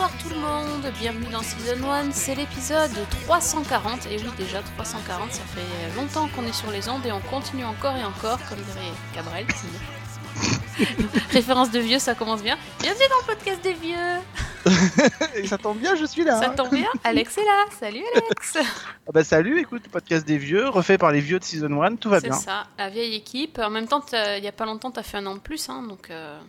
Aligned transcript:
Bonsoir 0.00 0.18
tout 0.22 0.30
le 0.30 0.40
monde, 0.40 0.92
bienvenue 0.98 1.26
dans 1.30 1.42
Season 1.42 1.86
1, 1.86 2.12
c'est 2.12 2.34
l'épisode 2.34 2.90
340, 3.26 4.06
et 4.06 4.16
oui 4.16 4.30
déjà 4.38 4.62
340, 4.62 5.30
ça 5.30 5.42
fait 5.42 5.94
longtemps 5.94 6.26
qu'on 6.28 6.42
est 6.46 6.54
sur 6.54 6.70
les 6.70 6.88
ondes 6.88 7.04
et 7.04 7.12
on 7.12 7.20
continue 7.20 7.66
encore 7.66 7.94
et 7.96 8.04
encore, 8.04 8.38
comme 8.48 8.56
dirait 8.60 8.94
Cabrel. 9.12 9.44
Référence 11.32 11.70
de 11.70 11.80
vieux, 11.80 11.98
ça 11.98 12.14
commence 12.14 12.42
bien. 12.42 12.56
Bienvenue 12.80 13.04
dans 13.10 13.30
le 13.30 13.36
podcast 13.36 13.62
des 13.62 13.74
vieux 13.74 15.34
Et 15.34 15.46
ça 15.46 15.58
tombe 15.58 15.76
bien, 15.76 15.94
je 15.94 16.06
suis 16.06 16.24
là. 16.24 16.40
Ça 16.40 16.48
tombe 16.48 16.70
bien, 16.70 16.88
Alex 17.04 17.36
est 17.36 17.44
là, 17.44 17.66
salut 17.78 18.04
Alex 18.14 18.56
Ah 19.06 19.10
bah 19.12 19.22
salut, 19.22 19.60
écoute, 19.60 19.82
podcast 19.92 20.26
des 20.26 20.38
vieux, 20.38 20.66
refait 20.70 20.96
par 20.96 21.12
les 21.12 21.20
vieux 21.20 21.38
de 21.38 21.44
Season 21.44 21.82
1, 21.82 21.96
tout 21.96 22.08
va 22.08 22.20
C'est 22.20 22.28
bien. 22.28 22.38
ça, 22.38 22.68
la 22.78 22.88
vieille 22.88 23.16
équipe, 23.16 23.58
en 23.58 23.68
même 23.68 23.86
temps, 23.86 24.02
il 24.14 24.42
y 24.42 24.48
a 24.48 24.52
pas 24.52 24.64
longtemps 24.64 24.90
t'as 24.90 25.02
fait 25.02 25.18
un 25.18 25.26
an 25.26 25.34
de 25.34 25.40
plus, 25.40 25.68
hein, 25.68 25.82
donc... 25.86 26.08
euh, 26.08 26.40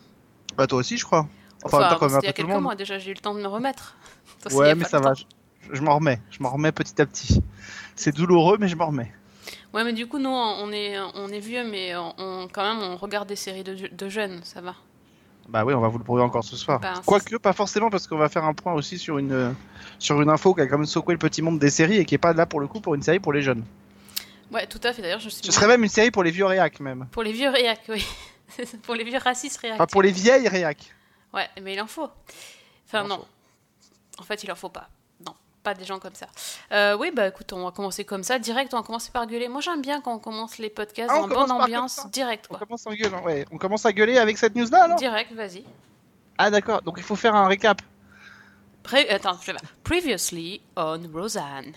Bah 0.56 0.68
toi 0.68 0.80
aussi, 0.80 0.98
je 0.98 1.04
crois. 1.04 1.28
Enfin, 1.64 1.78
Enfin, 1.78 1.96
temps, 2.08 2.20
il 2.22 2.26
y 2.26 2.30
a 2.30 2.34
quelques 2.34 2.50
mois 2.50 2.76
déjà, 2.76 2.98
j'ai 2.98 3.12
eu 3.12 3.14
le 3.14 3.20
temps 3.20 3.34
de 3.36 3.42
me 3.42 3.48
remettre. 3.48 3.96
Toi, 4.42 4.54
Ouais, 4.54 4.76
mais 4.76 4.86
ça 4.86 5.00
va, 5.00 5.14
je, 5.14 5.24
je 5.72 5.82
m'en 5.82 5.96
remets, 5.96 6.20
je 6.32 6.42
m'en 6.42 6.50
remets 6.50 6.72
petit 6.72 7.00
à 7.02 7.06
petit. 7.06 7.42
C'est 7.96 8.16
douloureux, 8.16 8.58
mais 8.60 8.68
je 8.68 8.76
m'en 8.76 8.88
remets. 8.88 9.12
Ouais, 9.74 9.84
mais 9.84 9.94
du 9.94 10.08
coup, 10.08 10.20
nous, 10.20 10.30
on 10.30 10.72
est, 10.72 10.98
on 11.16 11.30
est 11.30 11.40
vieux, 11.40 11.64
mais 11.64 11.96
on, 11.96 12.48
quand 12.52 12.64
même, 12.64 12.84
on 12.84 12.98
regarde 12.98 13.28
des 13.28 13.36
séries 13.36 13.64
de, 13.64 13.88
de 13.88 14.10
jeunes, 14.10 14.42
ça 14.44 14.62
va. 14.62 14.76
Bah 15.48 15.66
oui, 15.66 15.74
on 15.74 15.82
va 15.82 15.88
vous 15.88 15.98
le 15.98 16.04
prouver 16.04 16.22
encore 16.22 16.44
ce 16.44 16.56
soir. 16.56 16.80
Bah, 16.80 16.94
Quoique, 17.06 17.36
pas 17.38 17.54
forcément, 17.54 17.90
parce 17.90 18.08
qu'on 18.08 18.18
va 18.18 18.30
faire 18.30 18.46
un 18.46 18.54
point 18.54 18.74
aussi 18.74 18.98
sur 18.98 19.18
une, 19.18 19.56
sur 20.00 20.22
une 20.22 20.30
info 20.30 20.54
qui 20.54 20.62
a 20.62 20.68
quand 20.68 20.78
même 20.78 20.86
secoué 20.86 21.14
le 21.14 21.20
petit 21.20 21.42
monde 21.42 21.60
des 21.60 21.70
séries 21.70 21.98
et 21.98 22.06
qui 22.06 22.16
est 22.16 22.20
pas 22.20 22.34
là 22.34 22.46
pour 22.46 22.60
le 22.60 22.68
coup 22.68 22.80
pour 22.80 22.96
une 22.96 23.02
série 23.02 23.20
pour 23.20 23.34
les 23.34 23.42
jeunes. 23.42 23.64
Ouais, 24.52 24.68
tout 24.68 24.80
à 24.84 24.94
fait. 24.94 25.02
D'ailleurs, 25.02 25.20
je 25.20 25.30
suis 25.30 25.44
Ce 25.44 25.52
serait 25.52 25.68
même 25.68 25.84
une 25.84 25.90
série 25.90 26.12
pour 26.12 26.24
les 26.24 26.32
vieux 26.32 26.46
réacs, 26.46 26.80
même. 26.80 27.08
pour 27.12 27.24
les 27.24 27.32
vieux 27.32 27.50
réacs, 27.50 27.84
oui. 27.90 28.06
pour 28.84 28.96
les 28.96 29.04
vieux 29.04 29.18
racistes 29.18 29.58
réacs. 29.58 29.76
Enfin, 29.76 29.88
pour 29.88 30.02
les 30.02 30.12
vieilles 30.12 30.48
réacs. 30.48 30.94
Ouais, 31.34 31.50
mais 31.62 31.74
il 31.74 31.82
en 31.82 31.88
faut. 31.88 32.10
Enfin, 32.88 33.00
Il 33.06 33.12
en 33.12 33.18
non. 33.18 33.26
En 34.20 34.24
fait, 34.24 34.44
il 34.44 34.52
en 34.52 34.56
faut 34.56 34.70
pas. 34.70 34.90
Non, 35.26 35.34
pas 35.64 35.74
des 35.74 35.86
gens 35.86 36.00
comme 36.00 36.14
ça. 36.16 36.28
Euh, 36.72 36.98
oui, 36.98 37.12
bah 37.14 37.28
écoute, 37.28 37.52
on 37.54 37.64
va 37.64 37.72
commencer 37.72 38.04
comme 38.06 38.24
ça. 38.24 38.38
Direct, 38.40 38.74
on 38.74 38.78
va 38.78 38.84
commencer 38.84 39.12
par 39.12 39.26
gueuler. 39.28 39.48
Moi, 39.48 39.62
j'aime 39.62 39.82
bien 39.82 40.02
quand 40.02 40.14
on 40.14 40.20
commence 40.20 40.58
les 40.58 40.70
podcasts 40.70 41.10
Ah, 41.14 41.20
on 41.22 41.24
en 41.24 41.28
bonne 41.28 41.52
ambiance, 41.52 42.08
direct, 42.12 42.46
On 42.50 42.56
quoi. 42.56 42.60
commence, 42.66 42.86
en 42.86 42.94
gueulant, 42.94 43.24
ouais. 43.24 43.46
on 43.52 43.58
commence 43.58 43.86
à 43.86 43.94
gueuler 43.94 44.18
avec 44.18 44.38
cette 44.38 44.56
news-là, 44.56 44.84
alors? 44.84 44.98
Direct, 44.98 45.32
vas-y. 45.34 45.64
Ah 46.38 46.50
d'accord, 46.52 46.82
donc 46.82 46.96
il 46.98 47.04
faut 47.04 47.16
faire 47.16 47.36
un 47.36 47.48
récap. 47.48 47.82
Pré- 48.84 49.08
Attends, 49.10 49.38
je 49.42 49.52
vais. 49.52 49.58
Previously 49.84 50.60
on 50.76 51.00
Roseanne. 51.14 51.74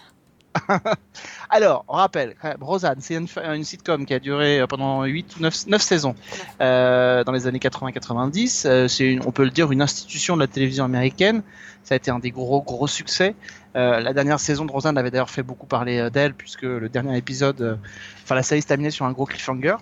Alors, 1.50 1.84
on 1.88 1.94
rappelle, 1.94 2.34
Roseanne, 2.60 3.00
c'est 3.00 3.14
une, 3.14 3.64
sitcom 3.64 4.06
qui 4.06 4.14
a 4.14 4.18
duré 4.18 4.60
euh, 4.60 4.66
pendant 4.66 5.04
8 5.04 5.36
ou 5.36 5.42
9, 5.42 5.66
9 5.66 5.82
saisons 5.82 6.14
euh, 6.60 7.24
dans 7.24 7.32
les 7.32 7.46
années 7.46 7.58
80-90. 7.58 8.66
Euh, 8.66 8.88
c'est, 8.88 9.18
on 9.24 9.32
peut 9.32 9.44
le 9.44 9.50
dire, 9.50 9.70
une 9.72 9.82
institution 9.82 10.36
de 10.36 10.40
la 10.40 10.46
télévision 10.46 10.84
américaine. 10.84 11.42
Ça 11.82 11.94
a 11.94 11.96
été 11.96 12.10
un 12.10 12.18
des 12.18 12.30
gros, 12.30 12.62
gros 12.62 12.86
succès. 12.86 13.34
La 13.74 14.12
dernière 14.12 14.38
saison 14.38 14.64
de 14.64 14.70
Roseanne 14.70 14.96
avait 14.96 15.10
d'ailleurs 15.10 15.28
fait 15.28 15.42
beaucoup 15.42 15.66
parler 15.66 16.08
d'elle, 16.08 16.32
puisque 16.32 16.62
le 16.62 16.88
dernier 16.88 17.18
épisode, 17.18 17.78
enfin 18.22 18.36
la 18.36 18.44
série 18.44 18.62
se 18.62 18.68
terminait 18.68 18.92
sur 18.92 19.04
un 19.04 19.10
gros 19.10 19.26
cliffhanger. 19.26 19.74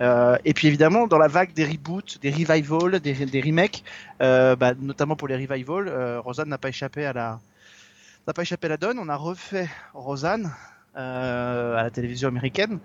Et 0.00 0.52
puis 0.52 0.66
évidemment, 0.66 1.06
dans 1.06 1.16
la 1.16 1.28
vague 1.28 1.54
des 1.54 1.64
reboots, 1.64 2.18
des 2.20 2.30
revivals, 2.30 2.98
des, 3.00 3.40
remakes, 3.40 3.84
bah, 4.18 4.74
notamment 4.78 5.14
pour 5.14 5.28
les 5.28 5.36
revivals, 5.36 6.18
Roseanne 6.18 6.48
n'a 6.48 6.58
pas 6.58 6.70
échappé 6.70 7.06
à 7.06 7.12
la 7.12 7.40
n'a 8.26 8.32
pas 8.32 8.42
échappé 8.42 8.66
à 8.66 8.70
la 8.70 8.76
donne. 8.76 8.98
On 8.98 9.08
a 9.08 9.16
refait 9.16 9.68
Roseanne 9.94 10.52
euh, 10.96 11.76
à 11.76 11.82
la 11.82 11.90
télévision 11.90 12.28
américaine 12.28 12.78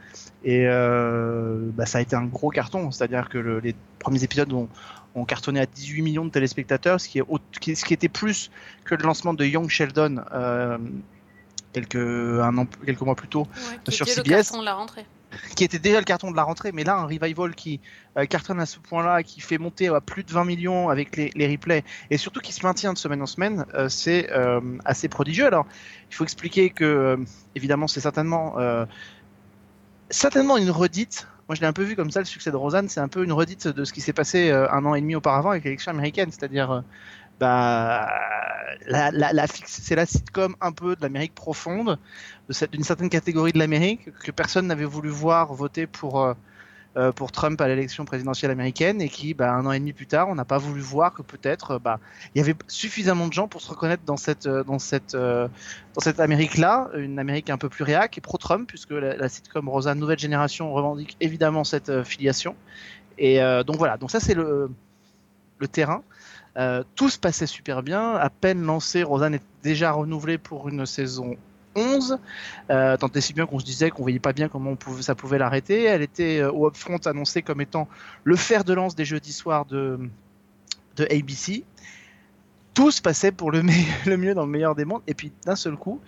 et 0.44 0.66
euh, 0.68 1.70
bah, 1.74 1.86
ça 1.86 2.00
a 2.00 2.02
été 2.02 2.16
un 2.16 2.26
gros 2.26 2.50
carton. 2.50 2.92
C'est-à-dire 2.92 3.30
que 3.30 3.38
le- 3.38 3.60
les 3.60 3.76
premiers 4.00 4.24
épisodes 4.24 4.52
ont, 4.54 4.68
ont 5.16 5.26
cartonné 5.26 5.60
à 5.60 5.66
18 5.66 6.02
millions 6.02 6.26
de 6.26 6.32
téléspectateurs, 6.32 7.00
ce 7.00 7.08
qui, 7.08 7.20
est 7.20 7.24
au- 7.28 7.40
qui- 7.60 7.76
ce 7.76 7.86
qui 7.86 7.94
était 7.94 8.10
plus 8.10 8.52
que 8.84 8.96
le 8.96 9.04
lancement 9.04 9.34
de 9.34 9.46
Young 9.46 9.70
Sheldon 9.70 10.24
euh, 10.34 10.78
quelques, 11.74 11.96
un 11.96 12.58
an, 12.58 12.68
quelques 12.86 13.02
mois 13.02 13.16
plus 13.16 13.28
tôt, 13.30 13.48
Ouais, 13.88 13.92
Sur 13.94 14.08
était 14.08 14.20
le 14.20 14.24
CBS. 14.26 14.44
carton 14.50 14.60
de 14.60 14.66
la 14.66 14.74
rentrée. 14.74 15.06
Qui 15.56 15.64
était 15.64 15.80
déjà 15.80 16.00
le 16.00 16.06
carton 16.06 16.32
de 16.32 16.36
la 16.36 16.44
rentrée, 16.44 16.72
mais 16.72 16.84
là 16.84 16.98
un 16.98 17.06
revival 17.06 17.56
qui 17.56 17.80
euh, 18.18 18.26
cartonne 18.26 18.60
à 18.60 18.66
ce 18.66 18.80
point-là, 18.80 19.24
qui 19.24 19.42
fait 19.42 19.58
monter 19.58 19.88
à 19.88 20.02
plus 20.02 20.24
de 20.24 20.32
20 20.32 20.46
millions 20.46 20.90
avec 20.90 21.16
les, 21.16 21.32
les 21.36 21.48
replays, 21.48 21.84
et 22.10 22.18
surtout 22.18 22.40
qui 22.40 22.54
se 22.54 22.66
maintient 22.66 22.94
de 22.94 22.98
semaine 22.98 23.22
en 23.22 23.26
semaine, 23.26 23.66
euh, 23.74 23.90
c'est 23.90 24.32
euh, 24.32 24.60
assez 24.86 25.08
prodigieux. 25.08 25.46
Alors, 25.46 25.66
il 26.10 26.16
faut 26.16 26.24
expliquer 26.24 26.70
que, 26.70 26.84
euh, 26.84 27.18
évidemment, 27.56 27.88
c'est 27.88 28.02
certainement, 28.02 28.56
euh, 28.60 28.86
certainement 30.10 30.58
une 30.58 30.70
redite. 30.70 31.28
Moi, 31.48 31.56
je 31.56 31.62
l'ai 31.62 31.68
un 31.68 31.74
peu 31.74 31.84
vu 31.84 31.96
comme 31.96 32.12
ça, 32.12 32.20
le 32.20 32.26
succès 32.26 32.52
de 32.52 32.56
Roseanne, 32.56 32.88
c'est 32.88 33.00
un 33.00 33.08
peu 33.08 33.24
une 33.24 33.34
redite 33.34 33.68
de 33.68 33.84
ce 33.84 33.94
qui 33.94 34.02
s'est 34.02 34.14
passé 34.14 34.50
euh, 34.52 34.72
un 34.72 34.86
an 34.86 34.96
et 34.96 35.02
demi 35.02 35.16
auparavant 35.16 35.52
avec 35.52 35.64
l'élection 35.64 35.92
américaine, 35.92 36.30
c'est-à-dire, 36.32 36.72
euh, 36.72 36.82
bah, 37.42 38.08
la, 38.86 39.10
la, 39.10 39.34
la 39.34 39.48
c'est 39.48 39.96
la 39.96 40.06
sitcom 40.06 40.56
un 40.62 40.72
peu 40.72 40.96
de 40.96 41.02
l'Amérique 41.02 41.34
profonde, 41.34 41.98
d'une 42.72 42.84
certaine 42.84 43.10
catégorie 43.10 43.52
de 43.52 43.58
l'Amérique 43.58 44.14
que 44.20 44.30
personne 44.30 44.68
n'avait 44.68 44.86
voulu 44.86 45.10
voir 45.10 45.52
voter 45.56 45.88
pour 45.88 46.22
euh, 46.22 46.36
euh, 46.98 47.12
pour 47.12 47.32
Trump 47.32 47.60
à 47.60 47.68
l'élection 47.68 48.06
présidentielle 48.06 48.52
américaine 48.52 49.02
et 49.02 49.10
qui, 49.10 49.34
bah, 49.34 49.54
un 49.54 49.66
an 49.66 49.72
et 49.72 49.80
demi 49.80 49.94
plus 49.94 50.06
tard, 50.06 50.28
on 50.30 50.36
n'a 50.36 50.46
pas 50.46 50.60
voulu 50.60 50.82
voir 50.82 51.14
que 51.14 51.24
peut-être, 51.24 51.72
euh, 51.72 51.80
bah, 51.80 52.00
il 52.36 52.40
y 52.40 52.42
avait 52.42 52.54
suffisamment 52.68 53.28
de 53.28 53.34
gens 53.34 53.48
pour 53.48 53.62
se 53.62 53.70
reconnaître 53.72 54.04
dans 54.06 54.18
cette 54.18 54.48
dans 54.48 54.78
cette 54.78 55.18
cette 55.98 56.20
Amérique-là, 56.20 56.92
une 56.96 57.18
Amérique 57.18 57.50
un 57.50 57.58
peu 57.58 57.70
plus 57.70 57.84
réac 57.84 58.20
et 58.20 58.22
pro-Trump, 58.22 58.68
puisque 58.68 58.92
la, 58.92 59.30
sitcom 59.30 59.68
Rosa 59.68 59.96
Nouvelle 59.96 60.20
Génération 60.20 60.72
revendique 60.74 61.18
évidemment 61.22 61.64
cette 61.64 62.04
filiation. 62.04 62.56
Et 63.18 63.40
donc 63.66 63.78
voilà, 63.78 63.98
donc 63.98 64.12
ça 64.12 64.20
c'est 64.20 64.36
le 64.36 64.70
le 65.58 65.68
terrain. 65.68 66.04
Euh, 66.58 66.84
tout 66.96 67.10
se 67.10 67.18
passait 67.18 67.48
super 67.48 67.84
bien. 67.84 68.16
À 68.16 68.30
peine 68.30 68.62
lancé, 68.64 69.04
Rosanne 69.04 69.36
est 69.36 69.44
déjà 69.64 69.92
renouvelée 69.92 70.38
pour 70.38 70.68
une 70.70 70.86
saison 70.86 71.36
11. 71.76 72.18
Euh, 72.70 72.98
tant 72.98 73.08
et 73.08 73.22
si 73.22 73.34
bien 73.34 73.46
qu'on 73.46 73.60
se 73.60 73.66
disait 73.66 73.90
qu'on 73.90 74.02
voyait 74.02 74.20
pas 74.20 74.34
bien 74.34 74.50
comment 74.50 74.76
ça 75.00 75.16
pouvait 75.16 75.38
l'arrêter. 75.38 75.84
Elle 75.84 76.02
était 76.02 76.40
euh, 76.40 76.52
au 76.52 76.68
upfront 76.68 77.00
annoncée 77.06 77.42
comme 77.42 77.62
étant 77.62 77.88
le 78.24 78.36
fer 78.36 78.64
de 78.64 78.74
lance 78.74 78.96
des 78.96 79.06
jeudis 79.06 79.34
soirs 79.34 79.66
de, 79.66 80.00
de 80.98 81.06
ABC. 81.06 81.64
Tout 82.74 82.92
se 82.92 83.02
passait 83.02 83.32
pour 83.32 83.52
le, 83.52 83.64
mieux 83.64 84.34
dans 84.34 84.46
le 84.46 84.52
meilleur 84.52 84.76
des 84.76 84.86
mondes. 84.86 85.04
Et 85.08 85.14
puis 85.14 85.32
d'un 85.46 85.56
seul 85.56 85.76
coup, 85.76 86.02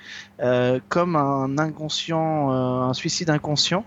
comme 0.90 1.16
un 1.16 1.58
inconscient, 1.58 2.52
un 2.52 2.94
suicide 2.94 3.30
inconscient, 3.30 3.86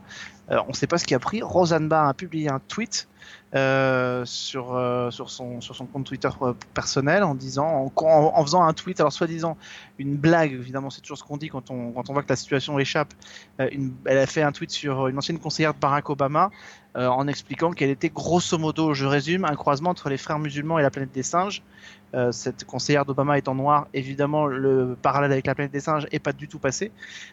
on 0.48 0.68
ne 0.68 0.74
sait 0.74 0.86
pas 0.86 0.98
ce 0.98 1.06
qui 1.06 1.14
a 1.14 1.18
pris. 1.18 1.40
Roseanne 1.42 1.88
Barr 1.88 2.08
a 2.08 2.14
publié 2.14 2.50
un 2.50 2.60
tweet 2.60 3.08
euh, 3.54 4.24
sur, 4.24 4.74
euh, 4.74 5.10
sur, 5.12 5.30
son, 5.30 5.60
compte 5.92 6.04
Twitter 6.04 6.28
euh, 6.42 6.52
personnel 6.74 7.22
en 7.22 7.36
disant, 7.36 7.90
en, 7.96 8.42
faisant 8.44 8.64
un 8.64 8.72
tweet, 8.72 8.98
alors 8.98 9.12
soi-disant 9.12 9.56
une 9.98 10.16
blague, 10.16 10.52
évidemment 10.52 10.90
c'est 10.90 11.00
toujours 11.00 11.16
ce 11.16 11.22
qu'on 11.22 11.36
dit 11.36 11.48
quand 11.48 11.70
on, 11.70 11.92
quand 11.92 12.10
on 12.10 12.12
voit 12.12 12.24
que 12.24 12.28
la 12.28 12.36
situation 12.36 12.76
échappe, 12.78 13.14
elle 13.58 14.18
a 14.18 14.26
fait 14.26 14.42
un 14.42 14.50
tweet 14.50 14.72
sur 14.72 15.06
une 15.06 15.16
ancienne 15.16 15.38
conseillère 15.38 15.74
de 15.74 15.78
Barack 15.78 16.10
Obama 16.10 16.50
en 16.96 17.28
expliquant 17.28 17.72
qu'elle 17.72 17.90
était 17.90 18.08
grosso 18.08 18.56
modo, 18.58 18.94
je 18.94 19.04
résume, 19.04 19.44
un 19.44 19.54
croisement 19.54 19.90
entre 19.90 20.08
les 20.08 20.16
frères 20.16 20.38
musulmans 20.38 20.78
et 20.78 20.82
la 20.82 20.90
planète 20.90 21.12
des 21.12 21.22
singes. 21.22 21.62
Cette 22.30 22.64
conseillère 22.64 23.04
d'Obama 23.04 23.36
étant 23.36 23.54
noire, 23.54 23.88
évidemment 23.92 24.46
le 24.46 24.96
parallèle 25.00 25.32
avec 25.32 25.46
la 25.46 25.54
planète 25.54 25.72
des 25.72 25.80
singes 25.80 26.06
est 26.10 26.18
pas 26.18 26.32
du 26.32 26.48
tout 26.48 26.58
passé. 26.58 26.90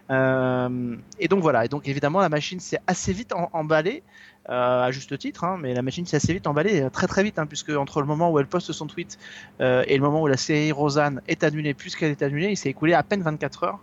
Et 0.09 1.27
donc 1.29 1.41
voilà, 1.41 1.65
et 1.65 1.69
donc 1.69 1.87
évidemment 1.87 2.19
la 2.19 2.29
machine 2.29 2.59
s'est 2.59 2.79
assez 2.87 3.13
vite 3.13 3.33
emballée 3.53 4.03
à 4.45 4.91
juste 4.91 5.17
titre, 5.17 5.43
hein, 5.43 5.57
mais 5.59 5.73
la 5.73 5.81
machine 5.81 6.05
s'est 6.05 6.17
assez 6.17 6.33
vite 6.33 6.47
emballée, 6.47 6.81
euh, 6.81 6.89
très 6.89 7.07
très 7.07 7.23
vite, 7.23 7.39
hein, 7.39 7.45
puisque 7.45 7.69
entre 7.69 8.01
le 8.01 8.07
moment 8.07 8.31
où 8.31 8.39
elle 8.39 8.47
poste 8.47 8.71
son 8.73 8.87
tweet 8.87 9.17
euh, 9.61 9.83
et 9.87 9.95
le 9.95 10.03
moment 10.03 10.21
où 10.21 10.27
la 10.27 10.37
série 10.37 10.71
Rosanne 10.71 11.21
est 11.27 11.43
annulée, 11.43 11.73
puisqu'elle 11.73 12.11
est 12.11 12.21
annulée, 12.21 12.49
il 12.49 12.57
s'est 12.57 12.69
écoulé 12.69 12.93
à 12.93 13.03
peine 13.03 13.21
24 13.21 13.63
heures. 13.63 13.79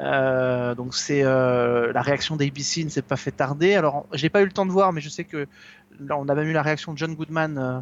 Euh, 0.00 0.76
donc 0.76 0.94
c'est 0.94 1.24
euh, 1.24 1.92
la 1.92 2.02
réaction 2.02 2.36
d'ABC 2.36 2.84
ne 2.84 2.88
s'est 2.88 3.02
pas 3.02 3.16
fait 3.16 3.32
tarder. 3.32 3.74
Alors 3.74 4.06
j'ai 4.12 4.28
pas 4.28 4.42
eu 4.42 4.44
le 4.44 4.52
temps 4.52 4.66
de 4.66 4.70
voir, 4.70 4.92
mais 4.92 5.00
je 5.00 5.08
sais 5.08 5.24
que 5.24 5.46
là 6.00 6.16
on 6.16 6.28
a 6.28 6.34
même 6.34 6.46
eu 6.46 6.52
la 6.52 6.62
réaction 6.62 6.92
de 6.92 6.98
John 6.98 7.14
Goodman, 7.14 7.58
euh, 7.58 7.62
euh, 7.62 7.80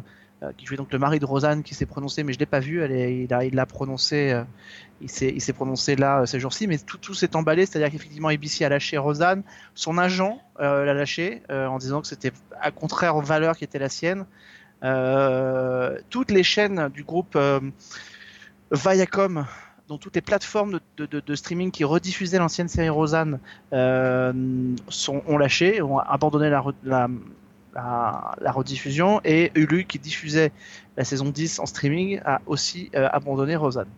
qui 0.57 0.65
jouait 0.65 0.77
donc 0.77 0.93
le 0.93 0.99
mari 0.99 1.19
de 1.19 1.25
Rosanne, 1.25 1.63
qui 1.63 1.73
s'est 1.73 1.85
prononcé, 1.85 2.23
mais 2.23 2.33
je 2.33 2.39
l'ai 2.39 2.45
pas 2.45 2.59
vu. 2.59 2.83
Il 2.83 3.55
l'a 3.55 3.65
prononcé, 3.65 4.31
euh, 4.31 4.43
il 5.01 5.09
s'est, 5.09 5.53
prononcé 5.53 5.95
là 5.95 6.21
euh, 6.21 6.25
ces 6.25 6.39
jours-ci, 6.39 6.67
mais 6.67 6.77
tout, 6.77 7.13
s'est 7.13 7.35
emballé, 7.35 7.65
c'est-à-dire 7.65 7.91
qu'effectivement 7.91 8.29
ABC 8.29 8.63
a 8.65 8.69
lâché 8.69 8.97
Rosanne, 8.97 9.43
son 9.73 9.97
agent 9.97 10.39
euh, 10.59 10.85
l'a 10.85 10.93
lâché 10.93 11.41
euh, 11.49 11.67
en 11.67 11.77
disant 11.77 12.01
que 12.01 12.07
c'était 12.07 12.31
à 12.61 12.71
contraire 12.71 13.15
aux 13.15 13.21
valeurs 13.21 13.57
qui 13.57 13.63
étaient 13.63 13.79
la 13.79 13.89
sienne. 13.89 14.25
Euh, 14.83 15.97
toutes 16.09 16.29
les 16.29 16.43
chaînes 16.43 16.89
du 16.89 17.03
groupe 17.03 17.35
euh, 17.35 17.59
Viacom 18.71 19.45
dont 19.87 19.97
toutes 19.97 20.15
les 20.15 20.21
plateformes 20.21 20.79
de, 20.97 21.35
streaming 21.35 21.71
qui 21.71 21.83
rediffusaient 21.83 22.37
l'ancienne 22.37 22.67
série 22.67 22.89
Rosanne 22.89 23.39
euh, 23.71 24.33
ont 25.07 25.37
lâché, 25.37 25.81
ont 25.81 25.97
abandonné 25.97 26.49
la, 26.49 27.07
la, 27.77 28.51
rediffusion, 28.51 29.21
et 29.23 29.51
Hulu, 29.55 29.85
qui 29.85 29.99
diffusait 29.99 30.51
la 30.95 31.03
saison 31.03 31.25
10 31.25 31.59
en 31.59 31.65
streaming, 31.65 32.19
a 32.25 32.41
aussi 32.45 32.89
euh, 32.95 33.07
abandonné 33.11 33.55
Rosanne. 33.55 33.89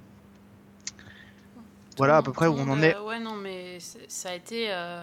Voilà 1.98 2.18
à 2.18 2.22
peu 2.22 2.32
près 2.32 2.48
où 2.48 2.56
on 2.58 2.70
en 2.70 2.82
est. 2.82 2.96
euh, 2.96 3.04
ouais, 3.04 3.20
non, 3.20 3.36
mais 3.36 3.78
ça 4.08 4.30
a 4.30 4.34
été 4.34 4.72
euh, 4.72 5.02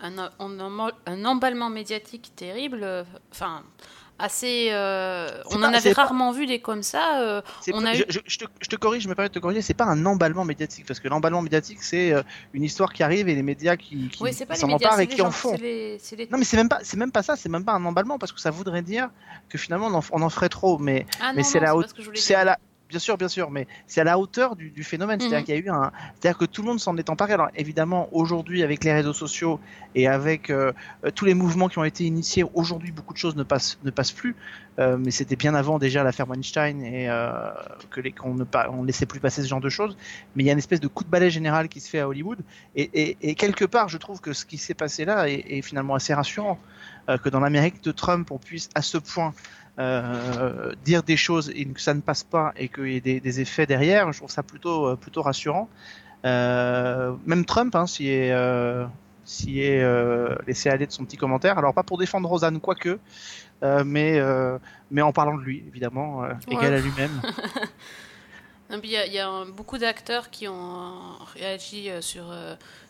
un, 0.00 0.30
un, 0.38 1.24
emballement 1.24 1.70
médiatique 1.70 2.32
terrible. 2.36 2.86
Enfin, 3.32 3.62
assez. 4.18 4.68
euh, 4.70 5.28
on 5.50 5.58
pas- 5.60 5.68
en 5.68 5.72
avait 5.74 5.94
pas- 5.94 6.02
rarement 6.04 6.32
vu 6.32 6.46
des 6.46 6.60
comme 6.60 6.82
ça. 6.82 7.20
euh, 7.20 7.42
C'est 7.60 7.74
On 7.74 7.82
pas- 7.82 7.88
a 7.90 7.94
je, 7.94 8.02
eu- 8.02 8.06
je- 8.08 8.20
je 8.26 8.38
te, 8.38 8.44
je 8.60 8.68
te 8.68 8.76
corrige, 8.76 9.02
je 9.02 9.08
me 9.08 9.14
permets 9.14 9.28
de 9.28 9.34
te 9.34 9.38
corriger, 9.38 9.62
c'est 9.62 9.74
pas 9.74 9.84
un 9.84 10.04
emballement 10.06 10.44
médiatique, 10.44 10.86
parce 10.86 11.00
que 11.00 11.08
l'emballement 11.08 11.42
médiatique, 11.42 11.82
c'est 11.82 12.12
euh, 12.12 12.22
une 12.54 12.62
histoire 12.62 12.92
qui 12.92 13.02
arrive 13.02 13.28
et 13.28 13.34
les 13.34 13.42
médias 13.42 13.76
qui, 13.76 14.08
qui, 14.08 14.22
oui, 14.22 14.32
s'en 14.32 14.70
emparent 14.70 15.00
et 15.00 15.06
qui 15.06 15.20
en 15.22 15.30
font. 15.30 15.54
les- 15.56 15.98
les- 16.16 16.28
Non, 16.30 16.38
mais 16.38 16.44
c'est 16.44 16.56
même 16.56 16.68
pas, 16.68 16.80
c'est 16.82 16.96
même 16.96 17.12
pas 17.12 17.22
ça, 17.22 17.36
c'est 17.36 17.48
même 17.48 17.64
pas 17.64 17.72
un 17.72 17.84
emballement, 17.84 18.18
parce 18.18 18.32
que 18.32 18.40
ça 18.40 18.50
voudrait 18.50 18.82
dire 18.82 19.10
que 19.48 19.58
finalement 19.58 19.86
on 19.88 19.94
en, 19.94 20.02
on 20.12 20.22
en 20.22 20.30
ferait 20.30 20.48
trop, 20.48 20.78
mais 20.78 21.06
Ah 21.20 21.32
mais 21.34 21.42
c'est 21.42 21.60
la 21.60 21.76
haute- 21.76 21.94
c'est 22.14 22.34
à 22.34 22.44
la, 22.44 22.58
bien 22.88 22.98
sûr, 22.98 23.16
bien 23.18 23.28
sûr, 23.28 23.50
mais 23.50 23.66
c'est 23.86 24.00
à 24.00 24.04
la 24.04 24.18
hauteur 24.18 24.56
du, 24.56 24.70
du 24.70 24.84
phénomène, 24.84 25.18
c'est-à-dire 25.20 25.38
Mhm. 25.40 25.44
qu'il 25.44 25.54
y 25.54 25.58
a 25.58 25.60
eu 25.60 25.68
un, 25.70 25.90
c'est-à-dire 26.20 26.38
que 26.38 26.44
tout 26.44 26.62
le 26.62 26.68
monde 26.68 26.80
s'en 26.80 26.96
est 26.96 27.10
emparé. 27.10 27.32
Alors 27.32 27.48
évidemment, 27.54 28.08
aujourd'hui, 28.12 28.62
avec 28.62 28.84
les 28.84 28.92
réseaux 28.92 29.12
sociaux 29.12 29.60
et 29.94 30.06
avec 30.06 30.50
euh, 30.50 30.72
euh, 31.04 31.10
tous 31.10 31.24
les 31.24 31.34
mouvements 31.34 31.68
qui 31.68 31.78
ont 31.78 31.84
été 31.84 32.04
initiés, 32.04 32.44
aujourd'hui, 32.54 32.92
beaucoup 32.92 33.12
de 33.12 33.18
choses 33.18 33.36
ne 33.36 33.42
passent, 33.42 33.78
ne 33.84 33.90
passent 33.90 34.12
plus. 34.12 34.36
Euh, 34.78 34.98
mais 34.98 35.10
c'était 35.10 35.36
bien 35.36 35.54
avant 35.54 35.78
déjà 35.78 36.04
l'affaire 36.04 36.28
Weinstein 36.28 36.82
et 36.82 37.08
euh, 37.08 37.50
que 37.90 38.00
les 38.00 38.12
qu'on 38.12 38.34
ne 38.34 38.44
pas 38.44 38.68
on 38.70 38.84
laissait 38.84 39.06
plus 39.06 39.20
passer 39.20 39.42
ce 39.42 39.48
genre 39.48 39.60
de 39.60 39.70
choses. 39.70 39.96
Mais 40.34 40.42
il 40.42 40.46
y 40.46 40.50
a 40.50 40.52
une 40.52 40.58
espèce 40.58 40.80
de 40.80 40.88
coup 40.88 41.02
de 41.02 41.08
balai 41.08 41.30
général 41.30 41.68
qui 41.68 41.80
se 41.80 41.88
fait 41.88 42.00
à 42.00 42.08
Hollywood 42.08 42.38
et, 42.74 42.90
et, 42.92 43.16
et 43.22 43.34
quelque 43.34 43.64
part, 43.64 43.88
je 43.88 43.96
trouve 43.96 44.20
que 44.20 44.32
ce 44.34 44.44
qui 44.44 44.58
s'est 44.58 44.74
passé 44.74 45.04
là 45.06 45.28
est, 45.30 45.44
est 45.48 45.62
finalement 45.62 45.94
assez 45.94 46.12
rassurant 46.14 46.58
que 47.22 47.28
dans 47.28 47.38
l'Amérique 47.38 47.84
de 47.84 47.92
Trump, 47.92 48.32
on 48.32 48.38
puisse 48.38 48.68
à 48.74 48.82
ce 48.82 48.98
point 48.98 49.32
euh, 49.78 50.72
dire 50.84 51.02
des 51.02 51.16
choses 51.18 51.50
et 51.54 51.66
que 51.66 51.80
ça 51.80 51.92
ne 51.92 52.00
passe 52.00 52.24
pas 52.24 52.52
et 52.56 52.68
qu'il 52.68 52.88
y 52.88 52.96
ait 52.96 53.00
des, 53.00 53.20
des 53.20 53.40
effets 53.40 53.66
derrière. 53.66 54.10
Je 54.12 54.18
trouve 54.18 54.30
ça 54.30 54.42
plutôt 54.42 54.86
euh, 54.88 54.96
plutôt 54.96 55.22
rassurant. 55.22 55.68
Euh, 56.24 57.14
même 57.26 57.44
Trump, 57.44 57.74
hein, 57.74 57.86
s'y 57.86 58.08
est 58.08 58.32
euh, 58.32 58.86
s'y 59.24 59.60
est 59.60 59.84
laissé 60.46 60.70
aller 60.70 60.86
de 60.86 60.92
son 60.92 61.04
petit 61.04 61.16
commentaire. 61.16 61.58
Alors 61.58 61.74
pas 61.74 61.82
pour 61.82 61.98
défendre 61.98 62.28
Rosanne, 62.28 62.60
quoique, 62.60 62.98
mais 63.62 64.20
mais 64.90 65.02
en 65.02 65.12
parlant 65.12 65.36
de 65.36 65.42
lui, 65.42 65.64
évidemment, 65.68 66.20
Ouais. 66.20 66.28
égal 66.48 66.74
à 66.74 66.80
lui-même. 66.80 67.20
Il 68.82 68.90
y 68.90 68.96
a, 68.96 69.06
y 69.06 69.52
beaucoup 69.52 69.78
d'acteurs 69.78 70.30
qui 70.30 70.48
ont 70.48 70.92
réagi 71.34 71.88
sur, 72.00 72.24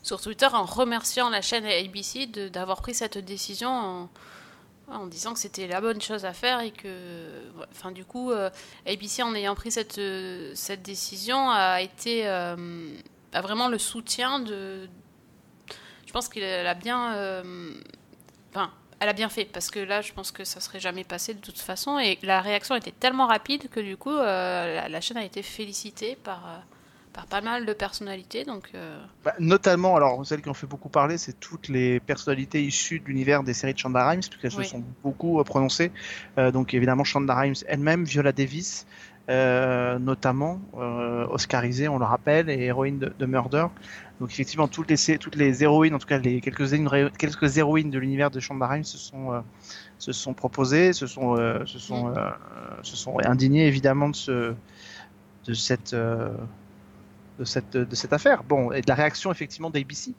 sur 0.02 0.20
Twitter 0.22 0.48
en 0.50 0.64
remerciant 0.64 1.28
la 1.28 1.42
chaîne 1.42 1.66
ABC 1.66 2.26
d'avoir 2.50 2.80
pris 2.80 2.94
cette 2.94 3.18
décision 3.18 3.68
en, 3.68 4.08
en 4.88 5.06
disant 5.06 5.32
que 5.32 5.38
c'était 5.38 5.66
la 5.66 5.80
bonne 5.80 6.00
chose 6.00 6.24
à 6.24 6.32
faire 6.32 6.60
et 6.60 6.70
que, 6.70 7.42
enfin, 7.70 7.90
du 7.90 8.04
coup, 8.04 8.30
euh, 8.30 8.50
ABC 8.86 9.22
en 9.22 9.34
ayant 9.34 9.54
pris 9.54 9.70
cette, 9.70 9.98
euh, 9.98 10.54
décision 10.82 11.50
a 11.50 11.80
été 11.80 12.26
euh, 12.26 12.88
a 13.32 13.40
vraiment 13.40 13.68
le 13.68 13.78
soutien 13.78 14.38
de. 14.38 14.88
Je 16.06 16.12
pense 16.12 16.28
qu'elle 16.28 16.66
a 16.66 16.74
bien, 16.74 17.42
enfin, 18.50 18.70
elle 19.00 19.08
a 19.08 19.12
bien 19.12 19.28
fait 19.28 19.44
parce 19.44 19.70
que 19.70 19.80
là, 19.80 20.00
je 20.00 20.12
pense 20.12 20.30
que 20.30 20.44
ça 20.44 20.60
serait 20.60 20.80
jamais 20.80 21.04
passé 21.04 21.34
de 21.34 21.40
toute 21.40 21.58
façon 21.58 21.98
et 21.98 22.18
la 22.22 22.40
réaction 22.40 22.76
était 22.76 22.92
tellement 22.92 23.26
rapide 23.26 23.68
que 23.68 23.80
du 23.80 23.96
coup, 23.96 24.14
la, 24.14 25.00
chaîne 25.00 25.16
a 25.18 25.24
été 25.24 25.42
félicitée 25.42 26.16
par 26.16 26.62
par 27.16 27.26
pas 27.26 27.40
mal 27.40 27.66
de 27.66 27.72
personnalités. 27.72 28.44
Donc, 28.44 28.70
euh, 28.74 29.02
Bah, 29.24 29.34
notamment, 29.40 29.96
alors 29.96 30.24
celles 30.24 30.42
qui 30.42 30.48
ont 30.50 30.54
fait 30.54 30.66
beaucoup 30.68 30.90
parler, 30.90 31.18
c'est 31.18 31.40
toutes 31.40 31.68
les 31.68 31.98
personnalités 31.98 32.62
issues 32.62 33.00
de 33.00 33.06
l'univers 33.06 33.42
des 33.42 33.54
séries 33.54 33.74
de 33.74 33.78
Shonda 33.78 34.06
Rhimes, 34.08 34.20
puisqu'elles 34.20 34.58
Oui. 34.58 34.64
se 34.64 34.70
sont 34.70 34.84
beaucoup 35.02 35.40
euh, 35.40 35.44
prononcées. 35.44 35.90
Euh, 36.38 36.50
donc 36.52 36.74
évidemment 36.74 37.04
Shonda 37.04 37.34
Rhimes 37.34 37.54
elle-même, 37.66 38.04
Viola 38.04 38.32
Davis, 38.32 38.86
euh, 39.28 39.98
notamment 39.98 40.60
oscarisée, 41.30 41.88
on 41.88 41.98
le 41.98 42.04
rappelle, 42.04 42.48
et 42.48 42.60
héroïne 42.66 42.98
de, 42.98 43.12
de 43.18 43.26
Murder. 43.26 43.66
Donc 44.20 44.30
effectivement, 44.30 44.68
toutes 44.68 44.90
les 44.90 45.18
toutes 45.18 45.36
les 45.36 45.62
héroïnes, 45.62 45.94
en 45.94 45.98
tout 45.98 46.06
cas 46.06 46.18
les 46.18 46.40
quelques 46.40 46.72
héroïnes, 46.72 47.10
quelques 47.18 47.56
héroïnes 47.58 47.90
de 47.90 47.98
l'univers 47.98 48.30
de 48.30 48.40
Shonda 48.40 48.66
Rhimes 48.66 48.84
se 48.84 48.98
sont 48.98 49.32
euh, 49.32 49.40
se 49.98 50.12
sont 50.12 50.32
proposées, 50.32 50.92
se 50.92 51.06
sont 51.06 51.36
euh, 51.36 51.64
se 51.66 51.78
sont 51.78 52.14
euh, 52.16 52.30
se 52.82 52.96
sont 52.96 53.18
indignées 53.24 53.66
évidemment 53.66 54.08
de 54.10 54.16
ce 54.16 54.54
de 55.46 55.54
cette 55.54 55.94
de 57.38 57.44
cette 57.44 57.76
de 57.76 57.94
cette 57.94 58.12
affaire. 58.12 58.44
Bon, 58.44 58.72
et 58.72 58.80
de 58.80 58.88
la 58.88 58.94
réaction 58.94 59.30
effectivement 59.30 59.70
d'ABC 59.70 60.14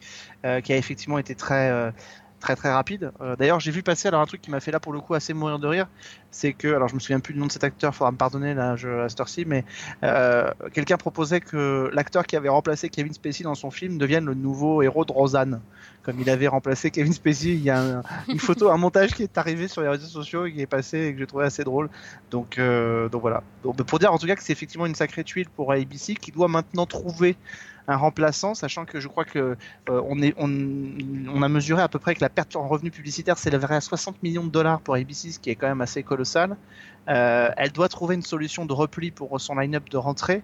euh, 0.45 0.61
qui 0.61 0.73
a 0.73 0.77
effectivement 0.77 1.17
été 1.17 1.35
très 1.35 1.69
euh, 1.69 1.91
très 2.39 2.55
très 2.55 2.71
rapide. 2.71 3.11
Euh, 3.21 3.35
D'ailleurs, 3.35 3.59
j'ai 3.59 3.71
vu 3.71 3.83
passer 3.83 4.07
alors 4.07 4.21
un 4.21 4.25
truc 4.25 4.41
qui 4.41 4.51
m'a 4.51 4.59
fait 4.59 4.71
là 4.71 4.79
pour 4.79 4.93
le 4.93 4.99
coup 5.01 5.13
assez 5.15 5.33
mourir 5.33 5.59
de 5.59 5.67
rire, 5.67 5.87
c'est 6.31 6.53
que 6.53 6.67
alors 6.67 6.87
je 6.87 6.95
me 6.95 6.99
souviens 6.99 7.19
plus 7.19 7.33
du 7.33 7.39
nom 7.39 7.47
de 7.47 7.51
cet 7.51 7.63
acteur, 7.63 7.95
faudra 7.95 8.11
me 8.11 8.17
pardonner 8.17 8.53
là 8.53 8.75
je, 8.75 8.87
à 8.89 9.09
cette 9.09 9.19
heure-ci, 9.19 9.45
mais 9.45 9.65
euh, 10.03 10.49
quelqu'un 10.73 10.97
proposait 10.97 11.41
que 11.41 11.89
l'acteur 11.93 12.25
qui 12.25 12.35
avait 12.35 12.49
remplacé 12.49 12.89
Kevin 12.89 13.13
Spacey 13.13 13.43
dans 13.43 13.55
son 13.55 13.71
film 13.71 13.97
devienne 13.97 14.25
le 14.25 14.33
nouveau 14.35 14.81
héros 14.81 15.03
de 15.05 15.11
Rosanne, 15.11 15.61
comme 16.03 16.19
il 16.19 16.29
avait 16.29 16.47
remplacé 16.47 16.91
Kevin 16.91 17.13
Spacey. 17.13 17.49
Il 17.49 17.63
y 17.63 17.69
a 17.69 17.81
un- 17.81 18.03
une 18.29 18.39
photo, 18.39 18.69
un 18.69 18.77
montage 18.77 19.13
qui 19.13 19.23
est 19.23 19.37
arrivé 19.37 19.67
sur 19.67 19.81
les 19.81 19.89
réseaux 19.89 20.07
sociaux 20.07 20.45
et 20.45 20.53
qui 20.53 20.61
est 20.61 20.67
passé 20.67 20.99
et 21.07 21.13
que 21.13 21.19
j'ai 21.19 21.27
trouvé 21.27 21.45
assez 21.45 21.63
drôle. 21.63 21.89
Donc 22.31 22.57
euh, 22.59 23.09
donc 23.09 23.21
voilà. 23.21 23.43
Pour 23.63 23.99
dire 23.99 24.13
en 24.13 24.17
tout 24.17 24.27
cas 24.27 24.35
que 24.35 24.43
c'est 24.43 24.53
effectivement 24.53 24.85
une 24.85 24.95
sacrée 24.95 25.23
tuile 25.23 25.49
pour 25.49 25.71
ABC 25.71 26.15
qui 26.15 26.31
doit 26.31 26.47
maintenant 26.47 26.85
trouver 26.85 27.35
un 27.87 27.95
remplaçant, 27.95 28.53
sachant 28.53 28.85
que 28.85 28.99
je 28.99 29.07
crois 29.07 29.23
que 29.25 29.39
euh, 29.89 30.01
on, 30.07 30.21
est, 30.21 30.33
on, 30.37 30.49
on 31.33 31.41
a 31.41 31.47
mesuré 31.49 31.81
à 31.81 31.87
peu 31.87 31.99
près 31.99 32.15
que 32.15 32.21
la 32.21 32.29
perte 32.29 32.55
en 32.55 32.67
revenus 32.67 32.91
publicitaires 32.91 33.37
s'élèverait 33.37 33.75
à 33.75 33.81
60 33.81 34.21
millions 34.23 34.43
de 34.43 34.49
dollars 34.51 34.81
pour 34.81 34.95
ABC, 34.95 35.31
ce 35.31 35.39
qui 35.39 35.49
est 35.49 35.55
quand 35.55 35.67
même 35.67 35.81
assez 35.81 36.03
colossal. 36.03 36.57
Euh, 37.07 37.49
elle 37.55 37.71
doit 37.71 37.87
trouver 37.87 38.15
une 38.15 38.21
solution 38.21 38.65
de 38.65 38.73
repli 38.73 39.11
pour 39.11 39.39
son 39.39 39.55
line-up 39.55 39.89
de 39.89 39.95
rentrée. 39.97 40.43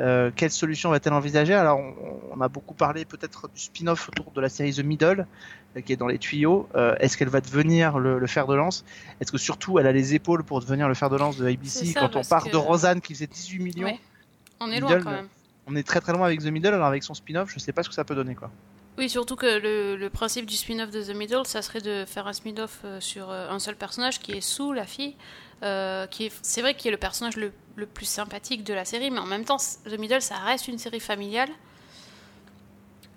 Euh, 0.00 0.30
quelle 0.34 0.50
solution 0.50 0.90
va-t-elle 0.90 1.12
envisager? 1.12 1.54
Alors, 1.54 1.78
on, 1.78 1.94
on 2.36 2.40
a 2.40 2.48
beaucoup 2.48 2.74
parlé 2.74 3.04
peut-être 3.04 3.48
du 3.54 3.60
spin-off 3.60 4.08
autour 4.08 4.32
de 4.32 4.40
la 4.40 4.48
série 4.48 4.72
The 4.74 4.82
Middle, 4.82 5.26
euh, 5.76 5.80
qui 5.82 5.92
est 5.92 5.96
dans 5.96 6.08
les 6.08 6.18
tuyaux. 6.18 6.68
Euh, 6.74 6.96
Est-ce 6.98 7.16
qu'elle 7.16 7.28
va 7.28 7.40
devenir 7.40 8.00
le, 8.00 8.18
le 8.18 8.26
fer 8.26 8.48
de 8.48 8.54
lance? 8.54 8.84
Est-ce 9.20 9.30
que 9.30 9.38
surtout 9.38 9.78
elle 9.78 9.86
a 9.86 9.92
les 9.92 10.14
épaules 10.14 10.42
pour 10.42 10.60
devenir 10.60 10.88
le 10.88 10.94
fer 10.94 11.10
de 11.10 11.16
lance 11.16 11.36
de 11.36 11.46
ABC 11.46 11.86
ça, 11.86 12.00
quand 12.00 12.16
on 12.16 12.22
part 12.24 12.44
que- 12.46 12.50
de 12.50 12.56
Rosanne 12.56 13.00
qui 13.00 13.14
faisait 13.14 13.28
18 13.28 13.58
millions? 13.60 13.86
Ouais. 13.86 14.00
on 14.58 14.70
est 14.72 14.80
loin 14.80 14.90
Middle, 14.90 15.04
quand 15.04 15.10
même. 15.12 15.28
On 15.70 15.76
est 15.76 15.86
très 15.86 16.00
très 16.00 16.12
loin 16.12 16.26
avec 16.26 16.40
The 16.40 16.46
Middle, 16.46 16.74
alors 16.74 16.86
avec 16.86 17.02
son 17.04 17.14
spin-off, 17.14 17.50
je 17.54 17.58
sais 17.60 17.72
pas 17.72 17.82
ce 17.82 17.88
que 17.88 17.94
ça 17.94 18.04
peut 18.04 18.14
donner 18.14 18.34
quoi. 18.34 18.50
Oui, 18.98 19.08
surtout 19.08 19.36
que 19.36 19.46
le, 19.46 19.96
le 19.96 20.10
principe 20.10 20.44
du 20.46 20.56
spin-off 20.56 20.90
de 20.90 21.02
The 21.02 21.14
Middle, 21.14 21.46
ça 21.46 21.62
serait 21.62 21.80
de 21.80 22.04
faire 22.06 22.26
un 22.26 22.32
spin-off 22.32 22.80
euh, 22.84 23.00
sur 23.00 23.30
euh, 23.30 23.48
un 23.48 23.58
seul 23.58 23.76
personnage 23.76 24.18
qui 24.18 24.32
est 24.32 24.40
Sue, 24.40 24.74
la 24.74 24.84
fille, 24.84 25.14
euh, 25.62 26.06
qui 26.08 26.26
est, 26.26 26.32
c'est 26.42 26.60
vrai 26.60 26.74
qu'il 26.74 26.88
est 26.88 26.90
le 26.92 26.96
personnage 26.98 27.36
le, 27.36 27.52
le 27.76 27.86
plus 27.86 28.04
sympathique 28.06 28.64
de 28.64 28.74
la 28.74 28.84
série, 28.84 29.10
mais 29.10 29.20
en 29.20 29.26
même 29.26 29.44
temps, 29.44 29.56
The 29.58 29.96
Middle, 29.98 30.20
ça 30.20 30.36
reste 30.38 30.68
une 30.68 30.78
série 30.78 31.00
familiale. 31.00 31.48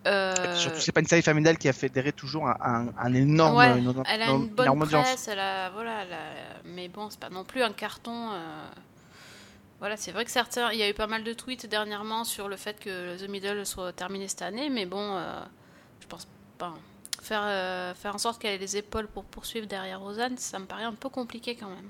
Euh, 0.06 0.34
Surtout, 0.58 0.80
c'est 0.82 0.92
pas 0.92 1.00
une 1.00 1.08
série 1.08 1.22
familiale 1.22 1.58
qui 1.58 1.70
a 1.70 1.74
fédéré 1.74 2.12
toujours 2.12 2.48
un, 2.48 2.58
un, 2.62 2.88
un 2.98 3.14
énorme, 3.14 3.56
ouais, 3.58 3.80
une, 3.80 4.04
elle 4.06 4.22
a 4.22 4.32
une 4.32 4.48
bonne 4.50 4.68
presse, 5.04 5.28
elle 5.30 5.40
a, 5.40 5.70
voilà, 5.70 6.04
elle 6.04 6.14
a- 6.14 6.62
mais 6.66 6.90
bon, 6.90 7.10
c'est 7.10 7.20
pas 7.20 7.30
non 7.30 7.46
plus 7.46 7.64
un 7.64 7.72
carton. 7.72 8.32
euh, 8.34 8.66
Voilà, 9.84 9.98
c'est 9.98 10.14
vrai 10.14 10.24
que 10.24 10.32
certains, 10.32 10.72
il 10.72 10.80
y 10.80 10.82
a 10.82 10.90
eu 10.90 10.94
pas 10.94 11.08
mal 11.08 11.26
de 11.26 11.34
tweets 11.34 11.66
dernièrement 11.66 12.24
sur 12.24 12.48
le 12.48 12.56
fait 12.56 12.80
que 12.80 13.18
The 13.22 13.28
Middle 13.28 13.66
soit 13.66 13.92
terminé 13.92 14.30
cette 14.30 14.42
année, 14.42 14.70
mais 14.70 14.86
bon, 14.86 15.18
euh, 15.18 15.42
je 16.00 16.08
pense 16.08 16.26
pas. 16.58 16.74
Faire, 17.22 17.42
euh, 17.44 17.94
faire 17.94 18.16
en 18.16 18.18
sorte 18.18 18.42
qu'elle 18.42 18.54
ait 18.54 18.58
les 18.58 18.78
épaules 18.78 19.10
pour 19.10 19.26
poursuivre 19.26 19.68
derrière 19.68 20.00
Rosanne, 20.00 20.38
ça 20.38 20.58
me 20.58 20.64
paraît 20.64 20.86
un 20.86 20.94
peu 20.94 21.10
compliqué 21.10 21.58
quand 21.60 21.68
même. 21.68 21.90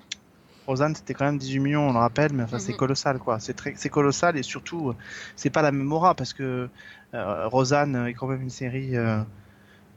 Rosanne, 0.65 0.95
c'était 0.95 1.13
quand 1.13 1.25
même 1.25 1.38
18 1.38 1.59
millions, 1.59 1.89
on 1.89 1.93
le 1.93 2.00
rappelle, 2.00 2.33
mais 2.33 2.41
enfin, 2.41 2.57
c'est 2.57 2.71
Mhm. 2.71 2.79
colossal, 2.79 3.19
quoi. 3.19 3.39
C'est 3.39 3.53
très, 3.53 3.75
c'est 3.77 3.89
colossal 3.89 4.38
et 4.38 4.41
surtout, 4.41 4.95
c'est 5.35 5.51
pas 5.51 5.62
la 5.62 5.71
même 5.71 5.93
aura 5.93 6.15
parce 6.15 6.33
que 6.33 6.69
euh, 7.13 7.47
Rosanne 7.47 8.07
est 8.07 8.15
quand 8.15 8.25
même 8.25 8.41
une 8.41 8.50
série, 8.50 8.97
euh, 8.97 9.21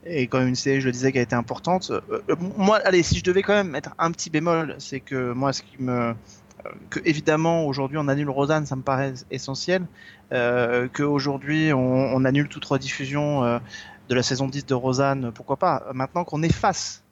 est 0.03 0.27
quand 0.27 0.37
même 0.37 0.49
une 0.49 0.55
série, 0.55 0.81
je 0.81 0.85
le 0.85 0.91
disais, 0.91 1.11
qui 1.11 1.17
a 1.17 1.23
été 1.23 1.33
importante. 1.33 1.89
Euh, 1.89 2.21
moi, 2.57 2.77
allez, 2.85 3.01
si 3.01 3.17
je 3.17 3.23
devais 3.23 3.41
quand 3.41 3.55
même 3.55 3.71
mettre 3.71 3.95
un 3.97 4.11
petit 4.11 4.29
bémol, 4.29 4.75
c'est 4.77 4.99
que 4.99 5.31
moi, 5.33 5.51
ce 5.51 5.63
qui 5.63 5.81
me, 5.81 6.13
que 6.89 6.99
évidemment 7.05 7.65
aujourd'hui 7.65 7.97
on 7.97 8.07
annule 8.07 8.29
Rosanne, 8.29 8.65
ça 8.65 8.75
me 8.75 8.81
paraît 8.81 9.13
essentiel. 9.31 9.85
Euh, 10.33 10.87
que 10.89 11.03
aujourd'hui 11.03 11.71
on, 11.73 12.25
annule 12.25 12.49
toute 12.49 12.65
rediffusion 12.65 13.43
euh, 13.45 13.59
de 14.09 14.15
la 14.15 14.23
saison 14.23 14.47
10 14.47 14.65
de 14.65 14.73
Rosanne, 14.73 15.31
pourquoi 15.33 15.55
pas. 15.57 15.85
Maintenant 15.93 16.23
qu'on 16.25 16.43
efface 16.43 17.03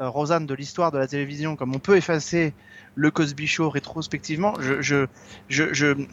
euh, 0.00 0.08
Rosanne 0.08 0.46
de 0.46 0.54
l'histoire 0.54 0.92
de 0.92 0.98
la 0.98 1.08
télévision, 1.08 1.56
comme 1.56 1.74
on 1.74 1.80
peut 1.80 1.96
effacer 1.96 2.54
le 2.94 3.10
Cosby 3.10 3.46
Show 3.46 3.70
rétrospectivement, 3.70 4.54
je, 4.60 4.80
je, 4.80 5.06
je- 5.48 6.06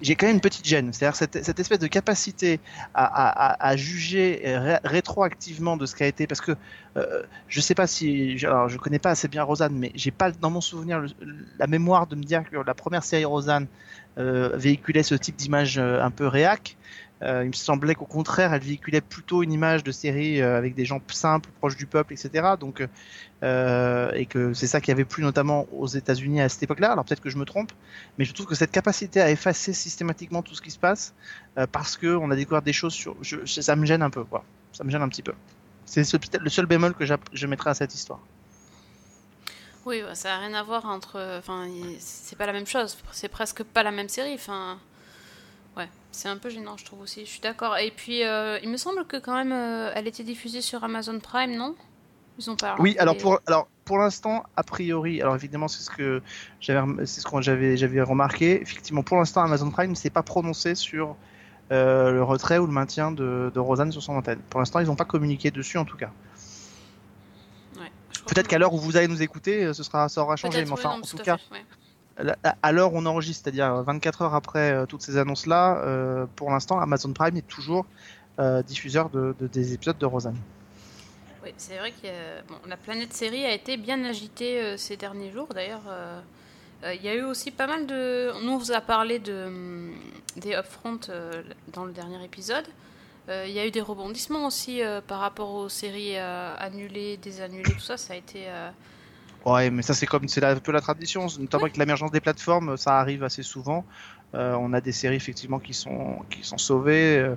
j'ai 0.00 0.16
quand 0.16 0.26
même 0.26 0.36
une 0.36 0.40
petite 0.40 0.66
gêne. 0.66 0.92
C'est-à-dire 0.92 1.16
cette, 1.16 1.36
espèce 1.58 1.78
de 1.78 1.86
capacité 1.86 2.60
à, 2.94 3.76
juger 3.76 4.40
ré- 4.44 4.78
rétroactivement 4.84 5.76
de 5.76 5.86
ce 5.86 5.94
qui 5.94 6.02
a 6.02 6.06
été, 6.06 6.26
parce 6.26 6.40
que 6.40 6.52
euh, 6.96 7.22
je 7.48 7.60
sais 7.60 7.74
pas 7.74 7.86
si, 7.86 8.36
alors 8.44 8.68
je 8.68 8.78
connais 8.78 8.98
pas 8.98 9.10
assez 9.10 9.28
bien 9.28 9.42
Rosanne, 9.42 9.74
mais 9.76 9.92
j'ai 9.94 10.10
pas 10.10 10.30
dans 10.30 10.50
mon 10.50 10.60
souvenir 10.60 11.04
la 11.58 11.66
mémoire 11.66 12.06
de 12.06 12.16
me 12.16 12.22
dire 12.22 12.44
que 12.48 12.56
la 12.56 12.74
première 12.74 13.04
série 13.04 13.24
Rosanne 13.24 13.68
euh, 14.18 14.56
véhiculait 14.56 15.02
ce 15.02 15.14
type 15.14 15.36
d'image 15.36 15.78
euh, 15.78 16.02
un 16.02 16.10
peu 16.10 16.26
réac. 16.26 16.76
Euh, 17.22 17.44
il 17.44 17.48
me 17.48 17.52
semblait 17.54 17.94
qu'au 17.94 18.04
contraire, 18.04 18.52
elle 18.52 18.60
véhiculait 18.60 19.00
plutôt 19.00 19.42
une 19.42 19.50
image 19.52 19.82
de 19.82 19.90
série 19.90 20.42
euh, 20.42 20.58
avec 20.58 20.74
des 20.74 20.84
gens 20.84 21.00
simples, 21.08 21.48
proches 21.58 21.76
du 21.76 21.86
peuple, 21.86 22.12
etc. 22.12 22.46
Donc, 22.60 22.86
euh, 23.42 24.10
et 24.12 24.26
que 24.26 24.52
c'est 24.52 24.66
ça 24.66 24.82
qui 24.82 24.90
avait 24.90 25.06
plu 25.06 25.22
notamment 25.22 25.66
aux 25.72 25.86
États-Unis 25.86 26.42
à 26.42 26.48
cette 26.50 26.62
époque-là. 26.62 26.92
Alors 26.92 27.04
peut-être 27.06 27.22
que 27.22 27.30
je 27.30 27.38
me 27.38 27.46
trompe, 27.46 27.72
mais 28.18 28.26
je 28.26 28.34
trouve 28.34 28.46
que 28.46 28.54
cette 28.54 28.70
capacité 28.70 29.22
à 29.22 29.30
effacer 29.30 29.72
systématiquement 29.72 30.42
tout 30.42 30.54
ce 30.54 30.60
qui 30.60 30.70
se 30.70 30.78
passe 30.78 31.14
parce 31.72 31.96
que 31.96 32.14
on 32.16 32.30
a 32.30 32.36
découvert 32.36 32.60
des 32.62 32.74
choses 32.74 32.92
sur, 32.92 33.16
ça 33.46 33.76
me 33.76 33.86
gêne 33.86 34.02
un 34.02 34.10
peu, 34.10 34.24
quoi. 34.24 34.44
Ça 34.72 34.84
me 34.84 34.90
gêne 34.90 35.02
un 35.02 35.08
petit 35.08 35.22
peu. 35.22 35.32
C'est 35.86 36.04
ce- 36.04 36.18
peut-être 36.18 36.42
le 36.42 36.50
seul 36.50 36.66
bémol 36.66 36.92
que 36.94 37.04
je 37.06 37.46
mettrais 37.46 37.70
à 37.70 37.74
cette 37.74 37.94
histoire. 37.94 38.20
Oui, 39.86 40.02
bah, 40.02 40.14
ça 40.16 40.30
n'a 40.30 40.38
rien 40.40 40.54
à 40.54 40.62
voir 40.64 40.84
entre. 40.86 41.38
Enfin, 41.38 41.66
c'est 42.00 42.36
pas 42.36 42.46
la 42.46 42.52
même 42.52 42.66
chose. 42.66 42.98
C'est 43.12 43.28
presque 43.28 43.62
pas 43.62 43.84
la 43.84 43.92
même 43.92 44.08
série. 44.08 44.34
Enfin, 44.34 44.78
ouais, 45.76 45.88
c'est 46.10 46.28
un 46.28 46.36
peu 46.38 46.48
gênant, 46.48 46.76
je 46.76 46.84
trouve 46.84 47.00
aussi. 47.00 47.20
Je 47.24 47.30
suis 47.30 47.40
d'accord. 47.40 47.76
Et 47.78 47.90
puis, 47.90 48.24
euh, 48.24 48.58
il 48.62 48.70
me 48.70 48.76
semble 48.76 49.04
que 49.06 49.16
quand 49.16 49.34
même, 49.34 49.52
euh, 49.52 49.92
elle 49.94 50.06
était 50.06 50.24
diffusée 50.24 50.60
sur 50.60 50.82
Amazon 50.84 51.18
Prime, 51.20 51.56
non? 51.56 51.74
Ils 52.38 52.50
ont 52.50 52.56
pas. 52.56 52.76
Oui, 52.78 52.96
alors 52.98 53.16
pour 53.16 53.40
alors 53.46 53.68
pour 53.84 53.98
l'instant, 53.98 54.44
a 54.56 54.62
priori, 54.62 55.22
alors 55.22 55.34
évidemment 55.36 55.68
c'est 55.68 55.82
ce 55.82 55.90
que 55.90 56.22
j'avais 56.60 57.06
c'est 57.06 57.20
ce 57.22 57.26
que 57.26 57.40
j'avais 57.40 57.76
j'avais 57.78 58.02
remarqué. 58.02 58.60
Effectivement, 58.60 59.02
pour 59.02 59.16
l'instant, 59.16 59.42
Amazon 59.42 59.70
Prime 59.70 59.90
ne 59.90 59.94
s'est 59.94 60.10
pas 60.10 60.22
prononcé 60.22 60.74
sur 60.74 61.16
euh, 61.72 62.10
le 62.10 62.22
retrait 62.22 62.58
ou 62.58 62.66
le 62.66 62.72
maintien 62.72 63.10
de, 63.10 63.50
de 63.54 63.58
Rosanne 63.58 63.90
sur 63.90 64.02
son 64.02 64.16
antenne. 64.16 64.40
Pour 64.50 64.60
l'instant, 64.60 64.80
ils 64.80 64.86
n'ont 64.86 64.96
pas 64.96 65.06
communiqué 65.06 65.50
dessus 65.50 65.78
en 65.78 65.86
tout 65.86 65.96
cas. 65.96 66.10
Ouais, 67.78 67.90
Peut-être 68.26 68.48
qu'à 68.48 68.58
l'heure 68.58 68.74
où 68.74 68.78
vous 68.78 68.98
allez 68.98 69.08
nous 69.08 69.22
écouter, 69.22 69.72
ce 69.72 69.82
sera 69.82 70.10
ça 70.10 70.20
aura 70.20 70.36
changé, 70.36 70.58
mais 70.58 70.66
oui, 70.66 70.72
enfin 70.72 70.90
non, 70.90 70.96
en 70.96 71.00
tout 71.06 71.16
cas, 71.16 71.38
fait, 71.38 71.54
ouais. 71.54 71.64
À- 72.62 72.72
l'heure 72.72 72.92
on 72.94 73.04
enregistre, 73.06 73.42
c'est-à-dire 73.44 73.82
24 73.82 74.22
heures 74.22 74.34
après 74.34 74.72
euh, 74.72 74.86
toutes 74.86 75.02
ces 75.02 75.16
annonces-là, 75.18 75.78
euh, 75.84 76.26
pour 76.36 76.50
l'instant, 76.50 76.80
Amazon 76.80 77.12
Prime 77.12 77.36
est 77.36 77.46
toujours 77.46 77.86
euh, 78.38 78.62
diffuseur 78.62 79.10
de, 79.10 79.34
de- 79.38 79.46
des 79.46 79.72
épisodes 79.74 79.98
de 79.98 80.06
Rosanne. 80.06 80.36
Oui, 81.44 81.52
c'est 81.56 81.78
vrai 81.78 81.92
que 81.92 82.08
la 82.68 82.76
planète 82.76 83.12
série 83.12 83.44
a 83.44 83.52
été 83.52 83.76
bien 83.76 84.04
agitée 84.04 84.76
ces 84.76 84.96
derniers 84.96 85.30
jours. 85.30 85.46
D'ailleurs, 85.54 85.82
il 86.92 87.00
y 87.02 87.08
a 87.08 87.14
eu 87.14 87.22
aussi 87.22 87.52
pas 87.52 87.68
mal 87.68 87.86
de. 87.86 88.32
On 88.44 88.56
vous 88.56 88.72
a 88.72 88.80
parlé 88.80 89.20
de, 89.20 89.44
hum, 89.46 89.94
des 90.36 90.54
upfront 90.54 90.98
dans 91.72 91.84
le 91.84 91.92
dernier 91.92 92.22
épisode. 92.24 92.66
Il 93.28 93.50
y 93.52 93.60
a 93.60 93.66
eu 93.66 93.70
des 93.70 93.80
rebondissements 93.80 94.44
aussi 94.46 94.80
par 95.06 95.20
rapport 95.20 95.52
aux 95.54 95.68
séries 95.68 96.16
annulées, 96.18 97.16
désannulées, 97.16 97.72
tout 97.72 97.78
ça. 97.78 97.96
Ça 97.96 98.14
a 98.14 98.16
été. 98.16 98.46
Euh, 99.46 99.50
Ouais, 99.52 99.70
mais 99.70 99.82
ça 99.82 99.94
c'est 99.94 100.06
comme 100.06 100.28
c'est 100.28 100.42
un 100.44 100.56
peu 100.56 100.72
la 100.72 100.80
tradition, 100.80 101.26
notamment 101.38 101.64
avec 101.64 101.76
l'émergence 101.76 102.10
des 102.10 102.20
plateformes, 102.20 102.76
ça 102.76 102.98
arrive 102.98 103.22
assez 103.24 103.42
souvent. 103.42 103.84
Euh, 104.34 104.54
on 104.58 104.72
a 104.72 104.80
des 104.80 104.90
séries 104.92 105.14
effectivement 105.16 105.60
qui 105.60 105.72
sont 105.72 106.18
qui 106.30 106.42
sont 106.42 106.58
sauvées. 106.58 107.16
euh, 107.18 107.36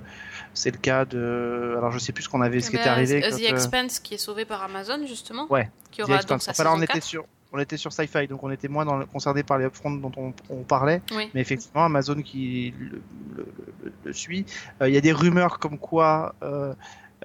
c'est 0.52 0.72
le 0.72 0.78
cas 0.78 1.04
de, 1.04 1.74
alors 1.78 1.92
je 1.92 1.98
sais 1.98 2.12
plus 2.12 2.24
ce 2.24 2.28
qu'on 2.28 2.40
avait, 2.42 2.60
ce 2.60 2.70
qui 2.70 2.76
eh 2.76 2.80
était 2.80 2.88
ben, 2.88 2.92
arrivé. 2.94 3.20
The 3.20 3.30
quand, 3.30 3.36
euh, 3.42 3.48
Expanse 3.48 4.00
qui 4.00 4.14
est 4.14 4.18
sauvé 4.18 4.44
par 4.44 4.62
Amazon, 4.64 5.06
justement. 5.06 5.46
Ouais, 5.50 5.70
Qui 5.92 6.00
The 6.02 6.04
aura 6.04 6.12
donc 6.14 6.22
Expanse. 6.22 6.42
sa 6.44 6.50
Enfin, 6.50 6.64
là, 6.64 6.72
on 6.74 6.82
était 6.82 6.94
4. 6.94 7.02
sur 7.04 7.24
on 7.52 7.58
était 7.58 7.76
sur 7.76 7.92
Sci-Fi, 7.92 8.28
donc 8.28 8.42
on 8.44 8.50
était 8.50 8.68
moins 8.68 8.84
dans 8.84 8.96
le- 8.96 9.06
concerné 9.06 9.42
par 9.42 9.58
les 9.58 9.64
upfront 9.66 9.90
dont 9.92 10.12
on, 10.16 10.32
on 10.50 10.62
parlait. 10.62 11.02
Oui. 11.16 11.28
Mais 11.34 11.40
effectivement, 11.40 11.84
Amazon 11.84 12.22
qui 12.22 12.72
le, 12.78 13.02
le- 13.36 13.46
le- 13.84 13.92
le 14.04 14.12
suit. 14.12 14.44
Euh, 14.82 14.88
Il 14.88 14.94
y 14.94 14.98
a 14.98 15.00
des 15.00 15.10
rumeurs 15.12 15.58
comme 15.58 15.76
quoi 15.78 16.34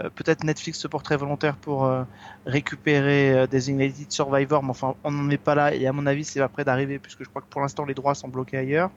euh, 0.02 0.10
peut-être 0.14 0.44
Netflix 0.44 0.80
se 0.80 0.88
porterait 0.88 1.18
volontaire 1.18 1.56
pour 1.56 1.86
euh, 1.86 2.04
récupérer 2.46 3.34
euh, 3.34 3.48
Designated 3.48 4.12
Survivor, 4.12 4.62
mais 4.64 4.72
enfin, 4.72 4.96
on 5.04 5.12
n'en 5.12 5.30
est 5.30 5.38
pas 5.38 5.56
là. 5.56 5.74
Et 5.74 5.88
à 5.88 5.94
mon 5.94 6.06
avis, 6.06 6.24
c'est 6.26 6.40
pas 6.40 6.50
près 6.50 6.64
d'arriver, 6.66 7.00
puisque 7.00 7.24
je 7.24 7.30
crois 7.30 7.42
que 7.42 7.48
pour 7.50 7.62
l'instant, 7.62 7.86
les 7.86 7.94
droits 7.94 8.16
sont 8.16 8.28
bloqués 8.28 8.58
ailleurs. 8.58 8.92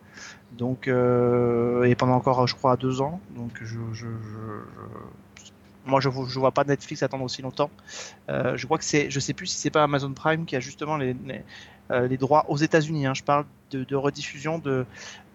Donc, 0.53 0.89
euh, 0.89 1.85
et 1.85 1.95
pendant 1.95 2.15
encore, 2.15 2.47
je 2.47 2.55
crois, 2.55 2.77
deux 2.77 3.01
ans. 3.01 3.21
Donc, 3.37 3.51
je, 3.61 3.79
je, 3.93 4.07
je- 4.07 5.47
moi, 5.87 6.01
je, 6.01 6.09
je 6.11 6.39
vois 6.39 6.51
pas 6.51 6.65
Netflix 6.65 7.03
attendre 7.03 7.25
aussi 7.25 7.41
longtemps. 7.43 7.71
Euh, 8.29 8.57
je 8.57 8.67
crois 8.67 8.77
que 8.79 8.85
c'est, 8.85 9.11
je 9.11 9.21
sais 9.21 9.33
plus 9.33 9.47
si 9.47 9.57
c'est 9.59 9.71
pas 9.71 9.85
Amazon 9.85 10.13
Prime 10.13 10.45
qui 10.45 10.55
a 10.57 10.61
justement 10.61 10.97
les, 10.99 11.15
les, 11.25 11.43
les 12.09 12.17
droits 12.19 12.45
aux 12.51 12.59
États-Unis. 12.59 13.07
Hein. 13.07 13.15
Je 13.15 13.23
parle 13.23 13.47
de, 13.71 13.85
de 13.85 13.97
rediffusion 13.97 14.59
de, 14.59 14.85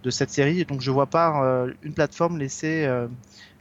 de 0.04 0.10
cette 0.12 0.30
série. 0.30 0.64
Donc, 0.66 0.82
je 0.82 0.92
vois 0.92 1.08
pas 1.08 1.66
une 1.82 1.94
plateforme 1.94 2.38
laisser, 2.38 2.88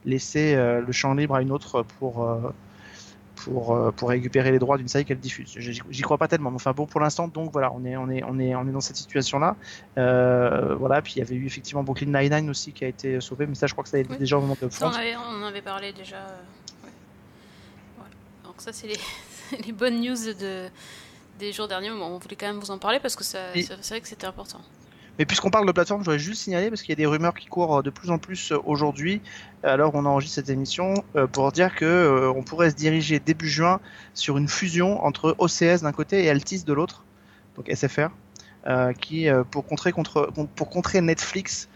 laisser 0.05 0.55
euh, 0.55 0.81
le 0.81 0.93
champ 0.93 1.15
libre 1.15 1.35
à 1.37 1.43
une 1.43 1.53
autre 1.53 1.83
pour, 1.99 2.25
euh, 2.25 2.53
pour, 3.37 3.75
euh, 3.75 3.91
pour 3.93 4.09
récupérer 4.11 4.51
les 4.53 4.59
droits 4.59 4.77
d'une 4.79 4.89
série 4.89 5.05
qu'elle 5.05 5.19
diffuse. 5.19 5.55
J'y 5.59 6.03
crois 6.03 6.19
pas 6.19 6.29
tellement. 6.29 6.51
Mais 6.51 6.57
enfin, 6.57 6.73
bon, 6.73 6.87
pour 6.87 7.01
l'instant, 7.01 7.29
donc 7.29 7.53
voilà, 7.53 7.73
on 7.73 7.85
est, 7.85 7.97
on 7.97 8.09
est, 8.11 8.23
on 8.25 8.39
est, 8.39 8.55
on 8.55 8.67
est 8.69 8.73
dans 8.73 8.81
cette 8.81 8.97
situation-là. 8.97 9.57
Euh, 9.99 10.75
voilà. 10.77 11.03
Puis 11.03 11.15
il 11.17 11.19
y 11.19 11.23
avait 11.23 11.35
eu 11.35 11.47
effectivement 11.47 11.83
Brooklyn 11.83 12.07
Nine-Nine 12.21 12.51
aussi 12.51 12.73
qui 12.73 12.85
a 12.85 12.89
été 12.89 13.21
sauvé, 13.21 13.47
mais 13.47 13.55
ça, 13.55 13.67
je 13.67 13.73
crois 13.73 13.85
que 13.85 13.91
ça 13.91 13.97
a 13.97 14.01
été 14.01 14.11
Oui. 14.13 14.19
déjà 14.19 14.39
au 14.39 14.41
moment 14.41 14.55
de 14.61 14.69
Ça, 14.71 14.87
on, 14.87 14.91
France. 14.91 14.97
avait, 14.97 15.17
on 15.17 15.43
en 15.43 15.47
avait 15.47 15.63
parlé 15.63 15.93
déjà. 15.93 16.17
ouais. 16.85 16.91
Voilà. 17.97 18.11
Donc 18.45 18.55
ça, 18.59 18.73
c'est 18.73 18.87
les, 18.89 18.99
les 19.67 19.73
bonnes 19.73 20.01
news 20.01 20.17
de, 20.39 20.69
des 21.39 21.53
jours 21.53 21.69
derniers. 21.69 21.91
Bon, 21.91 22.07
on 22.07 22.19
voulait 22.19 22.37
quand 22.37 22.47
même 22.47 22.61
vous 22.61 22.71
en 22.71 22.79
parler 22.79 23.01
parce 23.01 23.17
que 23.17 23.25
ça- 23.25 23.55
Et- 23.57 23.63
c'est 23.63 23.77
c'est 23.83 23.95
vrai 23.95 24.01
que 24.01 24.09
c'était 24.09 24.27
important. 24.27 24.61
Mais 25.19 25.27
puisqu'on 25.27 25.51
parle 25.51 25.67
de 25.67 25.73
plateforme, 25.73 26.01
je 26.01 26.07
voudrais 26.07 26.19
juste 26.19 26.43
signaler, 26.43 26.71
parce 26.71 26.83
qu'il 26.83 26.91
y 26.91 26.95
a 26.95 26.97
des 26.97 27.07
rumeurs 27.07 27.35
qui 27.35 27.47
courent 27.47 27.79
euh, 27.79 27.83
de 27.83 27.91
plus 27.91 28.11
en 28.11 28.19
plus 28.19 28.53
euh, 28.53 28.59
aujourd'hui, 28.65 29.21
alors 29.63 29.95
on 29.95 30.05
enregistre 30.07 30.37
cette 30.37 30.49
émission, 30.49 30.95
euh, 31.17 31.27
pour 31.27 31.53
dire 31.53 31.75
que 31.75 32.33
on 32.35 32.43
pourrait 32.43 32.71
se 32.71 32.77
diriger 32.77 33.21
début 33.21 33.49
juin 33.49 33.81
sur 34.15 34.39
une 34.39 34.49
fusion 34.49 35.05
entre 35.05 35.37
OCS 35.39 35.83
d'un 35.83 35.93
côté 35.93 36.25
et 36.25 36.31
Altis 36.31 36.65
de 36.65 36.73
l'autre, 36.73 37.05
donc 37.57 37.71
SFR, 37.71 38.09
qui, 39.01 39.27
pour 39.51 39.67
contrer, 39.67 39.91
contre, 39.91 40.31
pour 40.55 40.71
contrer 40.71 41.01
Netflix, 41.01 41.69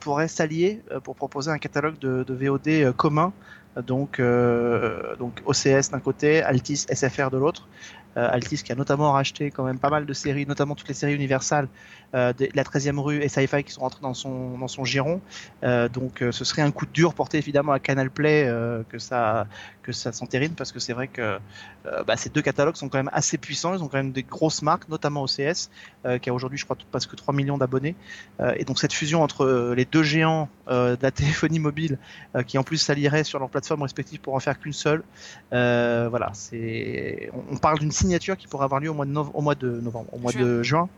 pourrait 0.00 0.28
s'allier 0.28 0.82
pour 1.04 1.14
proposer 1.14 1.50
un 1.50 1.58
catalogue 1.58 1.98
de, 2.00 2.24
VOD 2.28 2.92
commun, 2.96 3.32
donc, 3.76 4.20
donc 4.20 5.42
OCS 5.46 5.90
d'un 5.90 6.00
côté, 6.00 6.42
Altis 6.42 6.86
SFR 6.92 7.30
de 7.30 7.38
l'autre. 7.38 7.68
Euh, 8.16 8.28
Altis 8.30 8.62
qui 8.62 8.72
a 8.72 8.74
notamment 8.74 9.12
racheté 9.12 9.50
quand 9.50 9.64
même 9.64 9.78
pas 9.78 9.88
mal 9.88 10.04
de 10.04 10.12
séries, 10.12 10.46
notamment 10.46 10.74
toutes 10.74 10.88
les 10.88 10.94
séries 10.94 11.14
universales 11.14 11.68
euh, 12.14 12.34
de 12.34 12.46
la 12.54 12.62
13e 12.62 12.98
rue 12.98 13.22
et 13.22 13.28
Sci-Fi 13.28 13.64
qui 13.64 13.72
sont 13.72 13.80
rentrés 13.80 14.02
dans 14.02 14.12
son 14.12 14.84
giron. 14.84 15.22
Euh, 15.64 15.88
donc 15.88 16.20
euh, 16.20 16.30
ce 16.30 16.44
serait 16.44 16.60
un 16.60 16.70
coup 16.70 16.84
dur 16.84 17.14
porté 17.14 17.38
évidemment 17.38 17.72
à 17.72 17.78
Canal 17.78 18.10
Play 18.10 18.46
que 18.90 18.98
ça 18.98 19.46
que 19.82 19.92
ça 19.92 20.12
s'entérine 20.12 20.54
parce 20.54 20.72
que 20.72 20.78
c'est 20.80 20.92
vrai 20.92 21.08
que 21.08 21.38
euh, 21.86 22.02
bah, 22.04 22.16
ces 22.16 22.30
deux 22.30 22.42
catalogues 22.42 22.76
sont 22.76 22.88
quand 22.88 22.98
même 22.98 23.10
assez 23.12 23.36
puissants, 23.38 23.74
ils 23.74 23.82
ont 23.82 23.88
quand 23.88 23.96
même 23.98 24.12
des 24.12 24.22
grosses 24.22 24.62
marques, 24.62 24.88
notamment 24.88 25.22
OCS 25.24 25.68
euh, 26.06 26.18
qui 26.18 26.30
a 26.30 26.34
aujourd'hui 26.34 26.58
je 26.58 26.64
crois 26.64 26.76
presque 26.90 27.14
3 27.16 27.34
millions 27.34 27.58
d'abonnés. 27.58 27.94
Euh, 28.40 28.54
et 28.56 28.64
donc 28.64 28.78
cette 28.78 28.92
fusion 28.92 29.22
entre 29.22 29.72
les 29.76 29.84
deux 29.84 30.02
géants 30.02 30.48
de 30.68 30.96
la 31.02 31.10
téléphonie 31.10 31.58
mobile 31.58 31.98
qui 32.46 32.56
en 32.58 32.62
plus 32.62 32.78
s'allieraient 32.78 33.24
sur 33.24 33.38
leurs 33.38 33.50
plateformes 33.50 33.82
respectives 33.82 34.20
pour 34.20 34.34
en 34.34 34.40
faire 34.40 34.58
qu'une 34.58 34.72
seule. 34.72 35.02
Voilà, 35.50 36.30
c'est 36.32 37.30
on, 37.34 37.54
on 37.54 37.56
parle 37.56 37.78
d'une 37.80 37.92
signature 37.92 38.36
qui 38.36 38.46
pourrait 38.46 38.64
avoir 38.64 38.80
lieu 38.80 38.90
au 38.90 38.94
mois 38.94 39.06
de, 39.06 39.10
nov- 39.12 39.30
au 39.34 39.40
mois 39.42 39.54
de 39.54 39.68
novembre, 39.80 40.08
au 40.14 40.18
mois 40.18 40.32
Juin. 40.32 40.42
de 40.42 40.62
juin, 40.62 40.88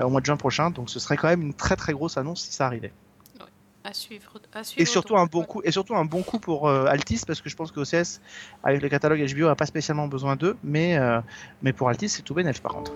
au 0.00 0.08
mois 0.10 0.20
de 0.20 0.26
juin 0.26 0.36
prochain. 0.36 0.70
Donc 0.70 0.90
ce 0.90 0.98
serait 1.00 1.16
quand 1.16 1.28
même 1.28 1.42
une 1.42 1.54
très 1.54 1.76
très 1.76 1.92
grosse 1.92 2.16
annonce 2.18 2.42
si 2.42 2.52
ça 2.52 2.66
arrivait. 2.66 2.92
À 3.88 3.94
suivre. 3.94 4.32
À 4.52 4.64
suivre 4.64 4.82
Et 4.82 4.84
surtout 4.84 5.14
donc, 5.14 5.22
un 5.22 5.26
bon 5.26 5.40
ouais. 5.40 5.46
coup, 5.46 5.62
et 5.64 5.70
surtout 5.70 5.94
un 5.96 6.04
bon 6.04 6.22
coup 6.22 6.38
pour 6.38 6.68
euh, 6.68 6.84
Altis 6.84 7.22
parce 7.26 7.40
que 7.40 7.48
je 7.48 7.56
pense 7.56 7.72
que 7.72 7.80
OCS 7.80 8.20
avec 8.62 8.82
le 8.82 8.88
catalogue 8.90 9.24
HBO 9.34 9.46
a 9.48 9.54
pas 9.56 9.64
spécialement 9.64 10.08
besoin 10.08 10.36
d'eux, 10.36 10.58
mais 10.62 10.98
euh, 10.98 11.20
mais 11.62 11.72
pour 11.72 11.88
Altis 11.88 12.10
c'est 12.10 12.20
tout 12.22 12.34
bénef 12.34 12.60
par 12.60 12.72
contre. 12.74 12.92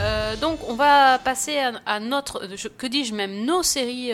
Euh, 0.00 0.36
donc, 0.36 0.58
on 0.68 0.74
va 0.74 1.18
passer 1.18 1.58
à, 1.58 1.72
à 1.86 2.00
notre, 2.00 2.48
je- 2.56 2.68
que 2.68 2.86
dis-je 2.86 3.14
même, 3.14 3.44
nos 3.44 3.62
séries 3.62 4.10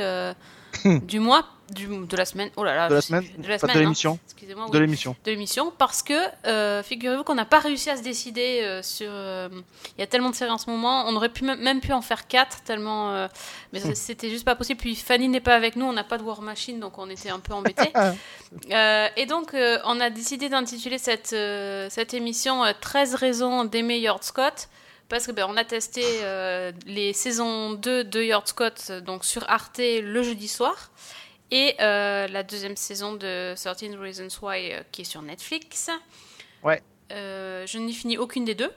du 0.85 1.21
mois, 1.21 1.45
du, 1.71 1.87
de 1.87 2.17
la 2.17 2.25
semaine. 2.25 2.51
Oh 2.57 2.65
là 2.65 2.75
là, 2.75 2.89
De 2.89 2.95
la 2.95 3.01
semaine, 3.03 3.25
plus. 3.27 3.43
de 3.43 3.49
la 3.49 3.55
hein. 3.57 3.79
l'émission. 3.79 4.19
Excusez-moi. 4.27 4.65
oui. 4.67 4.71
De 4.73 4.79
l'émission. 4.79 5.17
de 5.25 5.31
l'émission 5.31 5.73
parce 5.77 6.03
que 6.03 6.15
euh, 6.47 6.83
figurez-vous 6.83 7.25
qu'on 7.25 7.35
n'a 7.35 7.45
pas 7.45 7.59
réussi 7.59 7.91
à 7.91 7.97
se 7.97 8.03
décider 8.03 8.61
euh, 8.63 8.83
sur. 8.83 9.09
euh, 9.11 9.49
Il 9.97 10.01
y 10.01 10.03
a 10.03 10.07
tellement 10.07 10.31
de 10.31 10.35
séries 10.35 10.51
en 10.51 10.57
ce 10.59 10.71
moment, 10.71 11.05
on 11.07 11.15
aurait 11.17 11.29
pu 11.29 11.45
même- 11.45 11.81
pu 11.81 11.93
en 11.93 12.01
faire 12.03 12.27
quatre 12.27 12.63
tellement, 12.63 13.29
mais 13.73 13.81
Hmm. 13.81 13.95
c'était 13.95 14.31
juste 14.31 14.45
pas 14.45 14.55
possible. 14.55 14.81
Puis 14.81 14.95
Fanny 14.97 15.29
n'est 15.29 15.41
pas 15.41 15.55
avec 15.55 15.77
nous, 15.77 15.85
on 15.87 15.93
n'a 15.93 16.05
pas 16.05 16.17
de 16.19 16.23
War 16.23 16.41
Machine, 16.41 16.81
donc 16.81 16.99
on 16.99 17.09
était 17.11 17.31
un 17.31 17.41
peu 17.41 17.53
embêtés. 17.53 17.93
Euh, 18.73 19.09
et 19.17 19.27
donc 19.27 19.55
on 19.85 20.01
a 20.01 20.09
décidé 20.09 20.49
d'intituler 20.49 20.97
cette 20.97 21.37
cette 21.91 22.15
émission 22.15 22.65
euh, 22.65 22.73
13 22.81 23.15
raisons 23.15 23.67
d'aimer 23.67 23.99
Yard 23.99 24.25
Scott. 24.25 24.69
Parce 25.09 25.27
que 25.27 25.33
ben, 25.33 25.47
on 25.49 25.57
a 25.57 25.65
testé 25.65 26.03
euh, 26.23 26.71
les 26.87 27.13
saisons 27.13 27.73
2 27.73 28.05
de 28.05 28.23
Yard 28.23 28.47
Scott 28.47 28.93
donc 29.05 29.25
sur 29.25 29.49
Arte 29.49 29.79
le 29.79 30.23
jeudi 30.23 30.49
soir 30.49 30.91
et 31.51 31.75
euh, 31.81 32.29
la 32.29 32.43
deuxième 32.43 32.77
saison 32.77 33.15
de 33.15 33.55
13 33.55 33.97
Reasons 33.97 34.29
Why 34.43 34.73
euh, 34.73 34.83
qui 34.93 35.03
est 35.03 35.05
sur 35.05 35.23
Netflix. 35.23 35.91
Ouais. 36.63 36.83
Je 37.11 37.79
n'ai 37.79 37.93
fini 37.93 38.19
aucune 38.19 38.45
des 38.45 38.55
deux. 38.55 38.71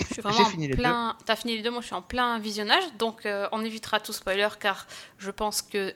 Je 0.00 0.14
suis 0.14 0.22
vraiment 0.22 0.40
en 0.40 0.44
fini 0.46 0.68
les 0.68 0.74
plein... 0.74 1.16
T'as 1.26 1.36
fini 1.36 1.56
les 1.56 1.62
deux, 1.62 1.70
moi 1.70 1.80
je 1.80 1.86
suis 1.86 1.94
en 1.94 2.02
plein 2.02 2.38
visionnage, 2.38 2.84
donc 2.98 3.28
on 3.52 3.64
évitera 3.64 4.00
tout 4.00 4.12
spoiler 4.14 4.48
car 4.58 4.86
je 5.18 5.30
pense 5.30 5.60
que 5.62 5.94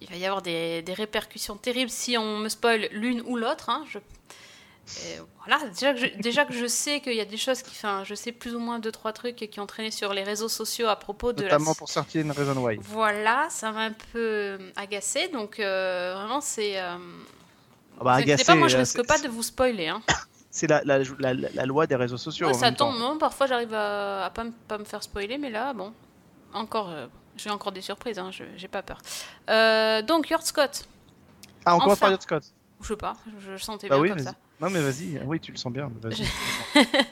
il 0.00 0.08
va 0.10 0.16
y 0.16 0.26
avoir 0.26 0.42
des, 0.42 0.82
des 0.82 0.92
répercussions 0.92 1.56
terribles 1.56 1.90
si 1.90 2.18
on 2.18 2.38
me 2.38 2.48
spoil 2.50 2.88
l'une 2.92 3.22
ou 3.22 3.36
l'autre. 3.36 3.70
hein. 3.70 3.84
Je... 3.88 3.98
et 4.86 5.18
voilà, 5.38 5.66
déjà 5.68 5.94
que, 5.94 5.98
je, 6.00 6.06
déjà 6.20 6.44
que 6.44 6.52
je 6.52 6.66
sais 6.66 7.00
qu'il 7.00 7.14
y 7.14 7.20
a 7.20 7.24
des 7.24 7.36
choses 7.38 7.62
qui, 7.62 7.70
enfin, 7.70 8.02
je 8.04 8.14
sais 8.14 8.32
plus 8.32 8.54
ou 8.54 8.58
moins 8.58 8.78
deux 8.78 8.92
trois 8.92 9.12
trucs 9.12 9.36
qui 9.36 9.60
ont 9.60 9.66
traîné 9.66 9.90
sur 9.90 10.12
les 10.12 10.22
réseaux 10.22 10.48
sociaux 10.48 10.88
à 10.88 10.96
propos 10.96 11.32
de 11.32 11.42
Notamment 11.42 11.70
la. 11.70 11.74
pour 11.74 11.88
Certain 11.88 12.30
Reason 12.32 12.56
Why. 12.62 12.78
Voilà, 12.82 13.46
ça 13.50 13.72
m'a 13.72 13.84
un 13.84 13.94
peu 14.12 14.58
agacé, 14.76 15.28
donc 15.28 15.58
euh, 15.60 16.14
vraiment 16.16 16.40
c'est. 16.40 16.78
Euh... 16.80 16.96
Ah 18.00 18.04
bah, 18.04 18.12
agacé, 18.14 18.44
pas, 18.44 18.54
moi 18.56 18.68
je 18.68 18.76
euh, 18.76 18.80
risque 18.80 19.06
pas 19.06 19.18
de 19.18 19.28
vous 19.28 19.42
spoiler. 19.42 19.88
Hein. 19.88 20.02
C'est 20.50 20.66
la, 20.68 20.82
la, 20.84 20.98
la, 21.18 21.34
la- 21.34 21.48
la 21.52 21.66
loi 21.66 21.86
des 21.86 21.96
réseaux 21.96 22.16
sociaux. 22.16 22.46
Ouais, 22.46 22.52
en 22.54 22.58
ça 22.58 22.66
même 22.66 22.76
temps. 22.76 22.90
tombe, 22.92 23.00
moi, 23.00 23.16
parfois 23.18 23.46
j'arrive 23.46 23.72
à, 23.74 24.26
à 24.26 24.30
pas, 24.30 24.44
me- 24.44 24.52
pas 24.68 24.78
me 24.78 24.84
faire 24.84 25.02
spoiler, 25.02 25.38
mais 25.38 25.50
là, 25.50 25.72
bon, 25.72 25.92
encore, 26.52 26.90
euh, 26.90 27.06
j'ai 27.36 27.50
encore 27.50 27.72
des 27.72 27.80
surprises, 27.80 28.18
hein, 28.18 28.30
j'ai 28.56 28.68
pas 28.68 28.82
peur. 28.82 28.98
Euh, 29.50 30.02
donc, 30.02 30.28
Yord 30.30 30.42
Scott, 30.44 30.84
Ah, 31.64 31.74
on 31.74 31.78
commence 31.80 31.94
Enfin. 31.94 32.00
par 32.02 32.10
Yacht 32.10 32.22
Scott. 32.22 32.44
je 32.82 32.86
sais 32.88 32.96
pas, 32.96 33.14
je, 33.40 33.56
je 33.56 33.64
sentais 33.64 33.88
Bah 33.88 33.96
bien 33.96 34.02
oui, 34.02 34.08
comme 34.10 34.18
ça. 34.20 34.34
Non, 34.64 34.70
mais 34.70 34.80
vas-y. 34.80 35.20
Oui, 35.26 35.38
tu 35.40 35.52
le 35.52 35.58
sens 35.58 35.72
bien. 35.72 35.90
Vas-y. 36.02 36.24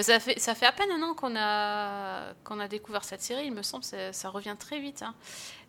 Ça, 0.00 0.20
fait, 0.20 0.38
ça 0.38 0.54
fait 0.54 0.66
à 0.66 0.70
peine 0.70 0.92
un 0.92 1.02
an 1.02 1.14
qu'on 1.14 1.34
a, 1.36 2.32
qu'on 2.44 2.60
a 2.60 2.68
découvert 2.68 3.02
cette 3.02 3.20
série, 3.20 3.46
il 3.46 3.52
me 3.52 3.62
semble, 3.62 3.82
ça, 3.82 4.12
ça 4.12 4.28
revient 4.28 4.54
très 4.56 4.78
vite. 4.78 5.02
hein. 5.02 5.12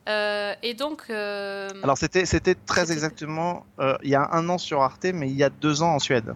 Euh, 0.07 0.53
et 0.61 0.75
donc, 0.75 1.05
euh, 1.09 1.67
Alors, 1.81 1.97
c'était 1.97 2.27
c'était 2.27 2.53
très 2.53 2.81
C'était- 2.81 2.93
exactement 2.93 3.65
euh, 3.79 3.97
il 4.03 4.09
y 4.11 4.15
a 4.15 4.29
un 4.33 4.47
an 4.49 4.59
sur 4.59 4.83
Arte, 4.83 5.05
mais 5.15 5.27
il 5.29 5.35
y 5.35 5.43
a 5.43 5.49
deux 5.49 5.81
ans 5.81 5.95
en 5.95 5.99
Suède. 5.99 6.35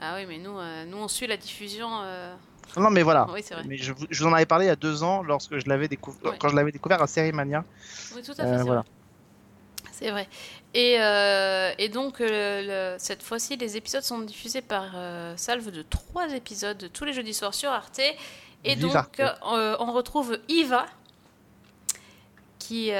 ah 0.00 0.14
oui, 0.16 0.24
mais 0.26 0.38
nous, 0.38 0.58
euh, 0.58 0.86
nous 0.86 0.96
on 0.96 1.08
suit 1.08 1.26
la 1.26 1.36
diffusion. 1.36 1.88
euh, 2.04 2.34
Non, 2.78 2.88
mais 2.88 3.02
voilà. 3.02 3.26
Oui, 3.30 3.42
c'est 3.44 3.52
vrai. 3.54 3.64
Mais 3.66 3.76
je, 3.76 3.92
vous- 3.92 4.06
je 4.08 4.22
vous 4.24 4.30
en 4.30 4.32
avais 4.32 4.46
parlé 4.46 4.64
il 4.64 4.68
y 4.68 4.72
a 4.72 4.76
deux 4.76 5.02
ans 5.02 5.22
lorsque 5.22 5.58
je 5.58 5.68
l'avais 5.68 5.88
découvert, 5.88 6.32
Ouais. 6.32 6.38
quand 6.40 6.48
je 6.48 6.56
l'avais 6.56 6.72
découvert 6.72 7.02
à 7.02 7.06
Série 7.06 7.32
Mania. 7.32 7.66
Oui, 8.16 8.22
tout 8.22 8.32
à 8.32 8.34
fait, 8.36 8.42
Euh, 8.44 8.58
c'est 8.58 8.64
voilà. 8.64 8.80
vrai. 8.80 8.90
C'est 9.96 10.10
vrai. 10.10 10.28
Et, 10.74 10.96
euh, 10.98 11.72
et 11.78 11.88
donc, 11.88 12.20
euh, 12.20 12.94
le- 12.94 12.98
cette 12.98 13.22
fois-ci, 13.22 13.56
les 13.56 13.76
épisodes 13.76 14.02
sont 14.02 14.18
diffusés 14.18 14.60
par 14.60 14.90
euh, 14.96 15.36
salve 15.36 15.70
de 15.70 15.82
trois 15.82 16.28
épisodes 16.34 16.90
tous 16.92 17.04
les 17.04 17.12
jeudis 17.12 17.32
soirs 17.34 17.54
sur 17.54 17.70
Arte. 17.70 18.00
Et 18.64 18.74
Vive 18.74 18.80
donc, 18.80 18.96
Arte. 18.96 19.20
euh, 19.20 19.76
on 19.78 19.92
retrouve 19.92 20.38
Eva, 20.48 20.86
qui, 22.58 22.90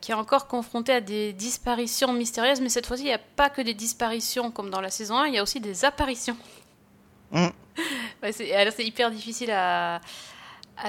qui 0.00 0.10
est 0.10 0.14
encore 0.14 0.46
confrontée 0.46 0.92
à 0.92 1.00
des 1.00 1.32
disparitions 1.32 2.12
mystérieuses. 2.12 2.60
Mais 2.60 2.68
cette 2.68 2.86
fois-ci, 2.86 3.02
il 3.04 3.06
n'y 3.06 3.12
a 3.12 3.18
pas 3.18 3.50
que 3.50 3.62
des 3.62 3.74
disparitions 3.74 4.50
comme 4.50 4.70
dans 4.70 4.80
la 4.80 4.90
saison 4.90 5.16
1, 5.18 5.26
il 5.28 5.34
y 5.34 5.38
a 5.38 5.42
aussi 5.42 5.58
des 5.60 5.84
apparitions. 5.84 6.36
Mm. 7.32 7.46
Ouais, 8.22 8.52
alors, 8.54 8.74
c'est 8.76 8.84
hyper 8.84 9.10
difficile 9.10 9.50
à, 9.50 10.00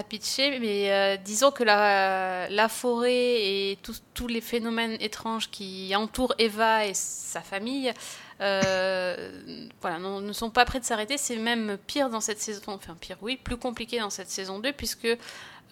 pitcher, 0.08 0.60
mais 0.60 0.92
euh, 0.92 1.18
disons 1.18 1.52
que 1.52 1.64
la, 1.64 2.68
forêt 2.70 3.12
et 3.14 3.78
tous- 3.84 4.28
les 4.28 4.42
phénomènes 4.42 4.98
étranges 5.00 5.50
qui 5.50 5.94
entourent 5.96 6.34
Eva 6.38 6.86
et 6.86 6.94
sa 6.94 7.42
famille 7.42 7.92
euh, 8.40 9.32
voilà, 9.82 10.00
ne 10.00 10.32
sont 10.34 10.50
pas 10.50 10.64
prêts 10.66 10.80
de 10.80 10.86
s'arrêter. 10.86 11.18
C'est 11.18 11.36
même 11.38 11.78
pire 11.88 12.10
dans 12.10 12.22
cette 12.22 12.40
saison, 12.40 12.62
enfin 12.74 12.96
pire, 13.00 13.18
oui, 13.22 13.38
plus 13.38 13.58
compliqué 13.58 14.00
dans 14.00 14.10
cette 14.10 14.30
saison 14.30 14.60
2, 14.60 14.72
puisque 14.74 15.08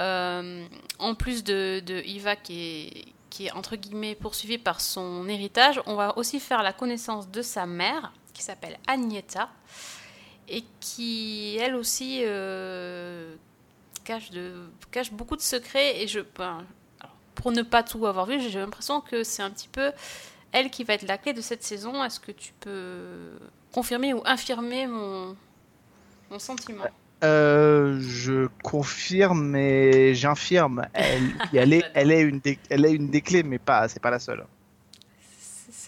euh, 0.02 0.66
en 1.00 1.16
plus 1.16 1.44
de, 1.44 1.82
de 1.86 2.02
Eva 2.06 2.36
qui 2.36 2.62
est, 2.62 3.06
qui 3.30 3.48
est 3.48 3.52
entre 3.52 3.76
guillemets 3.76 4.16
poursuivie 4.16 4.58
par 4.58 4.82
son 4.82 5.28
héritage, 5.30 5.82
on 5.86 5.96
va 5.96 6.18
aussi 6.18 6.40
faire 6.40 6.64
la 6.64 6.74
connaissance 6.74 7.30
de 7.30 7.42
sa 7.42 7.66
mère, 7.66 8.12
qui 8.34 8.42
s'appelle 8.44 8.78
Agneta, 8.88 9.50
et 10.48 10.64
qui 10.80 11.58
elle 11.62 11.76
aussi 11.76 12.22
cache, 14.10 14.32
de, 14.32 14.54
cache 14.92 15.12
beaucoup 15.12 15.36
de 15.36 15.42
secrets. 15.42 16.02
Et 16.02 16.08
je, 16.08 16.22
ben, 16.38 16.66
pour 17.36 17.52
ne 17.52 17.62
pas 17.62 17.84
tout 17.84 18.06
avoir 18.06 18.26
vu, 18.26 18.40
j'ai 18.42 18.60
l'impression 18.60 19.02
que 19.02 19.24
c'est 19.24 19.44
un 19.44 19.52
petit 19.52 19.68
peu 19.68 19.92
elle 20.52 20.72
qui 20.72 20.84
va 20.84 20.96
être 20.96 21.08
la 21.08 21.18
clé 21.20 21.34
de 21.34 21.42
cette 21.42 21.64
saison. 21.64 22.04
Est-ce 22.04 22.20
que 22.20 22.32
tu 22.32 22.54
peux 22.60 23.38
confirmer 23.72 24.14
ou 24.14 24.22
infirmer 24.26 24.88
mon, 24.88 25.36
mon 26.32 26.40
sentiment? 26.40 26.86
Euh, 27.24 28.00
je 28.02 28.48
confirme, 28.64 29.44
mais 29.44 30.16
j'infirme. 30.16 30.88
Elle, 30.94 31.34
elle 31.54 31.74
est, 31.74 31.84
elle 31.94 32.12
est 32.12 32.22
une 32.22 32.40
des, 32.40 32.58
elle 32.70 32.86
est 32.86 32.94
une 32.94 33.10
des 33.10 33.22
clés, 33.22 33.44
mais 33.44 33.60
pas, 33.60 33.88
c'est 33.90 34.02
pas 34.02 34.10
la 34.10 34.20
seule. 34.20 34.44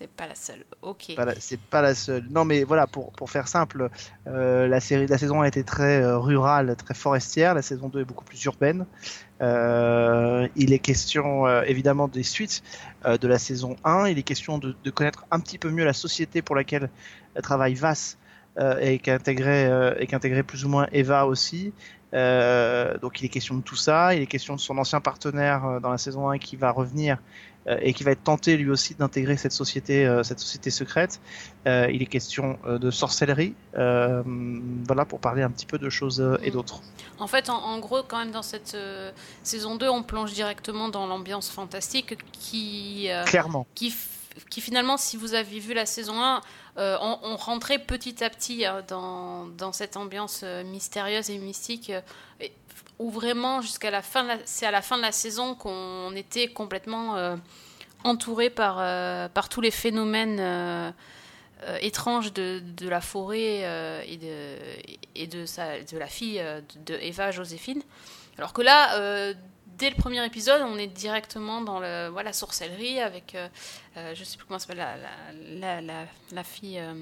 C'est 0.01 0.09
pas 0.09 0.25
la 0.25 0.33
seule. 0.33 0.65
Ok. 0.81 1.13
C'est 1.39 1.59
pas 1.59 1.83
la 1.83 1.93
seule. 1.93 2.25
Non, 2.31 2.43
mais 2.43 2.63
voilà, 2.63 2.87
pour, 2.87 3.11
pour 3.11 3.29
faire 3.29 3.47
simple, 3.47 3.91
euh, 4.25 4.67
la 4.67 4.79
série, 4.79 5.05
la 5.05 5.19
saison 5.19 5.41
a 5.41 5.47
été 5.47 5.63
très 5.63 6.01
euh, 6.01 6.17
rurale, 6.17 6.75
très 6.75 6.95
forestière. 6.95 7.53
La 7.53 7.61
saison 7.61 7.87
2 7.87 8.01
est 8.01 8.03
beaucoup 8.03 8.25
plus 8.25 8.43
urbaine. 8.45 8.87
Euh, 9.43 10.47
il 10.55 10.73
est 10.73 10.79
question 10.79 11.47
évidemment 11.61 12.07
des 12.07 12.23
suites 12.23 12.63
de 13.05 13.27
la 13.27 13.37
saison 13.37 13.75
1. 13.83 14.07
Il 14.07 14.17
est 14.17 14.23
question 14.23 14.57
de, 14.57 14.73
connaître 14.89 15.27
un 15.29 15.39
petit 15.39 15.59
peu 15.59 15.69
mieux 15.69 15.85
la 15.85 15.93
société 15.93 16.41
pour 16.41 16.55
laquelle 16.55 16.89
travaille 17.43 17.75
Vass 17.75 18.17
et 18.81 18.99
qu'intégrer 18.99 19.65
euh, 19.65 19.93
et 19.99 20.07
qu'intégrer 20.07 20.43
plus 20.43 20.65
ou 20.65 20.69
moins 20.69 20.87
Eva 20.91 21.25
aussi. 21.27 21.73
Euh, 22.13 22.97
donc 22.97 23.21
il 23.21 23.25
est 23.25 23.29
question 23.29 23.55
de 23.55 23.61
tout 23.61 23.75
ça. 23.75 24.13
Il 24.15 24.21
est 24.21 24.27
question 24.27 24.55
de 24.55 24.59
son 24.59 24.77
ancien 24.77 25.01
partenaire 25.01 25.65
euh, 25.65 25.79
dans 25.79 25.91
la 25.91 25.97
saison 25.97 26.29
1 26.29 26.39
qui 26.39 26.55
va 26.55 26.71
revenir 26.71 27.17
euh, 27.67 27.77
et 27.81 27.93
qui 27.93 28.03
va 28.03 28.11
être 28.11 28.23
tenté 28.23 28.57
lui 28.57 28.69
aussi 28.69 28.95
d'intégrer 28.95 29.37
cette 29.37 29.51
société, 29.51 30.21
cette 30.23 30.39
société 30.39 30.69
secrète. 30.69 31.21
Il 31.65 32.01
est 32.01 32.07
question 32.07 32.57
de 32.65 32.91
sorcellerie, 32.91 33.53
voilà 33.73 35.05
pour 35.07 35.19
parler 35.19 35.43
un 35.43 35.51
petit 35.51 35.65
peu 35.65 35.77
de 35.77 35.89
choses 35.89 36.23
et 36.41 36.51
d'autres. 36.51 36.81
En 37.19 37.27
fait, 37.27 37.49
en, 37.49 37.57
en 37.57 37.79
gros, 37.79 38.01
quand 38.03 38.17
même, 38.17 38.31
dans 38.31 38.41
cette 38.41 38.75
saison 39.43 39.75
2, 39.75 39.87
on 39.89 40.03
plonge 40.03 40.33
directement 40.33 40.89
dans 40.89 41.05
l'ambiance 41.05 41.49
fantastique 41.51 42.17
qui, 42.31 43.09
Clairement. 43.27 43.67
qui, 43.75 43.93
qui 44.49 44.61
finalement, 44.61 44.97
si 44.97 45.17
vous 45.17 45.35
avez 45.35 45.59
vu 45.59 45.73
la 45.73 45.85
saison 45.85 46.19
1, 46.21 46.41
euh, 46.77 46.97
on, 47.01 47.35
rentrait 47.35 47.79
petit 47.79 48.23
à 48.23 48.29
petit 48.29 48.65
euh, 48.65 48.81
dans, 48.87 49.73
cette 49.73 49.97
ambiance 49.97 50.41
euh, 50.43 50.63
mystérieuse 50.63 51.29
et 51.29 51.37
mystique, 51.37 51.91
où 52.97 53.09
vraiment, 53.09 53.61
jusqu'à 53.61 53.91
la 53.91 54.01
fin, 54.01 54.25
c'est 54.45 54.65
à 54.65 54.71
la 54.71 54.81
fin 54.81 54.97
de 54.97 55.01
la 55.01 55.11
saison 55.11 55.55
qu'on 55.55 56.15
était 56.15 56.47
complètement 56.47 57.37
entouré 58.03 58.49
par, 58.49 59.49
tous 59.49 59.61
les 59.61 59.71
phénomènes 59.71 60.93
étranges 61.81 62.31
de, 62.31 62.61
la 62.87 63.01
forêt 63.01 64.03
et, 64.07 64.17
de, 64.17 65.25
de, 65.25 65.97
la 65.97 66.07
fille 66.07 66.43
de, 66.85 66.93
Eva, 67.01 67.31
Joséphine. 67.31 67.81
Alors 68.37 68.53
que 68.53 68.61
là, 68.61 69.33
dès 69.77 69.89
le 69.89 69.95
premier 69.95 70.25
épisode, 70.25 70.61
on 70.63 70.77
est 70.77 70.87
directement 70.87 71.61
dans 71.61 71.79
le, 71.79 72.09
voilà, 72.09 72.29
la 72.29 72.33
sorcellerie 72.33 72.99
avec, 72.99 73.35
euh, 73.35 73.47
euh, 73.97 74.13
je 74.15 74.23
sais 74.23 74.37
plus 74.37 74.45
comment 74.45 74.59
s'appelle 74.59 74.77
la, 75.59 75.81
la, 75.81 76.05
la, 76.31 76.43
fille 76.43 76.79
euh, 76.79 76.93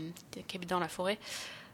qui 0.48 0.58
habite 0.58 0.70
dans 0.70 0.80
la 0.80 0.88
forêt, 0.88 1.18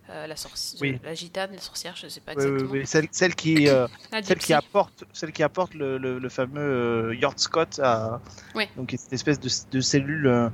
euh, 0.09 0.27
la, 0.27 0.35
sorci- 0.35 0.77
Oui. 0.81 0.99
la 1.03 1.13
gitane, 1.15 1.51
la 1.53 1.59
sorcière, 1.61 1.95
je 1.95 2.07
sais 2.07 2.19
pas 2.21 2.33
Oui, 2.35 2.43
oui, 2.43 2.51
exactement. 2.51 2.71
oui. 2.73 2.87
Celle, 2.87 3.07
celle 3.11 3.35
qui, 3.35 3.67
euh, 3.67 3.87
celle 4.23 4.37
qui 4.37 4.53
apporte, 4.53 5.03
celle 5.13 5.31
qui 5.31 5.43
apporte 5.43 5.73
le, 5.73 5.97
le, 5.97 6.19
le 6.19 6.29
fameux 6.29 7.15
Yord 7.19 7.33
Scott 7.37 7.79
à, 7.83 8.21
Oui. 8.53 8.67
donc 8.75 8.93
cette 8.97 9.13
espèce 9.13 9.39
de, 9.39 9.49
de 9.71 9.81
cellule 9.81 10.51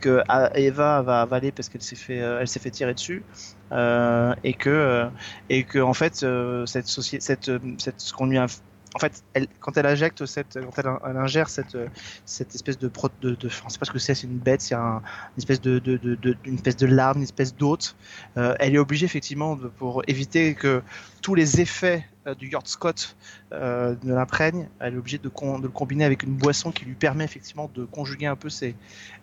que 0.00 0.22
Eva 0.54 1.02
va 1.02 1.20
avaler 1.22 1.52
parce 1.52 1.68
qu'elle 1.68 1.82
s'est 1.82 1.96
fait, 1.96 2.16
elle 2.16 2.48
s'est 2.48 2.60
fait 2.60 2.70
tirer 2.72 2.94
dessus, 2.94 3.24
euh, 3.72 4.34
et 4.44 4.54
que, 4.54 4.68
euh, 4.70 5.08
et 5.48 5.64
que 5.64 5.78
en 5.78 5.94
fait 5.94 6.22
euh, 6.22 6.66
cette 6.66 6.88
cette, 6.88 7.50
cette, 7.78 8.00
ce 8.00 8.12
qu'on 8.12 8.26
lui 8.26 8.38
a, 8.38 8.46
en 8.94 8.98
fait, 8.98 9.22
quand 9.60 9.76
elle 9.76 9.86
injecte 9.86 10.22
quand 10.52 10.78
elle, 10.78 11.16
ingère 11.16 11.48
cette, 11.48 11.74
euh, 11.74 11.88
espèce 12.26 12.78
de, 12.78 12.88
pro, 12.88 13.08
de, 13.20 13.34
de 13.34 13.48
c'est 13.48 13.78
pas 13.78 13.84
ce 13.84 13.90
que 13.90 13.98
c'est, 13.98 14.14
c'est 14.14 14.26
une 14.26 14.38
bête, 14.38 14.60
c'est 14.60 14.74
un, 14.74 15.02
une 15.36 15.38
espèce 15.38 15.60
de, 15.60 15.78
de, 15.78 16.36
une 16.44 16.54
espèce 16.54 16.80
larme, 16.80 17.18
une 17.18 17.24
espèce 17.24 17.54
d'hôte. 17.54 17.96
Euh, 18.36 18.54
elle 18.58 18.74
est 18.74 18.78
obligée 18.78 19.04
effectivement 19.04 19.56
pour 19.78 20.02
éviter 20.06 20.54
que 20.54 20.82
tous 21.20 21.34
les 21.34 21.60
effets 21.60 22.06
euh, 22.26 22.34
du 22.34 22.48
Yord 22.48 22.66
Scott 22.66 23.16
ne 23.52 24.14
l'imprègnent. 24.14 24.68
Elle 24.80 24.94
est 24.94 24.98
obligée 24.98 25.18
de, 25.18 25.28
le 25.28 25.68
combiner 25.68 26.04
avec 26.04 26.22
une 26.22 26.34
boisson 26.34 26.70
qui 26.72 26.84
lui 26.84 26.94
permet 26.94 27.24
effectivement 27.24 27.70
de 27.74 27.84
conjuguer 27.84 28.26
un 28.26 28.36
peu 28.36 28.48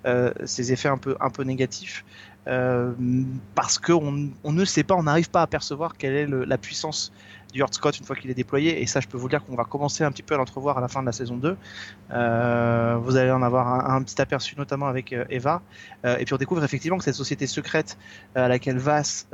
euh, 0.05 0.33
ces 0.45 0.71
effets 0.71 0.89
un 0.89 0.97
peu, 0.97 1.43
négatifs. 1.43 2.05
Parce 2.45 3.79
qu'on 3.79 4.29
on 4.43 4.51
ne 4.51 4.65
sait 4.65 4.83
pas, 4.83 4.93
on 4.93 5.03
n'arrive 5.03 5.31
pas 5.31 5.41
à 5.41 5.47
percevoir 5.47 5.97
quelle 5.97 6.13
est 6.13 6.27
la 6.27 6.57
puissance 6.59 7.11
du 7.55 7.59
Yord 7.59 7.73
Scott 7.73 7.97
une 7.97 8.05
fois 8.05 8.17
qu'il 8.17 8.29
est 8.29 8.35
déployé. 8.35 8.81
Et 8.81 8.85
ça, 8.85 8.99
je 8.99 9.07
peux 9.07 9.17
vous 9.17 9.29
dire 9.29 9.43
qu'on 9.45 9.55
va 9.55 9.63
commencer 9.63 10.03
un 10.03 10.11
petit 10.11 10.23
peu 10.23 10.35
à 10.35 10.37
l'entrevoir 10.37 10.77
à 10.77 10.81
la 10.81 10.89
fin 10.89 10.99
de 10.99 11.05
la 11.05 11.13
saison 11.13 11.37
2. 11.37 11.55
Euh, 12.11 12.97
vous 13.01 13.15
allez 13.15 13.31
en 13.31 13.41
avoir 13.41 13.89
un, 13.89 14.03
petit 14.03 14.21
aperçu, 14.21 14.55
notamment 14.57 14.87
avec 14.87 15.13
euh, 15.13 15.23
Eva. 15.29 15.61
Euh, 16.03 16.17
et 16.17 16.25
puis 16.25 16.33
on 16.33 16.37
découvre 16.37 16.65
effectivement 16.65 16.97
que 16.97 17.05
cette 17.05 17.15
société 17.15 17.47
secrète 17.47 17.97
à 18.35 18.49
laquelle 18.49 18.77
Vass 18.77 19.27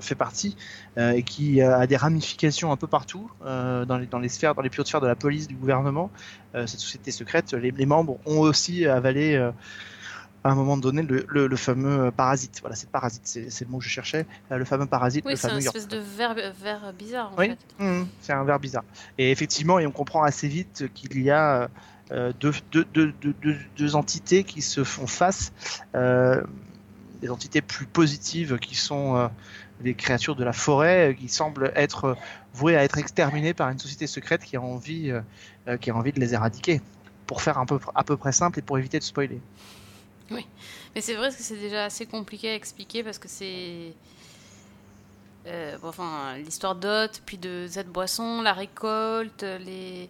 fait 0.00 0.14
partie 0.14 0.54
et 0.98 1.22
qui 1.22 1.62
a 1.62 1.86
des 1.86 1.96
ramifications 1.96 2.72
un 2.72 2.76
peu 2.76 2.86
partout 2.86 3.30
dans, 3.42 3.98
les, 3.98 4.06
dans 4.06 4.18
les 4.18 4.28
sphères, 4.28 4.54
dans 4.54 4.62
les 4.62 4.68
plus 4.68 4.84
sphères 4.84 5.00
de 5.00 5.06
la 5.06 5.16
police, 5.16 5.48
du 5.48 5.54
gouvernement. 5.54 6.10
Cette 6.52 6.80
société 6.80 7.10
secrète, 7.10 7.52
les, 7.54 7.86
membres 7.86 8.18
ont 8.26 8.40
aussi 8.40 8.86
avalé 8.86 9.50
à 10.44 10.50
un 10.50 10.54
moment 10.54 10.76
donné 10.76 11.02
le, 11.02 11.26
le, 11.28 11.46
le 11.46 11.56
fameux 11.56 12.06
euh, 12.06 12.10
parasite. 12.10 12.58
Voilà, 12.60 12.76
c'est 12.76 12.88
parasite, 12.90 13.22
c'est 13.26 13.60
le 13.62 13.66
mot 13.70 13.78
que 13.78 13.84
je 13.84 13.88
cherchais. 13.90 14.26
Euh, 14.52 14.56
le 14.58 14.64
fameux 14.64 14.86
parasite, 14.86 15.24
Oui, 15.26 15.36
c'est 15.36 15.48
York. 15.48 15.76
espèce 15.76 15.88
de 15.88 15.98
verre, 15.98 16.34
verre 16.34 16.92
bizarre 16.92 17.32
en 17.32 17.38
Oui. 17.38 17.48
fait. 17.48 17.84
Mmh, 17.84 18.04
c'est 18.20 18.32
un 18.32 18.44
verbe 18.44 18.62
bizarre. 18.62 18.84
Et 19.18 19.30
effectivement, 19.30 19.78
et 19.78 19.86
on 19.86 19.90
comprend 19.90 20.22
assez 20.22 20.48
vite 20.48 20.84
qu'il 20.94 21.20
y 21.22 21.30
a, 21.30 21.68
euh, 22.12 22.32
deux, 22.40 22.52
deux, 22.72 22.84
deux, 22.94 23.12
deux, 23.20 23.56
deux 23.76 23.96
entités 23.96 24.44
qui 24.44 24.62
se 24.62 24.84
font 24.84 25.06
face, 25.06 25.52
euh, 25.94 26.42
des 27.20 27.30
entités 27.30 27.60
plus 27.60 27.86
positives 27.86 28.58
qui 28.58 28.76
sont 28.76 29.16
euh, 29.16 29.28
les 29.82 29.94
créatures 29.94 30.36
de 30.36 30.44
la 30.44 30.52
forêt, 30.52 31.16
qui 31.18 31.28
semblent 31.28 31.72
être 31.74 32.16
vouées 32.54 32.76
à 32.76 32.84
être 32.84 32.96
exterminées 32.98 33.54
par 33.54 33.68
une 33.70 33.78
société 33.78 34.06
secrète 34.06 34.42
qui 34.44 34.56
a 34.56 34.62
envie, 34.62 35.12
qui 35.80 35.90
a 35.90 35.94
envie 35.96 36.12
de 36.12 36.20
les 36.20 36.34
éradiquer. 36.34 36.80
Pour 37.26 37.42
faire 37.42 37.58
un 37.58 37.66
peu, 37.66 37.78
à 37.94 38.04
peu 38.04 38.16
près 38.16 38.32
simple 38.32 38.58
et 38.58 38.62
pour 38.62 38.78
éviter 38.78 38.98
de 38.98 39.04
spoiler. 39.04 39.38
Mais 40.30 41.00
c'est 41.00 41.14
vrai 41.14 41.28
que 41.30 41.36
c'est 41.36 41.56
déjà 41.56 41.84
assez 41.84 42.06
compliqué 42.06 42.50
à 42.50 42.54
expliquer 42.54 43.02
parce 43.02 43.18
que 43.18 43.28
c'est. 43.28 43.92
euh, 45.46 45.76
enfin, 45.82 46.36
l'histoire 46.38 46.74
d'Hôte, 46.74 47.22
puis 47.24 47.38
de 47.38 47.66
Z 47.68 47.84
Boisson, 47.86 48.42
la 48.42 48.52
récolte, 48.52 49.42
les. 49.42 50.08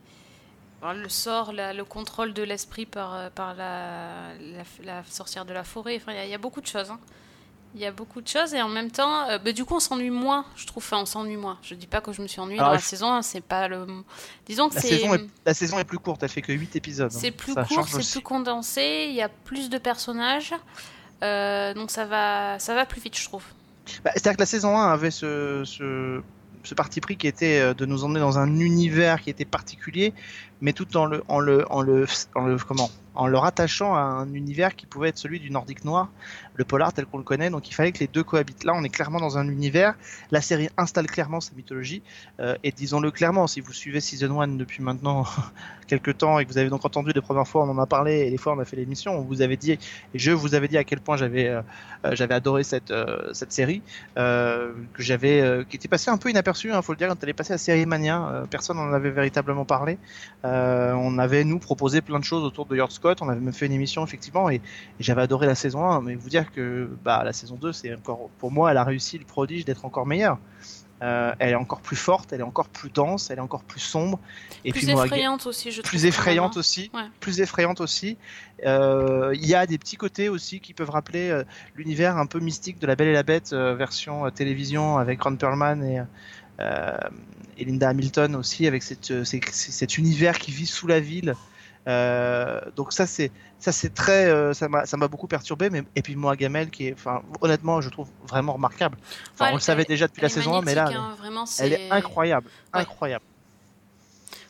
le 0.82 1.08
sort, 1.08 1.52
la- 1.52 1.72
le 1.74 1.84
contrôle 1.84 2.32
de 2.34 2.42
l'esprit 2.42 2.86
par, 2.86 3.14
euh, 3.14 3.30
par 3.30 3.54
la, 3.54 4.34
la, 4.40 4.62
la 4.84 5.04
sorcière 5.04 5.44
de 5.44 5.52
la 5.52 5.64
forêt. 5.64 5.96
Enfin, 5.96 6.12
il 6.12 6.16
y 6.16 6.20
a- 6.20 6.24
il 6.26 6.30
y, 6.30 6.34
a 6.34 6.38
beaucoup 6.38 6.60
de 6.60 6.66
choses. 6.66 6.90
hein. 6.90 7.00
Il 7.74 7.80
y 7.80 7.84
a 7.86 7.92
beaucoup 7.92 8.20
de 8.22 8.26
choses 8.28 8.54
et 8.54 8.62
en 8.62 8.68
même 8.68 8.90
temps, 8.90 9.28
euh, 9.28 9.38
bah, 9.38 9.52
du 9.52 9.64
coup, 9.64 9.74
on 9.76 9.80
s'ennuie 9.80 10.10
moins, 10.10 10.46
je 10.56 10.66
trouve. 10.66 10.82
Enfin, 10.82 10.98
on 11.02 11.06
s'ennuie 11.06 11.36
moins. 11.36 11.58
Je 11.62 11.74
dis 11.74 11.86
pas 11.86 12.00
que 12.00 12.12
je 12.12 12.22
me 12.22 12.26
suis 12.26 12.40
ennuyée 12.40 12.58
Alors, 12.58 12.70
dans 12.70 12.76
la 12.76 12.80
saison 12.80 13.12
1, 13.12 13.22
c'est 13.22 13.42
pas 13.42 13.68
le. 13.68 13.86
Disons 14.46 14.68
que 14.70 14.76
La 14.76 14.80
c'est. 14.80 14.88
saison, 14.88 15.14
est, 15.14 15.26
la 15.44 15.54
saison 15.54 15.78
est 15.78 15.84
plus 15.84 15.98
courte, 15.98 16.22
elle 16.22 16.30
fait 16.30 16.42
que 16.42 16.52
8 16.52 16.76
épisodes. 16.76 17.10
C'est 17.12 17.30
plus 17.30 17.52
Ça 17.52 17.64
court, 17.64 17.86
c'est 17.86 18.12
plus 18.12 18.22
condensé, 18.22 19.06
il 19.10 19.14
y 19.14 19.22
a 19.22 19.28
plus 19.28 19.68
de 19.68 19.76
personnages. 19.78 20.54
Euh, 21.22 21.74
donc 21.74 21.90
ça 21.90 22.04
va, 22.06 22.58
ça 22.58 22.74
va 22.74 22.86
plus 22.86 23.00
vite, 23.02 23.18
je 23.18 23.24
trouve. 23.24 23.44
Bah, 24.04 24.10
C'est-à-dire 24.14 24.36
que 24.36 24.42
la 24.42 24.46
saison 24.46 24.76
1 24.78 24.90
avait 24.92 25.10
ce, 25.10 25.62
ce, 25.66 26.22
ce 26.62 26.74
parti 26.74 27.00
pris 27.00 27.16
qui 27.16 27.26
était 27.26 27.60
euh, 27.60 27.74
de 27.74 27.86
nous 27.86 28.04
emmener 28.04 28.20
dans 28.20 28.38
un 28.38 28.58
univers 28.60 29.20
qui 29.20 29.30
était 29.30 29.44
particulier, 29.44 30.14
mais 30.60 30.72
tout 30.72 30.96
en 30.96 31.06
le, 31.06 31.22
en 31.28 31.40
le, 31.40 31.70
en 31.72 31.82
le, 31.82 32.06
en 32.34 32.46
le, 32.46 32.56
comment, 32.58 32.90
en 33.14 33.26
le 33.26 33.36
rattachant 33.38 33.94
à 33.94 34.00
un 34.00 34.32
univers 34.32 34.76
qui 34.76 34.86
pouvait 34.86 35.08
être 35.08 35.18
celui 35.18 35.40
du 35.40 35.50
Nordique 35.50 35.84
noir, 35.84 36.08
le 36.58 36.64
polar 36.64 36.92
tel 36.92 37.06
qu'on 37.06 37.18
le 37.18 37.24
connaît. 37.24 37.48
Donc 37.48 37.70
il 37.70 37.72
fallait 37.72 37.92
que 37.92 38.00
les 38.00 38.08
deux 38.08 38.24
cohabitent. 38.24 38.64
Là, 38.64 38.72
on 38.74 38.82
est 38.82 38.88
clairement 38.88 39.20
dans 39.20 39.38
un 39.38 39.48
univers. 39.48 39.94
La 40.30 40.42
série 40.42 40.68
installe 40.76 41.06
clairement 41.06 41.40
sa 41.40 41.54
mythologie. 41.54 42.02
Euh, 42.40 42.56
et 42.64 42.72
disons-le 42.72 43.10
clairement, 43.10 43.46
si 43.46 43.60
vous 43.60 43.72
suivez 43.72 44.00
Season 44.00 44.40
1 44.40 44.48
depuis 44.48 44.82
maintenant 44.82 45.24
quelques 45.86 46.18
temps 46.18 46.38
et 46.38 46.44
que 46.44 46.50
vous 46.50 46.58
avez 46.58 46.68
donc 46.68 46.84
entendu 46.84 47.12
les 47.14 47.20
premières 47.20 47.46
fois, 47.46 47.64
on 47.64 47.70
en 47.70 47.78
a 47.78 47.86
parlé 47.86 48.26
et 48.26 48.30
les 48.30 48.36
fois 48.36 48.52
on 48.54 48.58
a 48.58 48.64
fait 48.64 48.76
l'émission, 48.76 49.16
on 49.16 49.22
vous 49.22 49.40
avait 49.40 49.56
dit 49.56 49.72
et 49.72 49.78
je 50.14 50.32
vous 50.32 50.54
avais 50.54 50.68
dit 50.68 50.76
à 50.76 50.84
quel 50.84 51.00
point 51.00 51.16
j'avais 51.16 51.48
euh, 51.48 51.62
euh, 52.04 52.26
adoré 52.28 52.62
cette 52.62 52.92
cette 53.32 53.52
série 53.52 53.80
que 54.16 54.74
j'avais 54.98 55.64
qui 55.68 55.76
était 55.76 55.88
passée 55.88 56.10
un 56.10 56.18
peu 56.18 56.28
inaperçue, 56.28 56.70
il 56.74 56.82
faut 56.82 56.92
le 56.92 56.98
dire, 56.98 57.08
quand 57.08 57.22
elle 57.22 57.28
est 57.28 57.34
passée 57.34 57.54
à 57.54 57.58
Série 57.58 57.86
Mania, 57.86 58.44
personne 58.50 58.76
n'en 58.76 58.92
avait 58.92 59.10
véritablement 59.10 59.64
parlé. 59.64 59.98
On 60.44 61.18
avait 61.18 61.44
nous 61.44 61.58
proposé 61.58 62.00
plein 62.00 62.18
de 62.18 62.24
choses 62.24 62.44
autour 62.44 62.66
de 62.66 62.76
Yard 62.76 62.90
Scott, 62.90 63.22
on 63.22 63.28
avait 63.28 63.40
même 63.40 63.54
fait 63.54 63.66
une 63.66 63.72
émission 63.72 64.04
effectivement 64.04 64.50
et, 64.50 64.56
et 64.56 64.60
j'avais 65.00 65.22
adoré 65.22 65.46
la 65.46 65.54
saison 65.54 65.84
1, 65.84 66.02
mais 66.02 66.14
vous 66.16 66.28
dire 66.28 66.47
que 66.50 66.88
bah 67.04 67.22
la 67.24 67.32
saison 67.32 67.56
2 67.56 67.72
c'est 67.72 67.94
encore 67.94 68.28
pour 68.38 68.50
moi 68.50 68.70
elle 68.70 68.76
a 68.76 68.84
réussi 68.84 69.18
le 69.18 69.24
prodige 69.24 69.64
d'être 69.64 69.84
encore 69.84 70.06
meilleure. 70.06 70.38
Euh, 71.00 71.32
elle 71.38 71.50
est 71.50 71.54
encore 71.54 71.80
plus 71.80 71.94
forte, 71.94 72.32
elle 72.32 72.40
est 72.40 72.44
encore 72.44 72.68
plus 72.68 72.90
dense, 72.90 73.30
elle 73.30 73.38
est 73.38 73.40
encore 73.40 73.62
plus 73.62 73.78
sombre 73.78 74.18
et 74.64 74.72
plus 74.72 74.84
puis 74.84 74.92
moi, 74.92 75.04
effrayante 75.04 75.46
aussi, 75.46 75.70
je 75.70 75.80
trouve. 75.80 75.90
plus 75.90 76.06
effrayante 76.06 76.54
vraiment. 76.54 76.58
aussi, 76.58 76.90
Ouais. 76.92 77.02
plus 77.20 77.40
effrayante 77.40 77.80
aussi. 77.80 78.16
Euh, 78.66 79.32
Il 79.36 79.46
y 79.46 79.54
a 79.54 79.64
des 79.66 79.78
petits 79.78 79.94
côtés 79.96 80.28
aussi 80.28 80.58
qui 80.58 80.74
peuvent 80.74 80.90
rappeler 80.90 81.30
euh, 81.30 81.44
l'univers 81.76 82.16
un 82.16 82.26
peu 82.26 82.40
mystique 82.40 82.80
de 82.80 82.86
La 82.88 82.96
Belle 82.96 83.06
et 83.06 83.12
la 83.12 83.22
Bête 83.22 83.52
version 83.52 84.28
télévision 84.32 84.98
avec 84.98 85.22
Ron 85.22 85.36
Perlman 85.36 85.84
et, 85.84 86.02
et 87.58 87.64
Linda 87.64 87.90
Hamilton 87.90 88.34
aussi 88.34 88.66
avec 88.66 88.82
cette, 88.82 89.22
cet 89.24 89.98
univers 89.98 90.36
qui 90.40 90.50
vit 90.50 90.66
sous 90.66 90.88
la 90.88 90.98
ville. 90.98 91.36
Euh, 91.88 92.60
donc 92.76 92.92
ça 92.92 93.06
c'est 93.06 93.32
ça 93.58 93.72
c'est 93.72 93.94
très 93.94 94.26
euh, 94.26 94.52
ça 94.52 94.68
m'a 94.68 94.84
ça 94.84 94.98
m'a 94.98 95.08
beaucoup 95.08 95.26
perturbé 95.26 95.70
mais 95.70 95.82
et 95.96 96.02
puis 96.02 96.16
moi 96.16 96.36
Gamel 96.36 96.70
qui 96.70 96.88
est 96.88 96.92
enfin 96.92 97.22
honnêtement 97.40 97.80
je 97.80 97.88
trouve 97.88 98.08
vraiment 98.28 98.52
remarquable. 98.52 98.98
Enfin 99.32 99.46
Ouais, 99.46 99.52
on 99.52 99.54
le 99.54 99.60
savait 99.60 99.84
déjà 99.84 100.06
depuis 100.06 100.20
la 100.20 100.28
saison 100.28 100.58
1 100.58 100.62
mais 100.62 100.74
là 100.74 100.88
hein, 100.88 101.14
vraiment, 101.18 101.44
elle 101.58 101.72
est 101.72 101.90
incroyable 101.90 102.50
Ouais. 102.74 102.80
incroyable. 102.82 103.24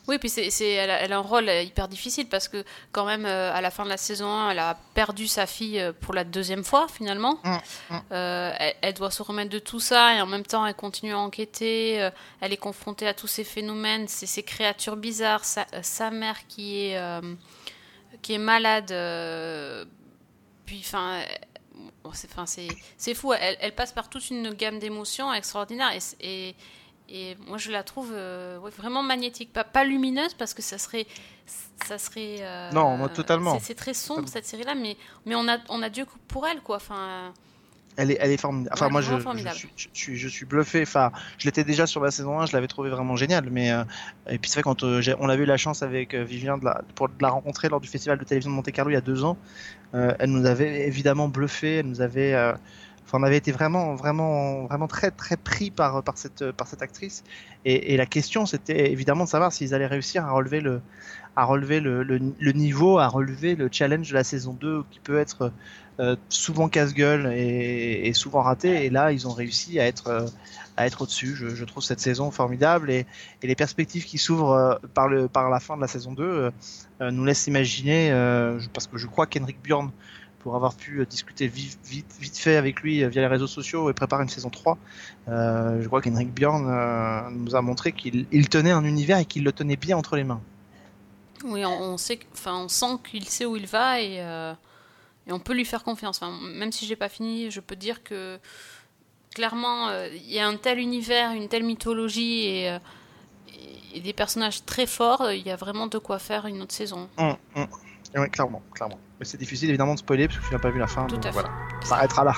Oui, 0.09 0.17
puis 0.17 0.27
c'est, 0.27 0.49
c'est- 0.49 0.71
elle, 0.71 0.89
a, 0.89 1.01
elle 1.01 1.13
a 1.13 1.17
un 1.17 1.21
rôle 1.21 1.47
euh, 1.47 1.61
hyper 1.61 1.87
difficile 1.87 2.27
parce 2.27 2.47
que 2.47 2.63
quand 2.91 3.05
même 3.05 3.25
euh, 3.27 3.53
à 3.53 3.61
la 3.61 3.69
fin 3.69 3.83
de 3.83 3.89
la 3.89 3.97
saison 3.97 4.27
1, 4.27 4.49
elle 4.49 4.59
a 4.59 4.75
perdu 4.95 5.27
sa 5.27 5.45
fille 5.45 5.79
euh, 5.79 5.93
pour 5.93 6.15
la 6.15 6.23
deuxième 6.23 6.63
fois 6.63 6.87
finalement. 6.87 7.39
Mm, 7.43 7.57
mm. 7.91 8.01
Euh, 8.11 8.51
elle, 8.59 8.73
elle 8.81 8.93
doit 8.95 9.11
se 9.11 9.21
remettre 9.21 9.51
de 9.51 9.59
tout 9.59 9.79
ça 9.79 10.15
et 10.15 10.21
en 10.21 10.25
même 10.25 10.43
temps 10.45 10.65
elle 10.65 10.73
continue 10.73 11.13
à 11.13 11.19
enquêter. 11.19 12.01
euh, 12.01 12.09
elle 12.41 12.51
est 12.53 12.57
confrontée 12.57 13.07
à 13.07 13.13
tous 13.13 13.27
ces 13.27 13.43
phénomènes, 13.43 14.07
ces, 14.07 14.25
ces 14.25 14.41
créatures 14.41 14.95
bizarres, 14.97 15.45
sa, 15.45 15.67
sa 15.83 16.09
mère 16.09 16.47
qui 16.47 16.85
est 16.85 16.99
qui 18.23 18.33
est 18.33 18.39
malade. 18.39 18.87
puis 20.65 20.79
enfin. 20.83 21.21
c'est, 22.13 22.31
enfin, 22.31 22.45
c'est, 22.47 22.67
c'est 22.97 23.13
fou, 23.13 23.33
elle, 23.33 23.57
elle 23.61 23.75
passe 23.75 23.91
par 23.91 24.09
toute 24.09 24.29
une 24.31 24.53
gamme 24.55 24.79
d'émotions 24.79 25.31
extraordinaires 25.33 25.91
et, 25.93 25.99
et, 26.49 26.55
et 27.11 27.37
moi 27.47 27.57
je 27.57 27.71
la 27.71 27.83
trouve 27.83 28.11
euh, 28.13 28.57
ouais, 28.59 28.71
vraiment 28.71 29.03
magnétique, 29.03 29.51
pas, 29.53 29.63
pas 29.63 29.83
lumineuse 29.83 30.33
parce 30.33 30.53
que 30.53 30.61
ça 30.61 30.77
serait, 30.77 31.07
ça 31.85 31.97
serait. 31.97 32.37
euh, 32.41 32.71
Non, 32.71 32.97
moi, 32.97 33.09
totalement. 33.09 33.57
C'est, 33.59 33.73
très 33.75 33.93
sombre 33.93 34.21
Totalement. 34.21 34.31
cette 34.33 34.45
série-là, 34.45 34.75
mais 34.75 34.95
mais 35.25 35.35
on 35.35 35.47
a 35.47 35.57
on 35.69 35.81
a 35.81 35.89
Dieu 35.89 36.05
pour 36.27 36.45
elle 36.47 36.61
quoi. 36.61 36.77
Enfin, 36.77 37.33
Elle 37.97 38.11
est, 38.11 38.17
elle 38.21 38.31
est 38.31 38.37
formidable. 38.37 38.73
Enfin, 38.73 38.85
Ouais, 38.85 38.91
moi, 38.91 39.01
je, 39.01 39.09
je, 39.17 39.53
suis, 39.53 39.69
je, 39.75 39.87
suis, 39.93 40.17
je 40.17 40.27
suis 40.29 40.45
bluffé. 40.45 40.83
Enfin, 40.83 41.11
je 41.37 41.45
l'étais 41.47 41.63
déjà 41.65 41.85
sur 41.85 42.01
la 42.01 42.11
saison 42.11 42.39
1, 42.39 42.45
je 42.45 42.53
l'avais 42.53 42.67
trouvé 42.67 42.89
vraiment 42.89 43.15
génial. 43.17 43.49
Mais 43.49 43.71
euh, 43.71 43.83
et 44.29 44.37
puis 44.37 44.49
c'est 44.49 44.57
vrai 44.61 44.63
quand 44.63 44.83
euh, 44.83 45.01
on 45.19 45.27
avait 45.27 45.43
eu 45.43 45.45
la 45.47 45.57
chance 45.57 45.81
avec 45.83 46.13
euh, 46.13 46.23
Vivien 46.23 46.57
de 46.57 46.63
la, 46.65 46.81
pour 46.95 47.09
de 47.09 47.13
la 47.19 47.29
rencontrer 47.29 47.67
lors 47.69 47.81
du 47.81 47.87
festival 47.89 48.17
de 48.17 48.23
télévision 48.23 48.51
de 48.51 48.55
Monte 48.55 48.71
Carlo 48.71 48.91
il 48.91 48.93
y 48.93 48.97
a 48.97 49.01
deux 49.01 49.23
ans, 49.25 49.37
elle 49.93 50.29
nous 50.31 50.45
avait 50.45 50.87
évidemment 50.87 51.27
bluffé. 51.27 51.77
Elle 51.77 51.87
nous 51.87 52.01
avait, 52.01 52.33
on 53.13 53.23
avait 53.23 53.37
été 53.37 53.51
vraiment, 53.51 53.95
vraiment, 53.95 54.65
vraiment 54.65 54.87
très, 54.87 55.11
très 55.11 55.37
pris 55.37 55.71
par 55.71 56.03
par 56.03 56.17
cette 56.17 56.51
par 56.51 56.67
cette 56.67 56.81
actrice. 56.81 57.23
Et, 57.65 57.97
la 57.97 58.05
question, 58.05 58.45
c'était 58.45 58.91
évidemment 58.91 59.25
de 59.25 59.29
savoir 59.29 59.51
s'ils 59.51 59.73
allaient 59.73 59.85
réussir 59.85 60.25
à 60.25 60.31
relever 60.31 60.61
le 60.61 60.81
à 61.35 61.45
relever 61.45 61.79
le, 61.79 62.17
niveau, 62.51 62.99
à 62.99 63.07
relever 63.07 63.55
le 63.55 63.69
challenge 63.71 64.09
de 64.09 64.13
la 64.13 64.23
saison 64.23 64.53
2 64.53 64.83
qui 64.91 64.99
peut 64.99 65.17
être 65.17 65.53
euh, 65.99 66.15
souvent 66.27 66.67
casse-gueule 66.67 67.31
et, 67.33 68.11
souvent 68.13 68.41
raté. 68.41 68.85
Et 68.85 68.89
là, 68.89 69.11
ils 69.11 69.27
ont 69.27 69.31
réussi 69.31 69.79
à 69.79 69.87
être, 69.87 70.25
à 70.75 70.85
être 70.85 71.03
au-dessus. 71.03 71.35
Je, 71.35 71.63
trouve 71.65 71.83
cette 71.83 72.01
saison 72.01 72.31
formidable 72.31 72.91
et, 72.91 73.05
les 73.41 73.55
perspectives 73.55 74.05
qui 74.05 74.17
s'ouvrent 74.17 74.51
euh, 74.51 74.75
par, 74.93 75.07
le, 75.07 75.27
par 75.27 75.49
la 75.49 75.59
fin 75.59 75.77
de 75.77 75.81
la 75.81 75.87
saison 75.87 76.11
2 76.11 76.51
euh, 77.01 77.11
nous 77.11 77.23
laissent 77.23 77.47
imaginer, 77.47 78.11
parce 78.73 78.87
que 78.87 78.97
je 78.97 79.07
crois 79.07 79.25
qu'Henrik 79.25 79.61
Bjorn, 79.63 79.91
pour 80.39 80.55
avoir 80.55 80.73
pu 80.75 80.99
euh, 80.99 81.05
discuter 81.05 81.47
vite, 81.47 81.79
vite, 81.85 82.15
vite 82.19 82.37
fait 82.37 82.55
avec 82.55 82.81
lui 82.81 83.03
euh, 83.03 83.09
via 83.09 83.21
les 83.21 83.27
réseaux 83.27 83.47
sociaux 83.47 83.89
et 83.89 83.93
préparer 83.93 84.23
une 84.23 84.29
saison 84.29 84.49
3, 84.49 84.77
euh, 85.27 85.81
je 85.81 85.87
crois 85.87 86.01
qu'Henrik 86.01 86.33
Bjorn 86.33 87.31
nous 87.33 87.55
a 87.55 87.61
montré 87.61 87.91
qu'il 87.91 88.25
il 88.31 88.49
tenait 88.49 88.71
un 88.71 88.83
univers 88.83 89.17
et 89.19 89.25
qu'il 89.25 89.43
le 89.43 89.51
tenait 89.51 89.75
bien 89.75 89.97
entre 89.97 90.15
les 90.15 90.23
mains. 90.23 90.41
oui, 91.45 91.65
on, 91.65 91.71
on 91.93 91.97
sait, 91.97 92.17
que- 92.17 92.25
enfin, 92.33 92.55
on 92.57 92.67
sent 92.69 92.97
qu'il 93.09 93.25
sait 93.25 93.45
où 93.45 93.55
il 93.55 93.67
va 93.67 94.01
et, 94.01 94.17
euh, 94.21 94.53
et 95.27 95.31
on 95.31 95.39
peut 95.39 95.53
lui 95.53 95.65
faire 95.65 95.83
confiance. 95.83 96.21
Enfin, 96.21 96.37
même 96.55 96.71
si 96.71 96.85
j'ai 96.85 96.95
pas 96.95 97.09
fini, 97.09 97.51
je 97.51 97.59
peux 97.59 97.75
dire 97.75 98.03
que 98.03 98.39
clairement, 99.35 99.89
euh, 99.89 100.07
il 100.13 100.31
y 100.31 100.39
a 100.39 100.47
un 100.47 100.57
tel 100.57 100.79
univers, 100.79 101.31
une 101.31 101.47
telle 101.47 101.63
mythologie 101.63 102.45
et, 102.45 102.69
euh, 102.71 102.79
des 104.01 104.13
personnages 104.13 104.63
très 104.65 104.85
forts. 104.85 105.31
Il 105.31 105.45
y 105.45 105.51
a 105.51 105.55
vraiment 105.55 105.87
de 105.87 105.97
quoi 105.97 106.19
faire 106.19 106.45
une 106.45 106.61
autre 106.61 106.73
saison. 106.73 107.09
Hum, 107.17 107.35
hum. 107.55 107.67
Oui, 108.15 108.29
clairement, 108.29 108.61
clairement. 108.73 108.99
Mais 109.19 109.25
c'est 109.25 109.37
difficile 109.37 109.67
évidemment 109.69 109.95
de 109.95 109.99
spoiler 109.99 110.27
parce 110.27 110.39
que 110.39 110.47
tu 110.47 110.53
n'as 110.53 110.59
pas 110.59 110.69
vu 110.69 110.79
la 110.79 110.87
fin. 110.87 111.05
Tout 111.05 111.15
donc 111.15 111.25
à 111.25 111.31
fait. 111.31 111.33
voilà, 111.33 111.49
ça 111.83 111.95
arrêtera 111.95 112.23
là. 112.23 112.33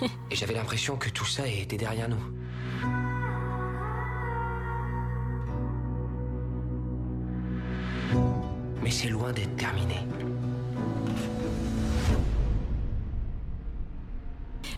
Et 0.30 0.36
j'avais 0.36 0.54
l'impression 0.54 0.96
que 0.96 1.10
tout 1.10 1.26
ça 1.26 1.46
était 1.46 1.76
derrière 1.76 2.08
nous. 2.08 2.16
Mais 8.82 8.90
c'est 8.90 9.08
loin 9.08 9.32
d'être 9.32 9.54
terminé. 9.56 9.96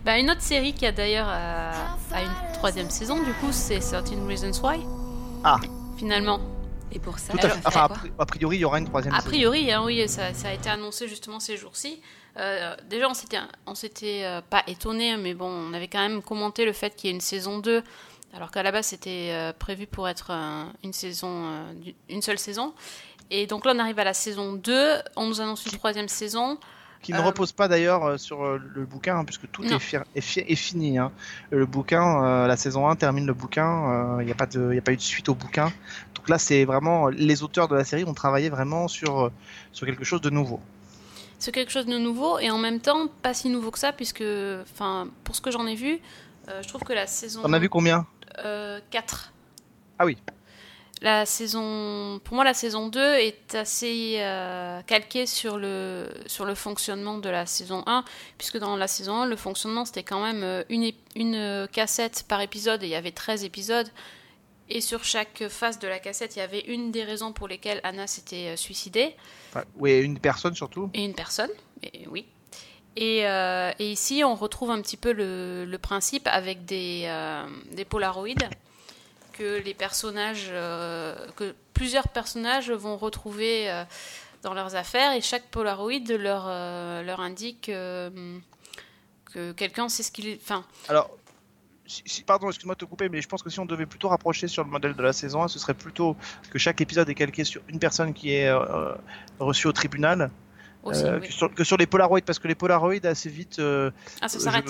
Bah, 0.04 0.18
une 0.18 0.30
autre 0.30 0.42
série 0.42 0.72
qui 0.72 0.86
a 0.86 0.92
d'ailleurs 0.92 1.28
euh, 1.28 1.72
une 2.12 2.52
troisième 2.54 2.90
saison, 2.90 3.22
du 3.22 3.32
coup, 3.34 3.50
c'est 3.50 3.80
13 3.80 4.04
Reasons 4.26 4.62
Why. 4.62 4.80
Ah. 5.42 5.58
Finalement. 5.96 6.40
Et 6.92 6.98
pour 6.98 7.18
ça, 7.18 7.34
Enfin, 7.64 7.84
a 7.84 7.88
quoi 7.88 7.96
pri- 7.96 8.12
a 8.18 8.26
priori, 8.26 8.56
il 8.56 8.60
y 8.60 8.64
aura 8.64 8.78
une 8.78 8.86
troisième 8.86 9.12
A 9.14 9.20
priori, 9.22 9.70
hein, 9.72 9.82
oui, 9.84 10.08
ça, 10.08 10.32
ça 10.34 10.48
a 10.48 10.52
été 10.52 10.68
annoncé 10.70 11.08
justement 11.08 11.40
ces 11.40 11.56
jours-ci. 11.56 12.00
Euh, 12.38 12.76
déjà, 12.88 13.08
on 13.08 13.14
s'était, 13.14 13.38
on 13.66 13.74
s'était 13.74 14.22
euh, 14.24 14.40
pas 14.48 14.62
étonné, 14.66 15.16
mais 15.16 15.34
bon, 15.34 15.48
on 15.48 15.72
avait 15.74 15.88
quand 15.88 15.98
même 16.06 16.22
commenté 16.22 16.64
le 16.64 16.72
fait 16.72 16.94
qu'il 16.94 17.08
y 17.08 17.12
ait 17.12 17.14
une 17.16 17.20
saison 17.20 17.58
2, 17.58 17.82
alors 18.34 18.50
qu'à 18.50 18.62
la 18.62 18.70
base 18.72 18.86
c'était 18.86 19.30
euh, 19.32 19.52
prévu 19.52 19.86
pour 19.86 20.08
être 20.08 20.30
une 20.84 20.92
saison, 20.92 21.50
une 22.08 22.22
seule 22.22 22.38
saison. 22.38 22.74
Et 23.30 23.46
donc 23.46 23.64
là, 23.64 23.72
on 23.74 23.78
arrive 23.80 23.98
à 23.98 24.04
la 24.04 24.14
saison 24.14 24.52
2, 24.52 24.92
on 25.16 25.26
nous 25.26 25.40
annonce 25.40 25.64
une 25.66 25.72
troisième 25.78 26.08
saison. 26.08 26.58
Qui 27.02 27.12
ne 27.12 27.18
Euh, 27.18 27.22
repose 27.22 27.52
pas 27.52 27.68
d'ailleurs 27.68 28.04
euh, 28.04 28.16
sur 28.18 28.44
euh, 28.44 28.60
le 28.74 28.84
bouquin, 28.84 29.18
hein, 29.18 29.24
puisque 29.24 29.50
tout 29.50 29.64
est, 29.64 29.78
fi- 29.78 29.96
est, 30.14 30.20
fi- 30.20 30.40
est 30.40 30.54
fini. 30.56 30.98
hein. 30.98 31.12
Le 31.50 31.66
bouquin, 31.66 32.24
euh, 32.24 32.46
la 32.46 32.56
saison 32.56 32.88
1 32.88 32.96
termine 32.96 33.26
le 33.26 33.34
bouquin, 33.34 34.18
il 34.20 34.26
n'y 34.26 34.32
a, 34.32 34.34
pas 34.34 34.46
de- 34.46 34.72
y 34.74 34.78
a 34.78 34.82
pas 34.82 34.92
eu 34.92 34.96
de 34.96 35.00
suite 35.02 35.28
au 35.28 35.34
bouquin. 35.34 35.72
Donc 36.14 36.28
là, 36.28 36.38
c'est 36.38 36.64
vraiment, 36.64 37.08
les 37.08 37.42
auteurs 37.42 37.68
de 37.68 37.76
la 37.76 37.84
série 37.84 38.04
ont 38.04 38.14
travaillé 38.14 38.48
vraiment 38.48 38.88
sur, 38.88 39.30
sur 39.72 39.86
quelque 39.86 40.04
chose 40.04 40.20
de 40.20 40.30
nouveau. 40.30 40.60
C'est 41.38 41.52
quelque 41.52 41.70
chose 41.70 41.86
de 41.86 41.98
nouveau 41.98 42.38
et 42.38 42.50
en 42.50 42.58
même 42.58 42.80
temps 42.80 43.08
pas 43.22 43.34
si 43.34 43.48
nouveau 43.50 43.70
que 43.70 43.78
ça, 43.78 43.92
puisque, 43.92 44.24
enfin, 44.62 45.08
pour 45.22 45.36
ce 45.36 45.40
que 45.42 45.50
j'en 45.50 45.66
ai 45.66 45.74
vu, 45.74 46.00
euh, 46.48 46.62
je 46.62 46.68
trouve 46.68 46.82
que 46.82 46.94
la 46.94 47.06
saison. 47.06 47.42
T'en 47.42 47.52
as 47.52 47.58
vu 47.58 47.68
combien? 47.68 48.06
Euh, 48.44 48.80
4. 48.90 49.32
Ah 49.98 50.04
oui. 50.06 50.16
La 51.02 51.26
saison, 51.26 52.20
pour 52.24 52.36
moi, 52.36 52.44
la 52.44 52.54
saison 52.54 52.88
2 52.88 53.00
est 53.16 53.54
assez 53.54 54.16
euh, 54.18 54.80
calquée 54.82 55.26
sur 55.26 55.58
le, 55.58 56.08
sur 56.26 56.46
le 56.46 56.54
fonctionnement 56.54 57.18
de 57.18 57.28
la 57.28 57.44
saison 57.44 57.82
1, 57.86 58.04
puisque 58.38 58.58
dans 58.58 58.76
la 58.76 58.88
saison 58.88 59.22
1, 59.22 59.26
le 59.26 59.36
fonctionnement 59.36 59.84
c'était 59.84 60.02
quand 60.02 60.22
même 60.22 60.42
euh, 60.42 60.62
une, 60.70 60.90
une 61.14 61.34
euh, 61.34 61.66
cassette 61.66 62.24
par 62.26 62.40
épisode 62.40 62.82
et 62.82 62.86
il 62.86 62.90
y 62.90 62.94
avait 62.94 63.12
13 63.12 63.44
épisodes. 63.44 63.88
Et 64.68 64.80
sur 64.80 65.04
chaque 65.04 65.46
face 65.48 65.78
de 65.78 65.86
la 65.86 65.98
cassette, 65.98 66.34
il 66.34 66.40
y 66.40 66.42
avait 66.42 66.60
une 66.60 66.90
des 66.90 67.04
raisons 67.04 67.32
pour 67.32 67.46
lesquelles 67.46 67.80
Anna 67.84 68.06
s'était 68.06 68.56
suicidée. 68.56 69.14
Oui, 69.76 70.00
une 70.00 70.18
personne 70.18 70.56
surtout. 70.56 70.90
Et 70.92 71.04
une 71.04 71.14
personne, 71.14 71.50
et 71.84 72.08
oui. 72.08 72.26
Et, 72.96 73.26
euh, 73.26 73.72
et 73.78 73.92
ici, 73.92 74.24
on 74.24 74.34
retrouve 74.34 74.70
un 74.70 74.80
petit 74.80 74.96
peu 74.96 75.12
le, 75.12 75.66
le 75.66 75.78
principe 75.78 76.26
avec 76.26 76.64
des, 76.64 77.04
euh, 77.06 77.46
des 77.72 77.84
polaroïdes 77.84 78.48
que 79.38 79.62
les 79.62 79.74
personnages, 79.74 80.48
euh, 80.50 81.14
que 81.36 81.54
plusieurs 81.74 82.08
personnages 82.08 82.70
vont 82.70 82.96
retrouver 82.96 83.70
euh, 83.70 83.84
dans 84.42 84.54
leurs 84.54 84.74
affaires 84.76 85.12
et 85.12 85.20
chaque 85.20 85.44
polaroïde 85.50 86.10
leur, 86.12 86.44
euh, 86.46 87.02
leur 87.02 87.20
indique 87.20 87.66
que 87.66 89.52
quelqu'un 89.52 89.88
sait 89.88 90.02
ce 90.02 90.10
qu'il 90.10 90.28
est. 90.28 90.40
Enfin, 90.42 90.64
Alors, 90.88 91.10
pardon, 92.26 92.48
excuse-moi 92.48 92.74
de 92.74 92.80
te 92.80 92.84
couper, 92.84 93.08
mais 93.08 93.20
je 93.20 93.28
pense 93.28 93.42
que 93.42 93.50
si 93.50 93.60
on 93.60 93.66
devait 93.66 93.86
plutôt 93.86 94.08
rapprocher 94.08 94.48
sur 94.48 94.64
le 94.64 94.70
modèle 94.70 94.94
de 94.94 95.02
la 95.02 95.12
saison 95.12 95.42
1, 95.42 95.48
ce 95.48 95.58
serait 95.58 95.74
plutôt 95.74 96.16
que 96.50 96.58
chaque 96.58 96.80
épisode 96.80 97.08
est 97.08 97.14
calqué 97.14 97.44
sur 97.44 97.62
une 97.68 97.78
personne 97.78 98.12
qui 98.12 98.32
est 98.32 98.48
euh, 98.48 98.94
reçue 99.38 99.66
au 99.66 99.72
tribunal, 99.72 100.30
aussi. 100.82 101.04
euh, 101.04 101.18
oui. 101.20 101.28
que, 101.28 101.32
sur, 101.32 101.54
que 101.54 101.64
sur 101.64 101.76
les 101.76 101.86
Polaroids, 101.86 102.20
parce 102.24 102.38
que 102.38 102.48
les 102.48 102.54
Polaroids, 102.54 103.04
assez 103.04 103.28
vite, 103.28 103.58
euh, 103.58 103.90
Ah, 104.20 104.28
ça 104.28 104.38
s'arrête. 104.40 104.66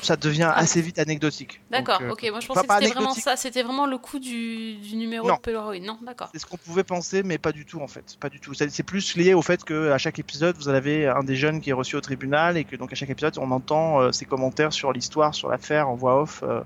Ça 0.00 0.16
devient 0.16 0.48
Ah. 0.52 0.58
assez 0.58 0.80
vite 0.80 0.98
anecdotique. 0.98 1.60
D'accord, 1.70 2.00
euh, 2.02 2.10
ok. 2.12 2.26
Moi, 2.30 2.40
je 2.40 2.46
pensais 2.46 2.66
que 2.66 2.74
c'était 2.74 2.92
vraiment 2.94 3.14
ça. 3.14 3.36
C'était 3.36 3.62
vraiment 3.62 3.86
le 3.86 3.98
coup 3.98 4.18
du, 4.18 4.76
du 4.76 4.96
numéro 4.96 5.28
Non. 5.28 5.34
de 5.36 5.40
polaroid. 5.40 5.78
Non, 5.80 5.98
d'accord. 6.02 6.28
C'est 6.32 6.38
ce 6.38 6.46
qu'on 6.46 6.56
pouvait 6.56 6.84
penser, 6.84 7.22
mais 7.22 7.38
pas 7.38 7.52
du 7.52 7.64
tout 7.66 7.80
en 7.80 7.86
fait. 7.88 8.16
Pas 8.18 8.28
du 8.28 8.40
tout. 8.40 8.54
C'est 8.54 8.82
plus 8.82 9.16
lié 9.16 9.34
au 9.34 9.42
fait 9.42 9.62
que 9.64 9.90
à 9.90 9.98
chaque 9.98 10.18
épisode, 10.18 10.56
vous 10.56 10.68
avez 10.68 11.06
un 11.08 11.22
des 11.22 11.36
jeunes 11.36 11.60
qui 11.60 11.70
est 11.70 11.74
reçu 11.74 11.96
au 11.96 12.00
tribunal 12.00 12.56
et 12.56 12.64
que 12.64 12.76
donc 12.76 12.92
à 12.92 12.94
chaque 12.96 13.10
épisode, 13.10 13.36
on 13.38 13.50
entend 13.50 14.00
euh, 14.00 14.12
ses 14.12 14.24
commentaires 14.24 14.72
sur 14.72 14.92
l'histoire, 14.92 15.34
sur 15.34 15.48
l'affaire 15.48 15.88
en 15.88 15.94
voix 15.94 16.20
off. 16.22 16.42
euh, 16.42 16.62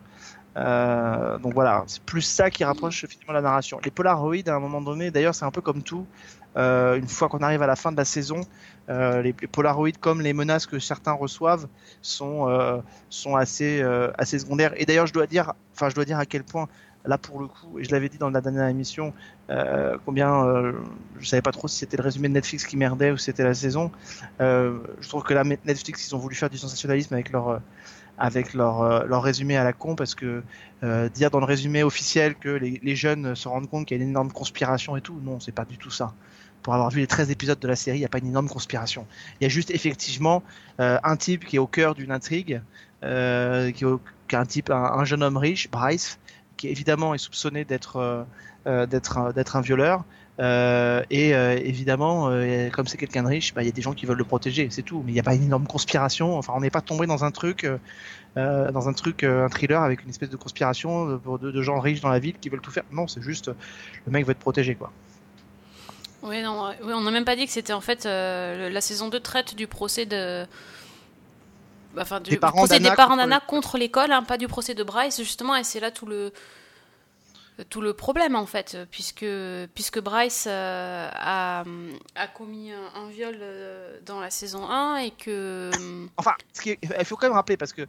euh, 0.56 1.38
donc 1.38 1.52
voilà, 1.54 1.84
c'est 1.86 2.02
plus 2.02 2.22
ça 2.22 2.50
qui 2.50 2.64
rapproche 2.64 3.04
finalement 3.06 3.32
la 3.34 3.42
narration. 3.42 3.78
Les 3.84 3.90
Polaroids, 3.90 4.36
à 4.46 4.52
un 4.52 4.60
moment 4.60 4.80
donné, 4.80 5.10
d'ailleurs, 5.10 5.34
c'est 5.34 5.44
un 5.44 5.50
peu 5.50 5.60
comme 5.60 5.82
tout. 5.82 6.06
Euh, 6.56 6.96
une 6.96 7.08
fois 7.08 7.28
qu'on 7.28 7.40
arrive 7.40 7.60
à 7.60 7.66
la 7.66 7.76
fin 7.76 7.92
de 7.92 7.96
la 7.98 8.06
saison, 8.06 8.40
euh, 8.88 9.22
les, 9.22 9.34
les 9.40 9.46
Polaroids, 9.48 9.90
comme 10.00 10.20
les 10.20 10.32
menaces 10.32 10.66
que 10.66 10.78
certains 10.78 11.12
reçoivent, 11.12 11.66
sont 12.02 12.48
euh, 12.48 12.78
sont 13.10 13.36
assez 13.36 13.80
euh, 13.82 14.10
assez 14.16 14.38
secondaires. 14.38 14.72
Et 14.76 14.86
d'ailleurs, 14.86 15.06
je 15.06 15.12
dois 15.12 15.26
dire, 15.26 15.54
enfin, 15.74 15.88
je 15.88 15.94
dois 15.94 16.04
dire 16.04 16.18
à 16.18 16.26
quel 16.26 16.44
point 16.44 16.68
là 17.04 17.18
pour 17.18 17.40
le 17.40 17.46
coup, 17.46 17.78
et 17.78 17.84
je 17.84 17.90
l'avais 17.92 18.08
dit 18.08 18.18
dans 18.18 18.30
la 18.30 18.40
dernière 18.40 18.66
émission, 18.66 19.12
combien 20.04 20.44
je 21.20 21.28
savais 21.28 21.40
pas 21.40 21.52
trop 21.52 21.68
si 21.68 21.78
c'était 21.78 21.96
le 21.96 22.02
résumé 22.02 22.26
de 22.26 22.32
Netflix 22.32 22.66
qui 22.66 22.76
merdait 22.76 23.12
ou 23.12 23.16
si 23.16 23.26
c'était 23.26 23.44
la 23.44 23.54
saison. 23.54 23.92
Je 24.40 25.08
trouve 25.08 25.22
que 25.22 25.32
là 25.32 25.44
Netflix 25.44 26.08
ils 26.08 26.16
ont 26.16 26.18
voulu 26.18 26.34
faire 26.34 26.50
du 26.50 26.58
sensationnalisme 26.58 27.14
avec 27.14 27.30
leur 27.30 27.60
avec 28.18 28.54
leur 28.54 29.06
leur 29.06 29.22
résumé 29.22 29.56
à 29.56 29.62
la 29.62 29.72
con 29.72 29.94
parce 29.94 30.16
que 30.16 30.42
dire 31.14 31.30
dans 31.30 31.38
le 31.38 31.44
résumé 31.44 31.84
officiel 31.84 32.34
que 32.34 32.48
les, 32.48 32.80
les 32.82 32.96
jeunes 32.96 33.36
se 33.36 33.46
rendent 33.46 33.70
compte 33.70 33.86
qu'il 33.86 33.96
y 33.96 34.00
a 34.00 34.02
une 34.02 34.10
énorme 34.10 34.32
conspiration 34.32 34.96
et 34.96 35.00
tout, 35.00 35.20
non, 35.22 35.38
c'est 35.38 35.54
pas 35.54 35.64
du 35.64 35.78
tout 35.78 35.92
ça. 35.92 36.12
Pour 36.66 36.74
avoir 36.74 36.90
vu 36.90 36.98
les 36.98 37.06
13 37.06 37.30
épisodes 37.30 37.60
de 37.60 37.68
la 37.68 37.76
série, 37.76 37.98
il 37.98 38.00
n'y 38.00 38.06
a 38.06 38.08
pas 38.08 38.18
une 38.18 38.26
énorme 38.26 38.48
conspiration. 38.48 39.06
Il 39.40 39.44
y 39.44 39.46
a 39.46 39.48
juste 39.48 39.70
effectivement 39.70 40.42
euh, 40.80 40.98
un 41.04 41.16
type 41.16 41.44
qui 41.44 41.54
est 41.54 41.58
au 41.60 41.68
cœur 41.68 41.94
d'une 41.94 42.10
intrigue, 42.10 42.60
euh, 43.04 43.70
qui, 43.70 43.84
est 43.84 44.34
un 44.34 44.46
type, 44.46 44.70
un, 44.70 44.82
un 44.82 45.04
jeune 45.04 45.22
homme 45.22 45.36
riche, 45.36 45.70
Bryce, 45.70 46.18
qui 46.56 46.66
évidemment 46.66 47.14
est 47.14 47.18
soupçonné 47.18 47.64
d'être 47.64 48.26
euh, 48.66 48.86
d'être 48.86 49.16
un- 49.16 49.60
violeur. 49.60 50.04
Et 50.40 51.30
évidemment, 51.30 52.32
comme 52.72 52.88
c'est 52.88 52.98
quelqu'un 52.98 53.22
de 53.22 53.28
riche, 53.28 53.54
bah, 53.54 53.62
il 53.62 53.66
y 53.66 53.68
a 53.68 53.72
des 53.72 53.82
gens 53.82 53.92
qui 53.92 54.04
veulent 54.04 54.18
le 54.18 54.24
protéger, 54.24 54.66
c'est 54.72 54.82
tout. 54.82 55.04
Mais 55.06 55.12
il 55.12 55.14
n'y 55.14 55.20
a 55.20 55.22
pas 55.22 55.36
une 55.36 55.44
énorme 55.44 55.68
conspiration. 55.68 56.36
Enfin, 56.36 56.52
on 56.56 56.60
n'est 56.62 56.70
pas 56.70 56.80
tombé 56.80 57.06
dans 57.06 57.22
un 57.22 57.30
truc, 57.30 57.64
dans 58.34 58.88
un 58.88 58.92
truc, 58.92 59.22
un 59.22 59.48
thriller 59.48 59.80
avec 59.80 60.02
une 60.02 60.10
espèce 60.10 60.30
de 60.30 60.36
conspiration 60.36 61.06
de, 61.06 61.52
de, 61.52 61.62
gens 61.62 61.78
riches 61.78 62.00
dans 62.00 62.08
la 62.08 62.18
ville 62.18 62.34
qui 62.40 62.48
veulent 62.48 62.60
tout 62.60 62.72
faire. 62.72 62.82
Non, 62.90 63.06
c'est 63.06 63.22
juste 63.22 63.52
le 64.04 64.10
mec 64.10 64.24
veut 64.24 64.32
être 64.32 64.40
protégé, 64.40 64.74
quoi. 64.74 64.90
Oui, 66.26 66.42
non, 66.42 66.70
oui, 66.82 66.92
on 66.92 67.00
n'a 67.02 67.10
même 67.10 67.24
pas 67.24 67.36
dit 67.36 67.46
que 67.46 67.52
c'était 67.52 67.72
en 67.72 67.80
fait 67.80 68.04
euh, 68.04 68.68
la 68.68 68.80
saison 68.80 69.08
2 69.08 69.20
traite 69.20 69.54
du 69.54 69.66
procès 69.66 70.06
de. 70.06 70.44
Enfin, 71.98 72.20
du 72.20 72.30
Des 72.30 72.36
parents 72.36 72.58
procès 72.58 72.78
des 72.78 72.90
parents 72.90 73.10
contre 73.14 73.22
d'Anna 73.22 73.40
contre 73.40 73.78
l'école, 73.78 74.12
hein, 74.12 74.22
pas 74.22 74.36
du 74.36 74.48
procès 74.48 74.74
de 74.74 74.82
Bryce, 74.84 75.16
justement, 75.18 75.56
et 75.56 75.64
c'est 75.64 75.80
là 75.80 75.90
tout 75.90 76.04
le 76.06 76.32
tout 77.70 77.80
le 77.80 77.94
problème 77.94 78.36
en 78.36 78.44
fait, 78.44 78.76
puisque 78.90 79.24
puisque 79.74 79.98
Bryce 79.98 80.44
euh, 80.46 81.08
a, 81.14 81.64
a 82.14 82.26
commis 82.26 82.70
un, 82.70 83.00
un 83.00 83.08
viol 83.08 83.34
euh, 83.40 83.98
dans 84.04 84.20
la 84.20 84.28
saison 84.28 84.68
1 84.68 84.98
et 84.98 85.10
que 85.12 85.70
Enfin, 86.18 86.32
ce 86.52 86.60
qui 86.60 86.70
est- 86.72 86.78
il 86.82 87.04
faut 87.06 87.16
quand 87.16 87.28
même 87.28 87.32
rappeler 87.36 87.56
parce 87.56 87.72
que 87.72 87.86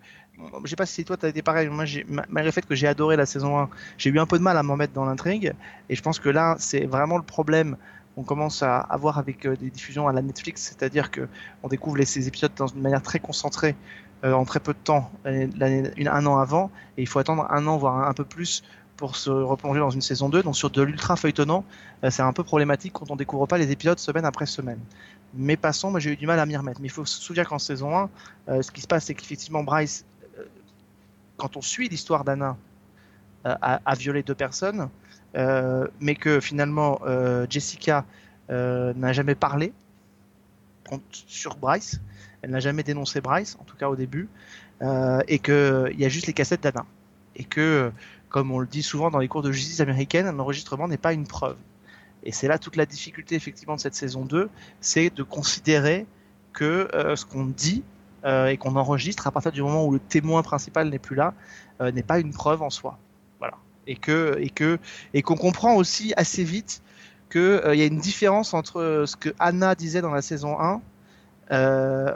je 0.63 0.69
sais 0.69 0.77
pas 0.77 0.85
si 0.85 1.03
toi 1.03 1.17
t'as 1.17 1.27
été 1.27 1.41
pareil. 1.41 1.67
Moi, 1.67 1.83
malgré 2.29 2.45
le 2.45 2.51
fait 2.51 2.65
que 2.65 2.75
j'ai 2.75 2.87
adoré 2.87 3.17
la 3.17 3.25
saison 3.25 3.59
1, 3.59 3.69
j'ai 3.97 4.09
eu 4.09 4.19
un 4.19 4.25
peu 4.25 4.37
de 4.37 4.43
mal 4.43 4.55
à 4.55 4.63
m'en 4.63 4.77
mettre 4.77 4.93
dans 4.93 5.03
l'intrigue. 5.03 5.53
Et 5.89 5.95
je 5.95 6.01
pense 6.01 6.19
que 6.19 6.29
là, 6.29 6.55
c'est 6.59 6.85
vraiment 6.85 7.17
le 7.17 7.23
problème 7.23 7.75
qu'on 8.17 8.23
commence 8.23 8.63
à 8.63 8.79
avoir 8.79 9.19
avec 9.19 9.45
euh, 9.45 9.55
des 9.55 9.69
diffusions 9.69 10.07
à 10.07 10.11
la 10.11 10.23
Netflix, 10.23 10.63
c'est-à-dire 10.63 11.11
que 11.11 11.27
on 11.61 11.67
découvre 11.67 11.97
les, 11.97 12.05
ces 12.05 12.27
épisodes 12.27 12.51
dans 12.57 12.65
une 12.65 12.81
manière 12.81 13.03
très 13.03 13.19
concentrée 13.19 13.75
euh, 14.23 14.33
en 14.33 14.43
très 14.43 14.59
peu 14.59 14.73
de 14.73 14.79
temps, 14.79 15.11
une- 15.25 16.07
un 16.07 16.25
an 16.25 16.39
avant, 16.39 16.71
et 16.97 17.03
il 17.03 17.07
faut 17.07 17.19
attendre 17.19 17.45
un 17.51 17.67
an 17.67 17.77
voire 17.77 18.09
un, 18.09 18.13
peu 18.13 18.25
plus 18.25 18.63
pour 18.95 19.15
se 19.15 19.29
replonger 19.29 19.79
dans 19.79 19.91
une 19.91 20.01
saison 20.01 20.29
2. 20.29 20.41
Donc 20.41 20.55
sur 20.57 20.71
de 20.71 20.81
l'ultra 20.81 21.15
feuilletonnant, 21.15 21.63
euh, 22.03 22.09
c'est 22.09 22.23
un 22.23 22.33
peu 22.33 22.43
problématique 22.43 22.93
quand 22.93 23.11
on 23.11 23.15
découvre 23.15 23.45
pas 23.45 23.59
les 23.59 23.69
épisodes 23.69 23.99
semaine 23.99 24.25
après 24.25 24.47
semaine. 24.47 24.79
Mais 25.35 25.55
passons, 25.55 25.91
moi 25.91 25.99
j'ai 25.99 26.13
eu 26.13 26.15
du 26.15 26.25
mal 26.25 26.39
à 26.39 26.47
m'y 26.47 26.57
remettre. 26.57 26.81
Mais 26.81 26.87
il 26.87 26.91
faut 26.91 27.05
se 27.05 27.21
souvenir 27.21 27.47
qu'en 27.47 27.59
saison 27.59 27.95
1, 27.95 28.09
euh, 28.49 28.61
ce 28.63 28.71
qui 28.71 28.81
se 28.81 28.87
passe, 28.87 29.05
c'est 29.05 29.13
qu'effectivement, 29.13 29.63
Bryce, 29.63 30.05
quand 31.37 31.55
on 31.55 31.61
suit 31.61 31.87
l'histoire 31.87 32.23
d'Anna, 32.23 32.57
a, 33.45 33.95
violé 33.95 34.23
deux 34.23 34.35
personnes, 34.35 34.89
mais 35.99 36.15
que 36.15 36.39
finalement, 36.39 36.99
euh, 37.05 37.45
Jessica 37.49 38.05
euh, 38.49 38.93
n'a 38.95 39.13
jamais 39.13 39.35
parlé 39.35 39.73
sur 41.11 41.57
Bryce. 41.57 41.99
Elle 42.41 42.51
n'a 42.51 42.59
jamais 42.59 42.83
dénoncé 42.83 43.21
Bryce, 43.21 43.57
en 43.59 43.63
tout 43.63 43.75
cas 43.75 43.89
au 43.89 43.95
début, 43.95 44.29
euh, 44.81 45.21
et 45.27 45.39
qu'il 45.39 45.95
y 45.97 46.05
a 46.05 46.09
juste 46.09 46.27
les 46.27 46.33
cassettes 46.33 46.63
d'Anna. 46.63 46.85
Et 47.35 47.43
que, 47.43 47.91
comme 48.29 48.51
on 48.51 48.59
le 48.59 48.67
dit 48.67 48.83
souvent 48.83 49.11
dans 49.11 49.19
les 49.19 49.27
cours 49.27 49.41
de 49.41 49.51
justice 49.51 49.79
américaine, 49.79 50.27
un 50.27 50.39
enregistrement 50.39 50.87
n'est 50.87 50.97
pas 50.97 51.13
une 51.13 51.27
preuve. 51.27 51.57
Et 52.23 52.31
c'est 52.31 52.47
là 52.47 52.57
toute 52.57 52.75
la 52.75 52.85
difficulté 52.85 53.35
effectivement 53.35 53.75
de 53.75 53.79
cette 53.79 53.95
saison 53.95 54.25
2, 54.25 54.49
c'est 54.81 55.13
de 55.13 55.23
considérer 55.23 56.05
que 56.53 56.89
euh, 56.93 57.15
ce 57.15 57.25
qu'on 57.25 57.45
dit 57.45 57.83
euh, 58.25 58.47
et 58.47 58.57
qu'on 58.57 58.75
enregistre 58.75 59.27
à 59.27 59.31
partir 59.31 59.51
du 59.51 59.61
moment 59.61 59.85
où 59.85 59.91
le 59.91 59.99
témoin 59.99 60.41
principal 60.41 60.89
n'est 60.89 60.99
plus 60.99 61.15
là 61.15 61.33
euh, 61.81 61.91
n'est 61.91 62.03
pas 62.03 62.19
une 62.19 62.33
preuve 62.33 62.63
en 62.63 62.69
soi. 62.69 62.97
Et 63.87 63.95
que 63.95 64.37
et 64.39 64.49
que 64.49 64.79
et 65.13 65.21
qu'on 65.21 65.37
comprend 65.37 65.75
aussi 65.75 66.13
assez 66.17 66.43
vite 66.43 66.81
que 67.29 67.61
euh, 67.65 67.75
il 67.75 67.79
y 67.79 67.83
a 67.83 67.85
une 67.85 67.99
différence 67.99 68.53
entre 68.53 68.81
euh, 68.81 69.05
ce 69.05 69.15
que 69.15 69.33
Anna 69.39 69.75
disait 69.75 70.01
dans 70.01 70.11
la 70.11 70.21
saison 70.21 70.59
1 70.59 70.81
euh, 71.51 72.13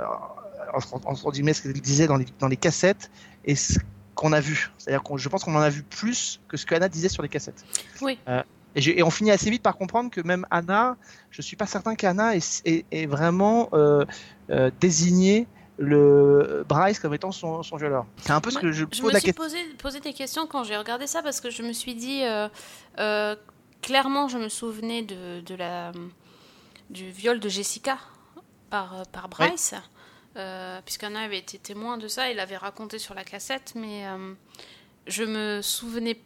entre, 0.73 0.99
entre 1.05 1.31
guillemets 1.31 1.53
ce 1.53 1.63
qu'elle 1.63 1.73
disait 1.73 2.07
dans 2.07 2.17
les, 2.17 2.25
dans 2.39 2.47
les 2.47 2.57
cassettes 2.57 3.09
et 3.45 3.55
ce 3.55 3.79
qu'on 4.15 4.33
a 4.33 4.39
vu. 4.39 4.71
C'est-à-dire 4.77 5.03
qu'on 5.03 5.17
je 5.17 5.29
pense 5.29 5.43
qu'on 5.43 5.55
en 5.55 5.61
a 5.61 5.69
vu 5.69 5.83
plus 5.83 6.41
que 6.47 6.57
ce 6.57 6.65
que 6.65 6.75
Anna 6.75 6.89
disait 6.89 7.09
sur 7.09 7.23
les 7.23 7.29
cassettes. 7.29 7.65
Oui. 8.01 8.19
Euh, 8.27 8.43
et, 8.75 9.03
on 9.03 9.09
finit 9.09 9.31
assez 9.31 9.49
vite 9.49 9.61
par 9.63 9.77
comprendre 9.77 10.09
que 10.09 10.21
même 10.21 10.45
Anna, 10.49 10.95
je 11.29 11.41
suis 11.41 11.55
pas 11.55 11.65
certain 11.65 11.95
qu'Anna 11.95 12.35
est, 12.35 12.61
est, 12.65 12.85
est 12.91 13.05
vraiment 13.05 13.69
euh, 13.73 14.05
euh, 14.49 14.71
désigné 14.79 15.47
le 15.81 16.63
Bryce 16.67 16.99
comme 16.99 17.13
étant 17.13 17.31
son, 17.31 17.63
son 17.63 17.75
violeur. 17.75 18.05
C'est 18.17 18.31
un 18.31 18.39
peu 18.39 18.51
ce 18.51 18.59
que 18.59 18.71
je, 18.71 18.85
Je 18.91 19.01
pose 19.01 19.01
me 19.03 19.11
la 19.11 19.19
suis 19.19 19.33
question. 19.33 19.43
posé, 19.43 19.57
posé 19.79 19.99
des 19.99 20.13
questions 20.13 20.45
quand 20.47 20.63
j'ai 20.63 20.77
regardé 20.77 21.07
ça 21.07 21.21
parce 21.23 21.41
que 21.41 21.49
je 21.49 21.63
me 21.63 21.73
suis 21.73 21.95
dit, 21.95 22.23
euh, 22.23 22.47
euh, 22.99 23.35
clairement, 23.81 24.27
je 24.27 24.37
me 24.37 24.47
souvenais 24.47 25.01
de, 25.01 25.41
de 25.41 25.55
la, 25.55 25.91
du 26.89 27.09
viol 27.11 27.39
de 27.39 27.49
Jessica 27.49 27.97
par, 28.69 28.99
euh, 28.99 29.03
par 29.11 29.27
Bryce, 29.27 29.73
euh, 30.37 30.79
puisqu'Anna 30.85 31.21
avait 31.21 31.39
été 31.39 31.57
témoin 31.57 31.97
de 31.97 32.07
ça, 32.07 32.29
il 32.29 32.37
l'avait 32.37 32.57
raconté 32.57 32.99
sur 32.99 33.15
la 33.15 33.23
cassette, 33.23 33.73
mais 33.75 34.05
je 35.07 35.23
me 35.23 35.61
souvenais 35.61 36.17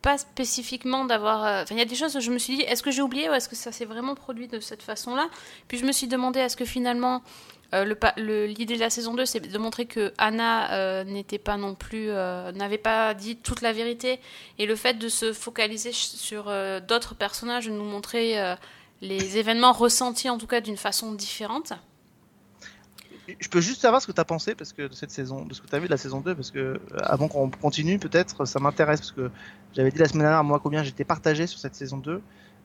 pas 0.00 0.18
spécifiquement 0.18 1.04
d'avoir. 1.04 1.62
Enfin, 1.62 1.76
il 1.76 1.78
y 1.78 1.82
a 1.82 1.84
des 1.84 1.94
choses 1.94 2.16
où 2.16 2.20
je 2.20 2.32
me 2.32 2.38
suis 2.38 2.56
dit, 2.56 2.62
est-ce 2.62 2.82
que 2.82 2.90
j'ai 2.90 3.02
oublié 3.02 3.30
ou 3.30 3.34
est-ce 3.34 3.48
que 3.48 3.54
ça 3.54 3.70
s'est 3.70 3.84
vraiment 3.84 4.16
produit 4.16 4.48
de 4.48 4.58
cette 4.58 4.82
façon-là? 4.82 5.28
Puis 5.68 5.78
je 5.78 5.84
me 5.84 5.92
suis 5.92 6.08
demandé, 6.08 6.40
est-ce 6.40 6.56
que 6.56 6.64
finalement 6.64 7.22
euh, 7.74 8.46
l'idée 8.46 8.74
de 8.74 8.80
la 8.80 8.90
saison 8.90 9.14
2, 9.14 9.24
c'est 9.24 9.40
de 9.40 9.58
montrer 9.58 9.86
que 9.86 10.12
Anna 10.18 10.72
euh, 10.72 11.04
n'était 11.04 11.38
pas 11.38 11.56
non 11.56 11.74
plus, 11.74 12.10
euh, 12.10 12.52
n'avait 12.52 12.78
pas 12.78 13.14
dit 13.14 13.36
toute 13.36 13.62
la 13.62 13.72
vérité, 13.72 14.20
et 14.58 14.66
le 14.66 14.76
fait 14.76 14.94
de 14.94 15.08
se 15.08 15.32
focaliser 15.32 15.92
sur 15.92 16.52
d'autres 16.86 17.14
personnages, 17.14 17.66
de 17.66 17.72
nous 17.72 17.84
montrer 17.84 18.56
les 19.00 19.38
événements 19.38 19.72
ressentis 19.72 20.28
en 20.28 20.38
tout 20.38 20.46
cas 20.46 20.60
d'une 20.60 20.76
façon 20.76 21.12
différente. 21.12 21.72
Je 23.40 23.48
peux 23.48 23.60
juste 23.60 23.80
savoir 23.80 24.02
ce 24.02 24.06
que 24.06 24.12
tu 24.12 24.20
as 24.20 24.24
pensé 24.24 24.54
parce 24.54 24.72
que 24.72 24.88
de 24.88 24.94
cette 24.94 25.12
saison, 25.12 25.44
de 25.44 25.54
ce 25.54 25.62
que 25.62 25.66
tu 25.68 25.74
as 25.74 25.78
vu 25.78 25.86
de 25.86 25.90
la 25.90 25.96
saison 25.96 26.20
2, 26.20 26.34
parce 26.34 26.50
que 26.50 26.80
avant 26.96 27.28
qu'on 27.28 27.50
continue, 27.50 27.98
peut-être, 27.98 28.44
ça 28.44 28.58
m'intéresse 28.58 29.00
parce 29.00 29.12
que 29.12 29.30
j'avais 29.74 29.90
dit 29.90 29.98
la 29.98 30.08
semaine 30.08 30.22
dernière, 30.22 30.44
moi, 30.44 30.60
combien 30.62 30.82
j'étais 30.82 31.04
partagé 31.04 31.46
sur 31.46 31.58
cette 31.58 31.74
saison 31.74 31.98
2. 31.98 32.20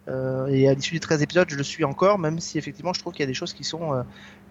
Euh, 0.08 0.48
et 0.48 0.68
à 0.68 0.74
l'issue 0.74 0.94
des 0.94 1.00
13 1.00 1.22
épisodes, 1.22 1.50
je 1.50 1.56
le 1.56 1.64
suis 1.64 1.84
encore, 1.84 2.18
même 2.18 2.40
si 2.40 2.58
effectivement, 2.58 2.94
je 2.94 3.00
trouve 3.00 3.14
qu'il 3.14 3.22
y 3.22 3.24
a 3.24 3.28
des 3.28 3.34
choses 3.34 3.54
qui 3.54 3.64
sont 3.64 3.94
euh, 3.94 4.04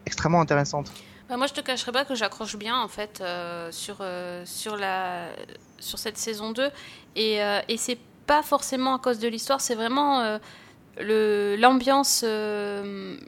extrêmement 0.04 0.40
intéressantes. 0.40 0.92
Moi, 1.28 1.46
je 1.48 1.54
te 1.54 1.60
cacherai 1.60 1.90
pas 1.90 2.04
que 2.04 2.14
j'accroche 2.14 2.56
bien 2.56 2.78
en 2.80 2.86
fait 2.86 3.20
euh, 3.20 3.72
sur 3.72 3.96
sur 4.44 4.76
la 4.76 5.26
sur 5.80 5.98
cette 5.98 6.18
saison 6.18 6.52
2 6.52 6.70
et 7.16 7.40
et 7.68 7.76
c'est 7.76 7.98
pas 8.26 8.42
forcément 8.42 8.94
à 8.94 9.00
cause 9.00 9.18
de 9.18 9.26
l'histoire, 9.26 9.60
c'est 9.60 9.74
vraiment 9.74 10.38
le 10.98 11.56
l'ambiance 11.56 12.22
de 12.22 13.18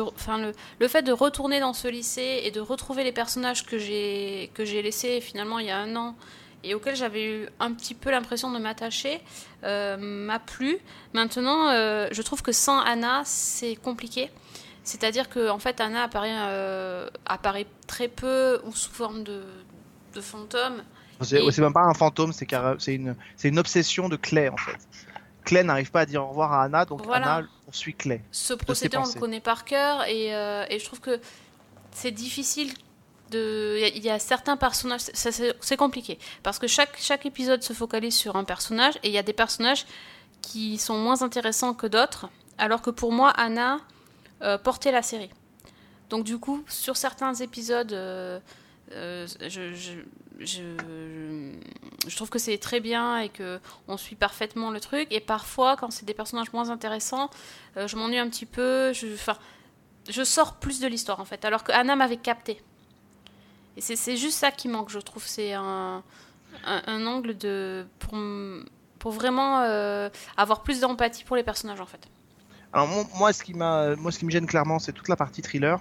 enfin 0.00 0.38
le, 0.38 0.52
le 0.80 0.88
fait 0.88 1.02
de 1.02 1.12
retourner 1.12 1.60
dans 1.60 1.74
ce 1.74 1.88
lycée 1.88 2.40
et 2.44 2.50
de 2.52 2.60
retrouver 2.60 3.04
les 3.04 3.12
personnages 3.12 3.66
que 3.66 3.76
j'ai 3.76 4.48
laissés 4.82 5.20
finalement 5.20 5.58
il 5.58 5.66
y 5.66 5.70
a 5.70 5.76
un 5.76 5.94
an 5.94 6.16
et 6.64 6.74
auxquels 6.74 6.96
j'avais 6.96 7.24
eu 7.24 7.48
un 7.60 7.72
petit 7.72 7.94
peu 7.94 8.10
l'impression 8.10 8.50
de 8.50 8.58
m'attacher 8.58 9.20
euh, 9.64 9.96
m'a 9.98 10.38
plu. 10.38 10.78
Maintenant, 11.12 11.68
euh, 11.70 12.08
je 12.12 12.22
trouve 12.22 12.42
que 12.42 12.52
sans 12.52 12.78
Anna, 12.80 13.22
c'est 13.24 13.76
compliqué. 13.76 14.30
C'est-à-dire 14.84 15.28
que 15.28 15.48
en 15.48 15.58
fait 15.58 15.80
Anna 15.80 16.04
apparaît, 16.04 16.30
euh, 16.32 17.08
apparaît 17.26 17.66
très 17.86 18.08
peu 18.08 18.60
ou 18.64 18.74
sous 18.74 18.90
forme 18.90 19.22
de, 19.22 19.42
de 20.14 20.20
fantôme. 20.20 20.82
C'est 21.20 21.40
Et- 21.40 21.60
même 21.60 21.72
pas 21.72 21.84
un 21.84 21.94
fantôme, 21.94 22.32
c'est 22.32 22.94
une, 22.94 23.58
obsession 23.58 24.08
de 24.08 24.16
Clay 24.16 24.48
en 24.48 24.56
fait. 24.56 24.78
Clay 25.44 25.62
n'arrive 25.62 25.90
pas 25.92 26.00
à 26.00 26.06
dire 26.06 26.24
au 26.24 26.28
revoir 26.28 26.52
à 26.52 26.64
Anna, 26.64 26.84
donc 26.84 27.04
Voilà. 27.04 27.36
Anna 27.36 27.48
poursuit 27.64 27.94
Clay. 27.94 28.22
Ce 28.32 28.54
procédé, 28.54 28.96
on 28.96 29.04
le 29.04 29.20
connaît 29.20 29.40
par 29.40 29.64
cœur 29.64 30.04
et, 30.08 30.26
et 30.28 30.78
je 30.78 30.84
trouve 30.84 31.00
que 31.00 31.20
c'est 31.92 32.10
difficile 32.10 32.72
Il 33.34 34.02
y 34.04 34.10
a- 34.10 34.18
certains 34.18 34.56
personnages, 34.56 35.02
c'est 35.12 35.76
compliqué 35.76 36.18
parce 36.42 36.58
que 36.58 36.66
chaque, 36.66 36.96
chaque 36.98 37.26
épisode 37.26 37.62
se 37.62 37.72
focalise 37.72 38.14
sur 38.14 38.36
un 38.36 38.44
personnage 38.44 38.94
et 39.02 39.08
il 39.08 39.12
y 39.12 39.18
a 39.18 39.22
des 39.22 39.32
personnages 39.32 39.86
qui 40.42 40.78
sont 40.78 40.98
moins 40.98 41.22
intéressants 41.22 41.72
que 41.74 41.86
d'autres, 41.86 42.28
alors 42.58 42.82
que 42.82 42.90
pour 42.90 43.12
moi, 43.12 43.30
Anna 43.30 43.80
euh, 44.42 44.58
portait 44.58 44.92
la 44.92 45.02
série. 45.02 45.30
Donc 46.10 46.24
du 46.24 46.38
coup, 46.38 46.64
sur 46.68 46.96
certains 46.96 47.32
épisodes, 47.34 47.92
euh, 47.92 48.38
euh, 48.92 49.26
je, 50.40 50.56
trouve 52.16 52.28
que 52.28 52.38
c'est 52.38 52.58
très 52.58 52.80
bien 52.80 53.18
et 53.18 53.28
que 53.28 53.60
on 53.88 53.96
suit 53.96 54.16
parfaitement 54.16 54.70
le 54.70 54.80
truc. 54.80 55.06
Et 55.10 55.20
parfois, 55.20 55.76
quand 55.76 55.90
c'est 55.90 56.04
des 56.04 56.12
personnages 56.12 56.52
moins 56.52 56.68
intéressants, 56.70 57.30
je 57.76 57.96
m'ennuie 57.96 58.18
un 58.18 58.28
petit 58.28 58.46
peu. 58.46 58.92
Je, 58.92 59.06
je 60.10 60.24
sors 60.24 60.56
plus 60.56 60.80
de 60.80 60.88
l'histoire 60.88 61.20
en 61.20 61.24
fait, 61.24 61.44
alors 61.44 61.64
que 61.64 61.72
Anna 61.72 61.96
m'avait 61.96 62.16
capté. 62.16 62.60
Et 63.76 63.80
c'est 63.80 63.96
c'est 63.96 64.16
juste 64.16 64.38
ça 64.38 64.50
qui 64.50 64.68
manque, 64.68 64.90
je 64.90 64.98
trouve. 64.98 65.24
C'est 65.26 65.52
un, 65.54 66.02
un, 66.66 66.82
un 66.86 67.06
angle 67.06 67.36
de 67.36 67.86
pour, 67.98 68.18
pour 68.98 69.12
vraiment 69.12 69.60
euh, 69.62 70.08
avoir 70.36 70.62
plus 70.62 70.80
d'empathie 70.80 71.24
pour 71.24 71.36
les 71.36 71.42
personnages 71.42 71.80
en 71.80 71.86
fait. 71.86 72.00
Alors 72.72 72.88
mon- 72.88 73.06
moi, 73.18 73.32
ce 73.32 73.42
qui 73.42 73.54
m'a, 73.54 73.96
moi, 73.96 74.10
ce 74.12 74.18
qui 74.18 74.24
me 74.26 74.30
gêne 74.30 74.46
clairement, 74.46 74.78
c'est 74.78 74.92
toute 74.92 75.08
la 75.08 75.16
partie 75.16 75.42
thriller, 75.42 75.78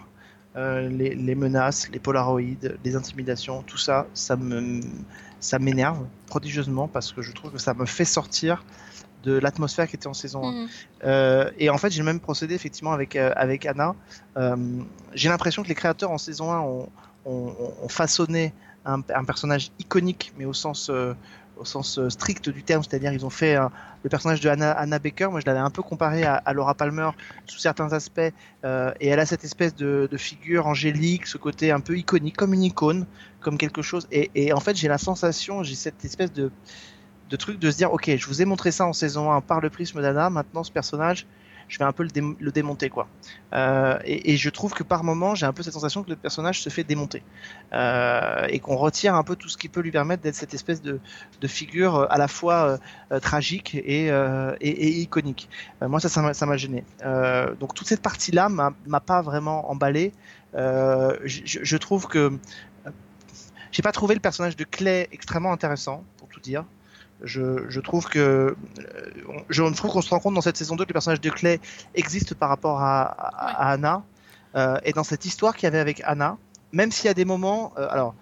Euh, 0.57 0.89
les, 0.89 1.15
les 1.15 1.35
menaces, 1.35 1.87
les 1.93 1.99
polaroïdes, 1.99 2.77
les 2.83 2.93
intimidations, 2.97 3.63
tout 3.63 3.77
ça, 3.77 4.05
ça 4.13 4.35
me, 4.35 4.81
ça 5.39 5.59
m'énerve 5.59 6.05
prodigieusement 6.27 6.89
parce 6.89 7.13
que 7.13 7.21
je 7.21 7.31
trouve 7.31 7.51
que 7.53 7.57
ça 7.67 7.73
me 7.73 7.85
fait 7.85 8.03
sortir 8.03 8.65
de 9.23 9.33
l'atmosphère 9.39 9.87
qui 9.87 9.95
était 9.95 10.07
en 10.07 10.13
saison 10.13 10.41
1. 10.43 10.51
Mhm. 10.51 10.67
Euh, 11.05 11.51
et 11.57 11.69
en 11.69 11.77
fait, 11.77 11.89
j'ai 11.91 12.03
même 12.03 12.19
procédé 12.19 12.53
effectivement 12.53 12.91
avec 12.91 13.15
euh, 13.15 13.31
avec 13.37 13.65
Anna. 13.65 13.95
J'ai 15.13 15.29
l'impression 15.29 15.63
que 15.63 15.69
les 15.69 15.75
créateurs 15.75 16.11
en 16.11 16.17
saison 16.17 16.51
1 16.51 16.59
ont, 16.59 16.89
ont, 17.25 17.53
ont 17.81 17.89
façonné 17.89 18.53
un, 18.85 19.01
personnage 19.25 19.71
iconique, 19.79 20.33
mais 20.37 20.45
au 20.45 20.53
sens 20.53 20.89
euh, 20.89 21.13
euh, 21.57 22.09
strict 22.09 22.49
du 22.49 22.63
terme, 22.63 22.83
c'est-à-dire 22.83 23.13
ils 23.13 23.25
ont 23.25 23.29
fait 23.29 23.55
un- 23.55 23.71
le 24.03 24.09
personnage 24.09 24.41
de 24.41 24.49
Anna, 24.49 24.71
Anna 24.71 24.97
Baker. 24.97 25.27
Moi, 25.27 25.39
je 25.41 25.45
l'avais 25.45 25.59
un 25.59 25.69
peu 25.69 25.83
comparé 25.83 26.23
à, 26.23 26.41
Laura 26.53 26.73
Palmer 26.73 27.09
sous 27.45 27.59
certains 27.59 27.93
aspects, 27.93 28.21
euh, 28.65 28.91
et 28.99 29.07
elle 29.09 29.19
a 29.19 29.25
cette 29.25 29.43
espèce 29.43 29.75
de, 29.75 30.09
figure 30.17 30.67
angélique, 30.67 31.27
ce 31.27 31.37
côté 31.37 31.71
un 31.71 31.79
peu 31.79 31.97
iconique, 31.97 32.35
comme 32.35 32.53
une 32.53 32.63
icône, 32.63 33.05
comme 33.39 33.57
quelque 33.57 33.81
chose. 33.81 34.07
Et, 34.11 34.31
et 34.33 34.53
en 34.53 34.59
fait, 34.59 34.75
j'ai 34.75 34.87
la 34.87 34.97
sensation, 34.97 35.63
j'ai 35.63 35.75
cette 35.75 36.03
espèce 36.03 36.33
de 36.33 36.51
de 37.29 37.37
truc 37.37 37.59
de 37.59 37.71
se 37.71 37.77
dire 37.77 37.93
ok 37.93 38.13
je 38.17 38.27
vous 38.27 38.41
ai 38.41 38.45
montré 38.45 38.71
ça 38.71 38.85
en 38.85 38.91
saison 38.91 39.31
1 39.31 39.39
par 39.39 39.61
le 39.61 39.69
prisme 39.69 40.01
d'Anna 40.01 40.29
maintenant 40.29 40.65
ce 40.65 40.71
personnage 40.71 41.25
je 41.71 41.77
vais 41.79 41.85
un 41.85 41.93
peu 41.93 42.03
le, 42.03 42.35
le 42.37 42.51
démonter 42.51 42.89
quoi. 42.89 43.07
Euh, 43.53 43.97
et, 44.03 44.35
je 44.35 44.49
trouve 44.49 44.73
que 44.73 44.83
par 44.83 45.05
moment 45.05 45.35
j'ai 45.35 45.45
un 45.45 45.53
peu 45.53 45.63
cette 45.63 45.73
sensation 45.73 46.03
que 46.03 46.09
le 46.09 46.17
personnage 46.17 46.61
se 46.61 46.67
fait 46.69 46.83
démonter. 46.83 47.23
Euh, 47.71 48.45
et 48.49 48.59
qu'on 48.59 48.75
retire 48.75 49.15
un 49.15 49.23
peu 49.23 49.37
tout 49.37 49.47
ce 49.47 49.57
qui 49.57 49.69
peut 49.69 49.79
lui 49.79 49.91
permettre 49.91 50.21
d'être 50.21 50.35
cette 50.35 50.53
espèce 50.53 50.81
de, 50.81 50.99
figure 51.47 51.95
euh, 51.95 52.05
à 52.09 52.17
la 52.17 52.27
fois 52.27 52.77
tragique 53.21 53.75
et, 53.75 54.11
iconique. 54.61 55.49
Moi 55.81 56.01
ça 56.01 56.45
m'a- 56.45 56.57
gêné. 56.57 56.83
Donc 57.59 57.73
toute 57.73 57.87
cette 57.87 58.01
partie 58.01 58.31
là 58.31 58.49
m'a 58.49 58.99
pas 58.99 59.21
vraiment 59.21 59.71
emballé. 59.71 60.11
Je, 60.53 61.17
je- 61.25 61.77
trouve 61.77 62.07
que 62.07 62.33
j'ai 63.71 63.81
pas 63.81 63.93
trouvé 63.93 64.13
le 64.13 64.21
personnage 64.21 64.57
de 64.57 64.65
Clay 64.65 65.07
extrêmement 65.13 65.53
intéressant 65.53 66.03
pour 66.17 66.27
tout 66.27 66.41
dire 66.41 66.65
je, 67.23 67.69
je 67.69 67.79
trouve 67.79 68.07
que 68.07 68.19
euh, 68.19 68.55
je 69.49 69.63
trouve 69.73 69.91
qu'on 69.91 70.01
se 70.01 70.09
rend 70.09 70.19
compte 70.19 70.33
dans 70.33 70.41
cette 70.41 70.57
saison 70.57 70.75
2 70.75 70.83
que 70.83 70.89
le 70.89 70.93
personnage 70.93 71.21
de 71.21 71.29
Clay 71.29 71.59
existe 71.95 72.33
par 72.33 72.49
rapport 72.49 72.81
à, 72.81 73.03
à, 73.03 73.67
à 73.67 73.71
Anna 73.73 74.03
euh, 74.55 74.77
et 74.83 74.93
dans 74.93 75.03
cette 75.03 75.25
histoire 75.25 75.55
qu'il 75.55 75.63
y 75.63 75.67
avait 75.67 75.79
avec 75.79 76.01
Anna 76.05 76.37
même 76.71 76.91
s'il 76.91 77.05
y 77.05 77.09
a 77.09 77.13
des 77.13 77.25
moments 77.25 77.73
euh, 77.77 77.87
alors 77.89 78.15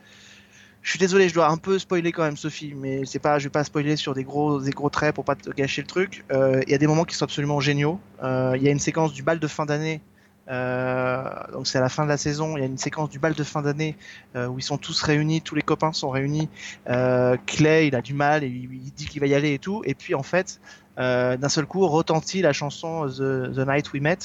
je 0.81 0.89
suis 0.91 0.99
désolé 0.99 1.29
je 1.29 1.33
dois 1.33 1.49
un 1.49 1.57
peu 1.57 1.77
spoiler 1.79 2.12
quand 2.12 2.23
même 2.23 2.38
Sophie 2.38 2.73
mais 2.75 3.05
c'est 3.05 3.19
pas 3.19 3.39
je 3.39 3.45
vais 3.45 3.49
pas 3.51 3.63
spoiler 3.63 3.95
sur 3.95 4.13
des 4.13 4.23
gros 4.23 4.59
des 4.62 4.71
gros 4.71 4.89
traits 4.89 5.15
pour 5.15 5.25
pas 5.25 5.35
te 5.35 5.49
gâcher 5.49 5.81
le 5.81 5.88
truc. 5.88 6.23
Euh, 6.31 6.62
il 6.65 6.71
y 6.71 6.75
a 6.75 6.77
des 6.77 6.88
moments 6.88 7.03
qui 7.03 7.15
sont 7.15 7.25
absolument 7.25 7.59
géniaux. 7.59 7.99
Il 8.21 8.62
y 8.62 8.67
a 8.67 8.71
une 8.71 8.79
séquence 8.79 9.12
du 9.12 9.21
bal 9.21 9.39
de 9.39 9.47
fin 9.47 9.65
d'année 9.65 10.01
donc 10.49 11.67
c'est 11.67 11.77
à 11.77 11.81
la 11.81 11.89
fin 11.89 12.03
de 12.03 12.09
la 12.09 12.17
saison 12.17 12.57
il 12.57 12.62
y 12.62 12.63
a 12.63 12.65
une 12.65 12.77
séquence 12.77 13.09
du 13.09 13.19
bal 13.19 13.33
de 13.33 13.43
fin 13.43 13.62
d'année 13.62 13.95
euh, 14.35 14.47
où 14.47 14.57
ils 14.57 14.63
sont 14.63 14.79
tous 14.79 15.01
réunis 15.01 15.41
tous 15.41 15.53
les 15.53 15.62
copains 15.62 15.93
sont 15.93 16.09
réunis 16.09 16.49
euh, 16.89 17.38
Clay, 17.45 17.88
il 17.88 17.95
a 17.95 18.01
du 18.01 18.13
mal 18.13 18.43
et 18.43 18.47
il, 18.47 18.91
dit 18.93 19.05
qu'il 19.05 19.21
va 19.21 19.27
y 19.27 19.35
aller 19.35 19.53
et 19.53 19.59
tout. 19.59 19.81
Et 19.85 19.93
puis 19.93 20.15
en 20.15 20.23
fait, 20.23 20.59
euh, 20.99 21.38
d'un 21.38 21.49
seul 21.49 21.65
coup, 21.65 21.88
retentit 21.88 22.41
la 22.41 22.53
chanson 22.53 23.07
The, 23.07 23.53
The 23.53 23.67
Night 23.67 23.93
We 23.93 24.01
Met, 24.01 24.17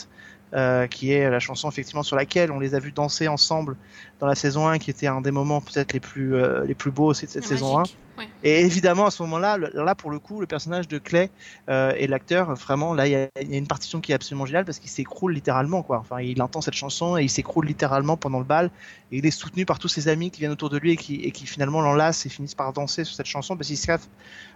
euh, 0.55 0.87
qui 0.87 1.13
est 1.13 1.29
la 1.31 1.41
chanson 1.41 1.69
effectivement 1.69 2.03
sur 2.03 2.17
laquelle 2.17 2.53
on 2.53 2.59
les 2.59 2.75
a 2.75 2.79
vus 2.79 2.93
danser 2.93 3.29
ensemble 3.29 3.77
dans 4.21 4.27
la 4.27 4.35
saison 4.35 4.69
1, 4.69 4.79
qui 4.79 4.91
était 4.91 5.07
un 5.07 5.21
des 5.21 5.31
moments 5.31 5.61
peut-être 5.61 5.93
les 5.93 6.01
plus 6.01 6.35
euh, 6.35 6.65
les 6.65 6.75
plus 6.75 6.91
beaux 6.91 7.07
aussi 7.07 7.27
de 7.27 7.31
cette 7.31 7.45
saison 7.45 7.77
1. 7.77 7.81
Magique. 7.81 7.99
Ouais. 8.17 8.29
Et 8.45 8.61
évidemment, 8.61 9.07
à 9.07 9.11
ce 9.11 9.23
moment-là, 9.25 9.59
là 9.59 9.95
pour 9.95 10.11
le 10.11 10.19
coup, 10.21 10.41
le 10.41 10.47
personnage 10.47 10.87
de 10.87 10.99
Clay 10.99 11.31
euh, 11.69 11.93
et 11.97 12.07
l'acteur, 12.07 12.55
vraiment, 12.55 12.95
là, 12.95 13.09
il 13.09 13.13
y, 13.13 13.17
a, 13.17 13.29
il 13.41 13.51
y 13.51 13.55
a 13.55 13.59
une 13.59 13.67
partition 13.67 14.01
qui 14.01 14.13
est 14.13 14.15
absolument 14.15 14.47
géniale 14.47 14.65
parce 14.65 14.79
qu'il 14.79 14.91
s'écroule 14.91 15.33
littéralement, 15.33 15.83
quoi. 15.83 15.99
Enfin, 15.99 16.21
il 16.21 16.41
entend 16.41 16.61
cette 16.61 16.75
chanson 16.75 17.17
et 17.17 17.25
il 17.25 17.31
s'écroule 17.31 17.67
littéralement 17.67 18.17
pendant 18.17 18.39
le 18.39 18.45
bal. 18.45 18.71
Et 19.11 19.19
il 19.19 19.27
est 19.27 19.33
soutenu 19.33 19.67
par 19.67 19.79
tous 19.79 19.89
ses 19.89 20.07
amis 20.09 20.31
qui 20.31 20.41
viennent 20.41 20.53
autour 20.53 20.71
de 20.71 20.79
lui 20.79 20.93
et 20.93 20.97
qui, 20.97 21.17
et 21.17 21.33
qui 21.33 21.47
finalement 21.47 21.81
l'enlacent 21.81 22.25
et 22.27 22.29
finissent 22.29 22.55
par 22.55 22.73
danser 22.73 23.05
sur 23.05 23.17
cette 23.17 23.27
chanson 23.27 23.57
parce 23.57 23.69
qu'ils 23.69 23.79
savent 23.79 24.07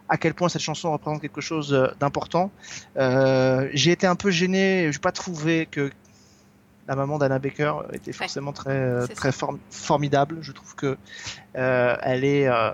à 0.09 0.17
quel 0.17 0.35
point 0.35 0.49
cette 0.49 0.63
chanson 0.63 0.93
représente 0.93 1.21
quelque 1.21 1.41
chose 1.41 1.75
euh, 1.75 1.89
d'important. 1.99 2.51
Euh, 2.97 3.69
J'ai 3.73 3.91
été 3.91 4.07
un 4.07 4.17
peu 4.17 4.31
gêné, 4.31 4.91
j'ai 4.93 4.99
pas 4.99 5.13
trouvé 5.13 5.67
que 5.71 5.91
la 6.89 6.97
maman 6.97 7.19
d'Anna 7.19 7.39
Baker 7.39 7.75
était 7.93 8.13
forcément 8.13 8.53
très 8.53 8.71
euh, 8.73 9.07
très 9.07 9.31
form- 9.31 9.59
formidable. 9.71 10.39
Je 10.41 10.53
trouve 10.53 10.75
que 10.75 10.97
euh, 11.57 11.97
elle 12.03 12.25
est 12.25 12.49
euh, 12.49 12.71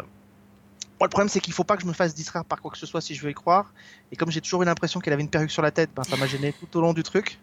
Moi, 1.00 1.06
le 1.06 1.08
problème, 1.08 1.28
c'est 1.28 1.40
qu'il 1.40 1.52
faut 1.52 1.64
pas 1.64 1.76
que 1.76 1.82
je 1.82 1.88
me 1.88 1.92
fasse 1.92 2.14
distraire 2.14 2.44
par 2.44 2.62
quoi 2.62 2.70
que 2.70 2.78
ce 2.78 2.86
soit 2.86 3.00
si 3.00 3.14
je 3.16 3.22
veux 3.24 3.30
y 3.30 3.34
croire. 3.34 3.74
Et 4.12 4.16
comme 4.16 4.30
j'ai 4.30 4.40
toujours 4.40 4.62
eu 4.62 4.64
l'impression 4.64 5.00
qu'elle 5.00 5.12
avait 5.12 5.22
une 5.22 5.30
perruque 5.30 5.50
sur 5.50 5.62
la 5.62 5.72
tête, 5.72 5.90
ben, 5.94 6.04
ça 6.04 6.16
m'a 6.16 6.26
gêné 6.26 6.52
tout 6.52 6.78
au 6.78 6.80
long 6.80 6.92
du 6.92 7.02
truc. 7.02 7.40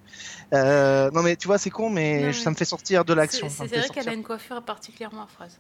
Euh, 0.53 1.11
non, 1.11 1.21
mais 1.21 1.35
tu 1.35 1.47
vois, 1.47 1.57
c'est 1.57 1.69
con, 1.69 1.89
mais, 1.89 2.19
Non, 2.21 2.25
mais 2.27 2.33
ça 2.33 2.49
me 2.49 2.55
fait 2.55 2.65
sortir 2.65 3.03
de 3.03 3.13
l'action. 3.13 3.49
C'est 3.49 3.67
vrai 3.67 3.89
qu'elle 3.89 4.09
a 4.09 4.13
une 4.13 4.23
coiffure 4.23 4.63
particulièrement 4.63 5.23
affreuse. 5.23 5.57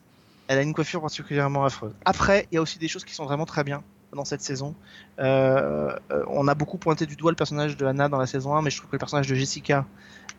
Elle 0.47 0.59
a 0.59 0.61
une 0.61 0.73
coiffure 0.73 1.01
particulièrement 1.01 1.65
affreuse. 1.65 1.93
Après, 2.05 2.47
il 2.51 2.55
y 2.55 2.57
a 2.57 2.61
aussi 2.61 2.79
des 2.79 2.87
choses 2.87 3.03
qui 3.05 3.13
sont 3.13 3.25
vraiment 3.25 3.45
très 3.45 3.63
bien 3.63 3.83
dans 4.13 4.25
cette 4.25 4.41
saison. 4.41 4.75
Euh, 5.19 5.95
euh, 6.11 6.23
on 6.27 6.47
a 6.49 6.55
beaucoup 6.55 6.77
pointé 6.77 7.05
du 7.05 7.15
doigt 7.15 7.31
le 7.31 7.37
personnage 7.37 7.77
de 7.77 7.85
Anna 7.85 8.09
dans 8.09 8.17
la 8.17 8.27
saison 8.27 8.55
1, 8.55 8.61
mais 8.61 8.69
je 8.69 8.77
trouve 8.77 8.89
que 8.89 8.95
le 8.95 8.99
personnage 8.99 9.27
de 9.27 9.35
Jessica 9.35 9.85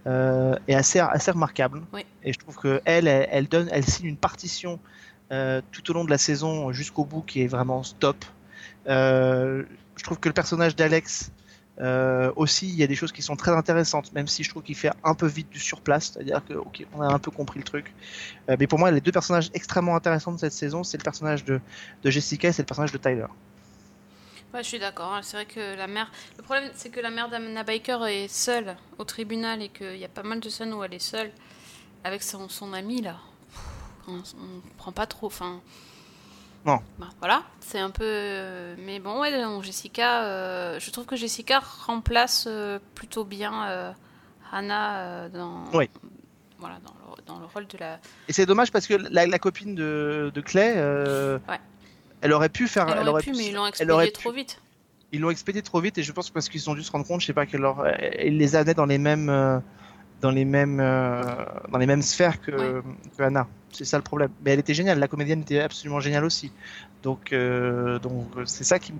euh, 0.06 0.56
est 0.68 0.74
assez, 0.74 0.98
assez 0.98 1.30
remarquable. 1.30 1.82
Oui. 1.92 2.04
Et 2.22 2.32
je 2.32 2.38
trouve 2.38 2.56
que 2.56 2.80
elle, 2.84 3.08
elle, 3.08 3.28
elle 3.30 3.48
donne, 3.48 3.68
elle 3.70 3.84
signe 3.84 4.06
une 4.06 4.16
partition 4.16 4.78
euh, 5.30 5.60
tout 5.70 5.90
au 5.90 5.94
long 5.94 6.04
de 6.04 6.10
la 6.10 6.18
saison 6.18 6.72
jusqu'au 6.72 7.04
bout 7.04 7.22
qui 7.22 7.42
est 7.42 7.48
vraiment 7.48 7.82
stop. 7.82 8.24
Euh, 8.88 9.62
je 9.96 10.02
trouve 10.04 10.18
que 10.18 10.28
le 10.28 10.34
personnage 10.34 10.76
d'Alex 10.76 11.30
Euh, 11.80 12.30
aussi, 12.36 12.68
il 12.68 12.76
y 12.76 12.82
a 12.82 12.86
des 12.86 12.94
choses 12.94 13.12
qui 13.12 13.22
sont 13.22 13.34
très 13.34 13.50
intéressantes, 13.50 14.12
même 14.12 14.28
si 14.28 14.44
je 14.44 14.50
trouve 14.50 14.62
qu'il 14.62 14.76
fait 14.76 14.92
un 15.02 15.14
peu 15.14 15.26
vite 15.26 15.48
du 15.50 15.58
surplace, 15.58 16.12
c'est-à-dire 16.12 16.42
que 16.46 16.52
ok, 16.54 16.84
on 16.92 17.00
a 17.00 17.06
un 17.06 17.18
peu 17.18 17.30
compris 17.30 17.58
le 17.60 17.64
truc. 17.64 17.94
Mais 18.46 18.66
pour 18.66 18.78
moi, 18.78 18.90
les 18.90 19.00
deux 19.00 19.10
personnages 19.10 19.50
extrêmement 19.54 19.96
intéressants 19.96 20.32
de 20.32 20.38
cette 20.38 20.52
saison, 20.52 20.84
c'est 20.84 20.98
le 20.98 21.02
personnage 21.02 21.44
de, 21.44 21.60
de 22.02 22.10
Jessica 22.10 22.48
et 22.48 22.52
c'est 22.52 22.62
le 22.62 22.66
personnage 22.66 22.92
de 22.92 22.98
Tyler. 22.98 23.26
Ouais, 24.54 24.62
je 24.62 24.68
suis 24.68 24.78
d'accord. 24.78 25.12
hein. 25.14 25.20
C'est 25.22 25.36
vrai 25.36 25.46
que 25.46 25.76
la 25.76 25.86
mère. 25.86 26.10
Le 26.36 26.42
problème, 26.42 26.70
c'est 26.74 26.90
que 26.90 27.00
la 27.00 27.10
mère 27.10 27.28
d'Anna 27.28 27.62
Baker 27.62 28.00
est 28.08 28.28
seule 28.28 28.76
au 28.98 29.04
tribunal 29.04 29.62
et 29.62 29.68
qu'il 29.70 29.96
y 29.96 30.04
a 30.04 30.08
pas 30.08 30.22
mal 30.22 30.40
de 30.40 30.48
scènes 30.48 30.74
où 30.74 30.84
elle 30.84 30.92
est 30.94 30.98
seule 30.98 31.30
avec 32.04 32.22
son, 32.22 32.48
son 32.48 32.72
ami 32.74 33.00
là. 33.00 33.16
On, 34.08 34.16
on 34.18 34.60
prend 34.76 34.92
pas 34.92 35.06
trop. 35.06 35.28
Enfin. 35.28 35.60
Non. 36.66 36.80
Bah, 36.98 37.08
voilà, 37.18 37.42
c'est 37.60 37.78
un 37.78 37.90
peu. 37.90 38.04
euh, 38.04 38.74
Mais 38.78 39.00
bon, 39.00 39.20
ouais, 39.20 39.32
Jessica. 39.62 40.24
euh, 40.24 40.78
Je 40.78 40.90
trouve 40.90 41.06
que 41.06 41.16
Jessica 41.16 41.60
remplace 41.86 42.44
euh, 42.46 42.78
plutôt 42.94 43.24
bien 43.24 43.68
euh, 43.68 43.92
Hannah 44.52 45.28
dans. 45.30 45.64
Oui. 45.72 45.88
Voilà, 46.58 46.76
dans 46.84 46.92
le, 47.16 47.22
dans 47.26 47.38
le 47.40 47.46
rôle 47.46 47.66
de 47.66 47.78
la. 47.78 47.98
Et 48.28 48.32
c'est 48.32 48.46
dommage 48.46 48.70
parce 48.70 48.86
que 48.86 48.94
la, 48.94 49.26
la 49.26 49.38
copine 49.38 49.74
de, 49.74 50.30
de 50.32 50.40
Clay, 50.40 50.74
Ouais. 51.48 51.58
Elle 52.22 52.32
aurait 52.32 52.48
pu 52.48 52.66
faire. 52.68 52.88
Elle 52.88 53.08
aurait 53.08 53.22
pu, 53.22 53.32
mais 53.32 53.48
ils 53.48 53.54
l'ont 53.54 53.70
elle 53.78 53.90
aurait 53.90 54.06
expédié 54.08 54.12
pu- 54.12 54.12
trop 54.12 54.32
vite. 54.32 54.60
Ils 55.12 55.20
l'ont 55.20 55.30
expédié 55.30 55.60
trop 55.60 55.80
vite 55.80 55.98
et 55.98 56.02
je 56.02 56.10
pense 56.12 56.30
parce 56.30 56.48
qu'ils 56.48 56.70
ont 56.70 56.74
dû 56.74 56.82
se 56.82 56.90
rendre 56.90 57.06
compte, 57.06 57.20
je 57.20 57.26
sais 57.26 57.32
pas, 57.34 57.44
qu'elle 57.44 57.60
leur, 57.60 57.86
elle 57.86 58.38
les 58.38 58.56
amenait 58.56 58.72
dans 58.74 58.86
les 58.86 58.96
mêmes, 58.96 59.28
euh, 59.28 59.58
dans 60.22 60.30
les 60.30 60.46
mêmes, 60.46 60.80
euh, 60.80 61.22
dans 61.70 61.78
les 61.78 61.86
mêmes 61.86 62.00
sphères 62.00 62.40
que, 62.40 62.50
Ouais. 62.52 62.82
que 63.18 63.22
Anna. 63.22 63.46
C'est 63.72 63.84
ça 63.84 63.98
le 63.98 64.02
problème. 64.02 64.30
Mais 64.44 64.52
elle 64.52 64.58
était 64.60 64.74
géniale, 64.74 64.98
la 64.98 65.08
comédienne 65.08 65.40
était 65.42 65.60
absolument 65.60 66.00
géniale 66.00 66.24
aussi. 66.24 66.50
Donc, 67.02 67.32
euh, 67.32 67.98
donc 67.98 68.26
euh, 68.36 68.44
c'est 68.46 68.64
ça 68.64 68.78
qui, 68.78 68.94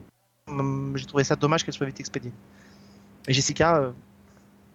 j'ai 0.96 1.06
trouvé 1.06 1.24
ça 1.24 1.36
dommage 1.36 1.64
qu'elle 1.64 1.74
soit 1.74 1.86
vite 1.86 2.00
expédiée. 2.00 2.32
Et 3.28 3.32
Jessica, 3.32 3.76
euh, 3.76 3.90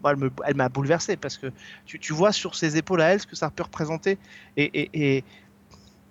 bon, 0.01 0.09
elle 0.09 0.15
me, 0.17 0.31
elle 0.45 0.55
m'a 0.55 0.69
bouleversé 0.69 1.17
parce 1.17 1.37
que 1.37 1.51
tu, 1.85 1.99
tu 1.99 2.13
vois 2.13 2.31
sur 2.31 2.55
ses 2.55 2.77
épaules 2.77 3.01
à 3.01 3.09
elle 3.09 3.19
ce 3.21 3.27
que 3.27 3.35
ça 3.35 3.49
peut 3.49 3.63
représenter 3.63 4.17
et, 4.55 4.63
et, 4.81 5.17
et, 5.17 5.23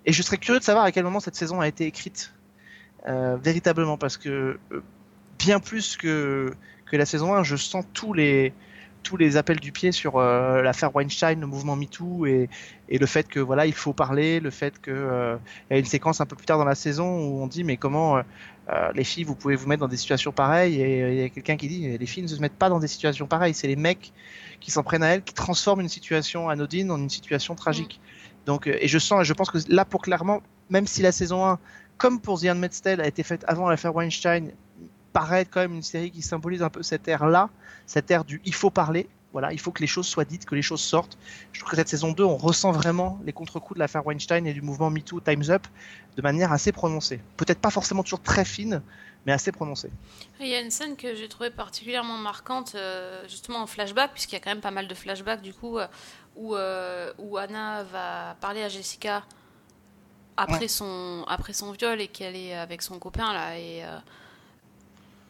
et 0.07 0.13
je 0.13 0.23
serais 0.23 0.37
curieux 0.37 0.59
de 0.59 0.63
savoir 0.63 0.85
à 0.85 0.91
quel 0.91 1.03
moment 1.03 1.19
cette 1.19 1.35
saison 1.35 1.59
a 1.59 1.67
été 1.67 1.85
écrite 1.85 2.33
euh, 3.07 3.37
véritablement 3.37 3.97
parce 3.97 4.17
que 4.17 4.57
euh, 4.71 4.81
bien 5.37 5.59
plus 5.59 5.97
que, 5.97 6.53
que 6.85 6.95
la 6.95 7.05
saison 7.05 7.33
1, 7.35 7.43
je 7.43 7.57
sens 7.57 7.85
tous 7.93 8.13
les, 8.13 8.53
tous 9.03 9.17
les 9.17 9.37
appels 9.37 9.59
du 9.59 9.71
pied 9.71 9.91
sur 9.91 10.17
euh, 10.17 10.61
l'affaire 10.61 10.95
Weinstein, 10.95 11.39
le 11.39 11.45
mouvement 11.45 11.75
MeToo 11.75 12.25
et, 12.25 12.49
et 12.89 12.97
le 12.97 13.05
fait 13.05 13.27
que 13.27 13.39
voilà, 13.39 13.65
il 13.65 13.73
faut 13.73 13.93
parler, 13.93 14.39
le 14.39 14.49
fait 14.49 14.79
que 14.81 14.91
euh, 14.91 15.37
il 15.69 15.73
y 15.73 15.75
a 15.77 15.79
une 15.79 15.85
séquence 15.85 16.21
un 16.21 16.25
peu 16.25 16.35
plus 16.35 16.45
tard 16.45 16.57
dans 16.57 16.65
la 16.65 16.75
saison 16.75 17.19
où 17.19 17.41
on 17.41 17.47
dit 17.47 17.63
mais 17.63 17.77
comment 17.77 18.17
euh, 18.17 18.21
euh, 18.69 18.91
les 18.95 19.03
filles 19.03 19.23
vous 19.23 19.35
pouvez 19.35 19.55
vous 19.55 19.67
mettre 19.67 19.81
dans 19.81 19.87
des 19.87 19.97
situations 19.97 20.31
pareilles 20.31 20.81
et 20.81 20.99
il 21.09 21.15
y 21.15 21.23
a 21.23 21.29
quelqu'un 21.29 21.57
qui 21.57 21.67
dit 21.67 21.97
les 21.97 22.05
filles 22.05 22.23
ne 22.23 22.27
se 22.27 22.39
mettent 22.39 22.57
pas 22.57 22.69
dans 22.69 22.79
des 22.79 22.87
situations 22.87 23.27
pareilles, 23.27 23.53
c'est 23.53 23.67
les 23.67 23.75
mecs 23.75 24.11
qui 24.59 24.71
s'en 24.71 24.83
prennent 24.83 25.03
à 25.03 25.07
elles 25.07 25.23
qui 25.23 25.33
transforment 25.33 25.81
une 25.81 25.89
situation 25.89 26.49
anodine 26.49 26.91
en 26.91 26.97
une 26.97 27.09
situation 27.09 27.55
tragique. 27.55 28.01
Donc 28.47 28.65
euh, 28.65 28.75
et 28.79 28.87
je 28.87 28.97
sens 28.97 29.23
je 29.23 29.33
pense 29.33 29.51
que 29.51 29.59
là 29.67 29.85
pour 29.85 30.01
clairement 30.01 30.41
même 30.71 30.87
si 30.87 31.03
la 31.03 31.11
saison 31.11 31.45
1 31.45 31.59
comme 31.97 32.19
pour 32.19 32.39
The 32.39 32.45
Handmaid's 32.45 32.81
Tale 32.81 33.01
a 33.01 33.07
été 33.07 33.21
faite 33.21 33.43
avant 33.47 33.69
l'affaire 33.69 33.93
Weinstein 33.95 34.51
paraît 35.13 35.45
quand 35.45 35.61
même 35.61 35.73
une 35.73 35.83
série 35.83 36.11
qui 36.11 36.21
symbolise 36.21 36.61
un 36.61 36.69
peu 36.69 36.83
cette 36.83 37.07
ère-là, 37.07 37.49
cette 37.85 38.09
ère 38.11 38.23
du 38.23 38.41
il 38.45 38.53
faut 38.53 38.69
parler. 38.69 39.07
Voilà, 39.33 39.51
il 39.51 39.59
faut 39.59 39.71
que 39.71 39.81
les 39.81 39.87
choses 39.87 40.07
soient 40.07 40.25
dites, 40.25 40.45
que 40.45 40.55
les 40.55 40.61
choses 40.61 40.81
sortent. 40.81 41.17
Je 41.51 41.59
trouve 41.59 41.71
que 41.71 41.75
cette 41.75 41.89
saison 41.89 42.11
2, 42.11 42.23
on 42.23 42.37
ressent 42.37 42.71
vraiment 42.71 43.19
les 43.25 43.33
contre-coups 43.33 43.75
de 43.75 43.79
l'affaire 43.79 44.05
Weinstein 44.05 44.47
et 44.47 44.53
du 44.53 44.61
mouvement 44.61 44.89
MeToo, 44.89 45.19
Time's 45.19 45.49
Up, 45.49 45.67
de 46.15 46.21
manière 46.21 46.51
assez 46.51 46.71
prononcée. 46.71 47.19
Peut-être 47.35 47.59
pas 47.59 47.69
forcément 47.69 48.03
toujours 48.03 48.21
très 48.21 48.45
fine, 48.45 48.81
mais 49.25 49.33
assez 49.33 49.51
prononcée. 49.51 49.91
Il 50.39 50.47
y 50.47 50.55
a 50.55 50.61
une 50.61 50.71
scène 50.71 50.95
que 50.95 51.13
j'ai 51.13 51.27
trouvée 51.27 51.49
particulièrement 51.49 52.17
marquante, 52.17 52.73
euh, 52.75 53.21
justement 53.27 53.59
en 53.59 53.67
flashback, 53.67 54.13
puisqu'il 54.13 54.35
y 54.35 54.37
a 54.37 54.39
quand 54.39 54.51
même 54.51 54.61
pas 54.61 54.71
mal 54.71 54.87
de 54.87 54.95
flashbacks 54.95 55.41
du 55.41 55.53
coup, 55.53 55.77
euh, 55.77 55.87
où, 56.37 56.55
euh, 56.55 57.11
où 57.17 57.37
Anna 57.37 57.83
va 57.83 58.35
parler 58.39 58.63
à 58.63 58.69
Jessica 58.69 59.23
après, 60.37 60.67
son, 60.67 61.25
après 61.27 61.53
son 61.53 61.71
viol 61.71 61.99
et 61.99 62.07
qu'elle 62.07 62.35
est 62.35 62.55
avec 62.55 62.81
son 62.81 62.99
copain 62.99 63.33
là. 63.33 63.57
Et, 63.57 63.83
euh, 63.83 63.97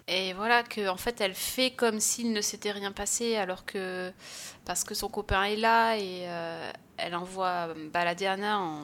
et 0.08 0.34
voilà, 0.34 0.64
que 0.64 0.88
en 0.88 0.97
fait 0.97 1.20
elle 1.22 1.34
fait 1.34 1.72
comme 1.72 1.99
s'il 1.99 2.32
ne 2.34 2.41
s'était 2.41 2.72
rien 2.72 2.91
passé, 2.91 3.36
alors 3.38 3.66
que. 3.66 4.12
parce 4.66 4.84
que 4.84 4.93
son 4.95 5.10
copain 5.10 5.43
est 5.43 5.55
là 5.58 5.95
et 5.97 6.24
euh, 6.28 6.72
elle 6.97 7.16
envoie 7.16 7.70
balader 7.93 8.26
Anna 8.28 8.60
en- 8.60 8.84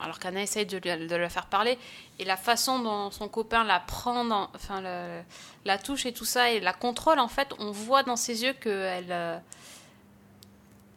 alors 0.00 0.18
qu'Anna 0.18 0.42
essaye 0.42 0.66
de, 0.66 0.78
lui- 0.78 1.06
de 1.06 1.14
la 1.16 1.28
faire 1.28 1.46
parler. 1.46 1.78
Et 2.18 2.24
la 2.24 2.36
façon 2.36 2.80
dont 2.80 3.12
son 3.12 3.28
copain 3.28 3.62
la 3.62 3.78
prend, 3.78 4.24
dans, 4.24 4.50
enfin, 4.52 4.82
la 5.64 5.78
touche 5.78 6.06
et 6.06 6.12
tout 6.12 6.24
ça, 6.24 6.50
et 6.50 6.58
la 6.58 6.72
contrôle, 6.72 7.20
en 7.20 7.28
fait, 7.28 7.52
on 7.60 7.70
voit 7.70 8.02
dans 8.02 8.16
ses 8.16 8.42
yeux 8.42 8.52
qu'elle 8.54 9.12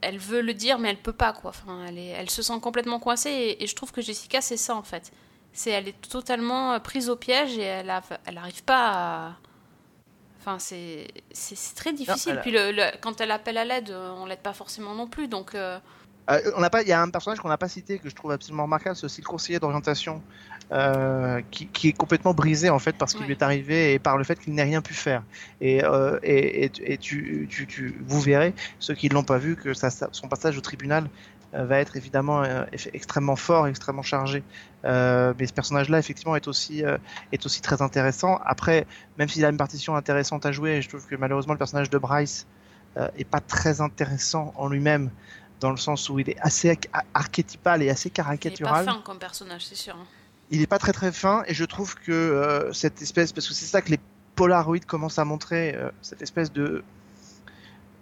elle 0.06 0.18
veut 0.18 0.42
le 0.42 0.54
dire, 0.54 0.80
mais 0.80 0.90
elle 0.90 0.98
peut 1.02 1.14
pas, 1.14 1.34
quoi. 1.34 1.50
Enfin, 1.50 1.86
elle, 1.88 1.98
est, 1.98 2.08
elle 2.10 2.30
se 2.30 2.42
sent 2.42 2.60
complètement 2.62 3.00
coincée, 3.00 3.30
et, 3.32 3.64
et 3.64 3.68
je 3.68 3.76
trouve 3.76 3.92
que 3.92 4.02
Jessica, 4.02 4.42
c'est 4.42 4.58
ça, 4.58 4.76
en 4.76 4.84
fait. 4.84 5.12
C'est, 5.54 5.72
elle 5.72 5.88
est 5.88 6.02
totalement 6.10 6.74
euh, 6.74 6.80
prise 6.80 7.10
au 7.10 7.16
piège 7.16 7.58
et 7.58 7.62
elle 7.64 7.90
a, 7.90 8.02
elle 8.26 8.38
arrive 8.38 8.64
pas 8.64 8.92
à. 8.94 9.32
Enfin, 10.40 10.60
c'est, 10.60 11.08
c'est, 11.32 11.56
c'est 11.56 11.76
très 11.76 11.92
difficile. 11.94 12.34
a- 12.40 12.42
Puis 12.42 12.52
le, 12.52 12.72
le- 12.72 12.92
quand 13.02 13.20
elle 13.22 13.32
appelle 13.32 13.58
à 13.58 13.66
l'aide, 13.66 13.90
euh, 13.90 14.12
on 14.18 14.26
l'aide 14.26 14.40
pas 14.42 14.54
forcément 14.54 14.94
non 14.94 15.08
plus, 15.08 15.28
donc. 15.28 15.56
euh, 15.56 15.80
Euh, 16.30 16.40
on 16.56 16.62
n'a 16.62 16.70
pas, 16.72 16.82
il 16.82 16.88
y 16.88 16.92
a 16.92 17.02
un 17.02 17.10
personnage 17.10 17.40
qu'on 17.40 17.50
n'a 17.50 17.58
pas 17.58 17.68
cité 17.70 18.00
que 18.00 18.10
je 18.10 18.16
trouve 18.16 18.32
absolument 18.32 18.64
remarquable, 18.64 18.96
c'est 18.96 19.06
aussi 19.06 19.22
le 19.22 19.28
conseiller 19.28 19.60
d'orientation 19.60 20.24
euh, 20.72 21.42
qui, 21.52 21.68
qui 21.68 21.90
est 21.90 21.94
complètement 21.94 22.34
brisé 22.34 22.70
en 22.72 22.80
fait 22.80 22.94
parce 22.98 23.14
qu'il 23.14 23.22
Ouais. 23.22 23.28
lui 23.28 23.34
est 23.34 23.44
arrivé 23.44 23.94
et 23.94 24.00
par 24.00 24.18
le 24.18 24.24
fait 24.24 24.40
qu'il 24.40 24.54
n'ait 24.56 24.64
rien 24.64 24.82
pu 24.82 24.94
faire. 24.96 25.24
Et, 25.62 25.84
euh, 25.84 26.18
et, 26.24 26.66
et, 26.66 26.94
et 26.94 26.98
tu, 26.98 27.48
tu, 27.50 27.68
tu, 27.68 27.96
vous 28.08 28.20
verrez 28.22 28.56
ceux 28.80 28.96
qui 28.96 29.08
ne 29.10 29.14
l'ont 29.14 29.24
pas 29.24 29.38
vu 29.38 29.56
que 29.56 29.74
ça, 29.76 29.90
son 30.12 30.28
passage 30.28 30.58
au 30.58 30.62
tribunal 30.62 31.12
va 31.54 31.78
être 31.80 31.96
évidemment 31.96 32.44
extrêmement 32.94 33.38
fort, 33.38 33.68
extrêmement 33.68 34.02
chargé. 34.02 34.44
Mais 34.84 35.48
ce 35.48 35.54
personnage-là 35.54 36.00
effectivement 36.00 36.36
est 36.36 36.48
aussi 36.50 36.84
est 37.32 37.46
aussi 37.46 37.62
très 37.62 37.82
intéressant. 37.82 38.42
Après, 38.46 38.86
même 39.18 39.30
s'il 39.30 39.46
a 39.46 39.50
une 39.50 39.58
partition 39.58 39.96
intéressante 39.96 40.46
à 40.46 40.52
jouer, 40.52 40.82
je 40.82 40.90
trouve 40.90 41.06
que 41.08 41.16
malheureusement 41.16 41.54
le 41.54 41.58
personnage 41.60 41.90
de 41.90 41.98
Bryce 41.98 42.46
est 43.16 43.24
pas 43.30 43.40
très 43.40 43.80
intéressant 43.80 44.54
en 44.58 44.68
lui-même 44.68 45.12
dans 45.66 45.72
le 45.72 45.78
sens 45.78 46.10
où 46.10 46.20
il 46.20 46.30
est 46.30 46.40
assez 46.40 46.70
ar- 46.94 47.04
archétypal 47.14 47.82
et 47.82 47.90
assez 47.90 48.10
il 48.10 48.12
est 48.12 48.16
pas 48.16 48.24
caricatural. 48.24 48.86
fin 48.86 49.02
comme 49.04 49.18
personnage, 49.20 49.66
c'est 49.66 49.76
sûr. 49.76 49.96
hein. 49.96 50.06
Il 50.52 50.62
est 50.62 50.68
pas 50.68 50.78
très 50.78 50.94
très 50.94 51.12
fin 51.12 51.44
et 51.48 51.54
je 51.56 51.66
trouve 51.66 51.96
que 51.96 52.12
euh, 52.12 52.72
cette 52.72 53.02
espèce, 53.02 53.34
parce 53.34 53.48
que 53.48 53.54
c'est 53.54 53.66
ça 53.66 53.82
que 53.82 53.90
les 53.90 54.00
Polaroids 54.36 54.80
commencent 54.86 55.18
à 55.18 55.26
montrer, 55.26 55.74
euh, 55.76 55.90
cette 56.02 56.22
espèce 56.22 56.52
de 56.54 56.84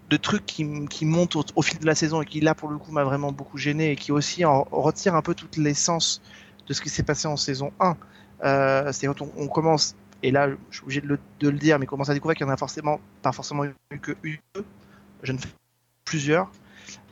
de 0.10 0.18
truc 0.18 0.46
qui, 0.46 0.68
qui 0.90 1.06
monte 1.06 1.36
au, 1.38 1.44
au 1.56 1.62
fil 1.62 1.80
de 1.80 1.86
la 1.86 1.96
saison 1.96 2.22
et 2.22 2.26
qui 2.26 2.42
là 2.42 2.54
pour 2.54 2.70
le 2.70 2.78
coup 2.78 2.92
m'a 2.92 3.04
vraiment 3.06 3.32
beaucoup 3.32 3.58
gêné 3.58 3.92
et 3.92 3.96
qui 3.96 4.12
aussi 4.12 4.44
en 4.46 4.64
retire 4.70 5.16
un 5.16 5.22
peu 5.22 5.34
toute 5.34 5.56
l'essence 5.58 6.22
de 6.68 6.74
ce 6.74 6.82
qui 6.82 6.90
s'est 6.90 7.04
passé 7.04 7.28
en 7.28 7.38
saison 7.38 7.72
1. 7.80 7.96
Euh, 8.44 8.92
c'est 8.92 9.08
quand 9.08 9.22
on, 9.22 9.32
on 9.38 9.48
commence, 9.48 9.96
et 10.22 10.32
là 10.32 10.50
je 10.70 10.76
suis 10.76 10.84
obligé 10.84 11.02
de 11.02 11.08
le, 11.08 11.20
de 11.40 11.50
le 11.50 11.58
dire, 11.58 11.80
mais 11.80 11.86
commence 11.86 12.10
à 12.10 12.14
découvrir 12.14 12.36
qu'il 12.36 12.46
y 12.46 12.50
en 12.50 12.54
a 12.54 12.58
forcément 12.58 13.00
pas 13.22 13.32
forcément 13.32 13.64
eu 13.64 13.74
que 14.02 14.12
une, 14.24 14.38
je 15.24 15.32
ne 15.32 15.38
fais 15.38 15.48
plusieurs. 16.04 16.52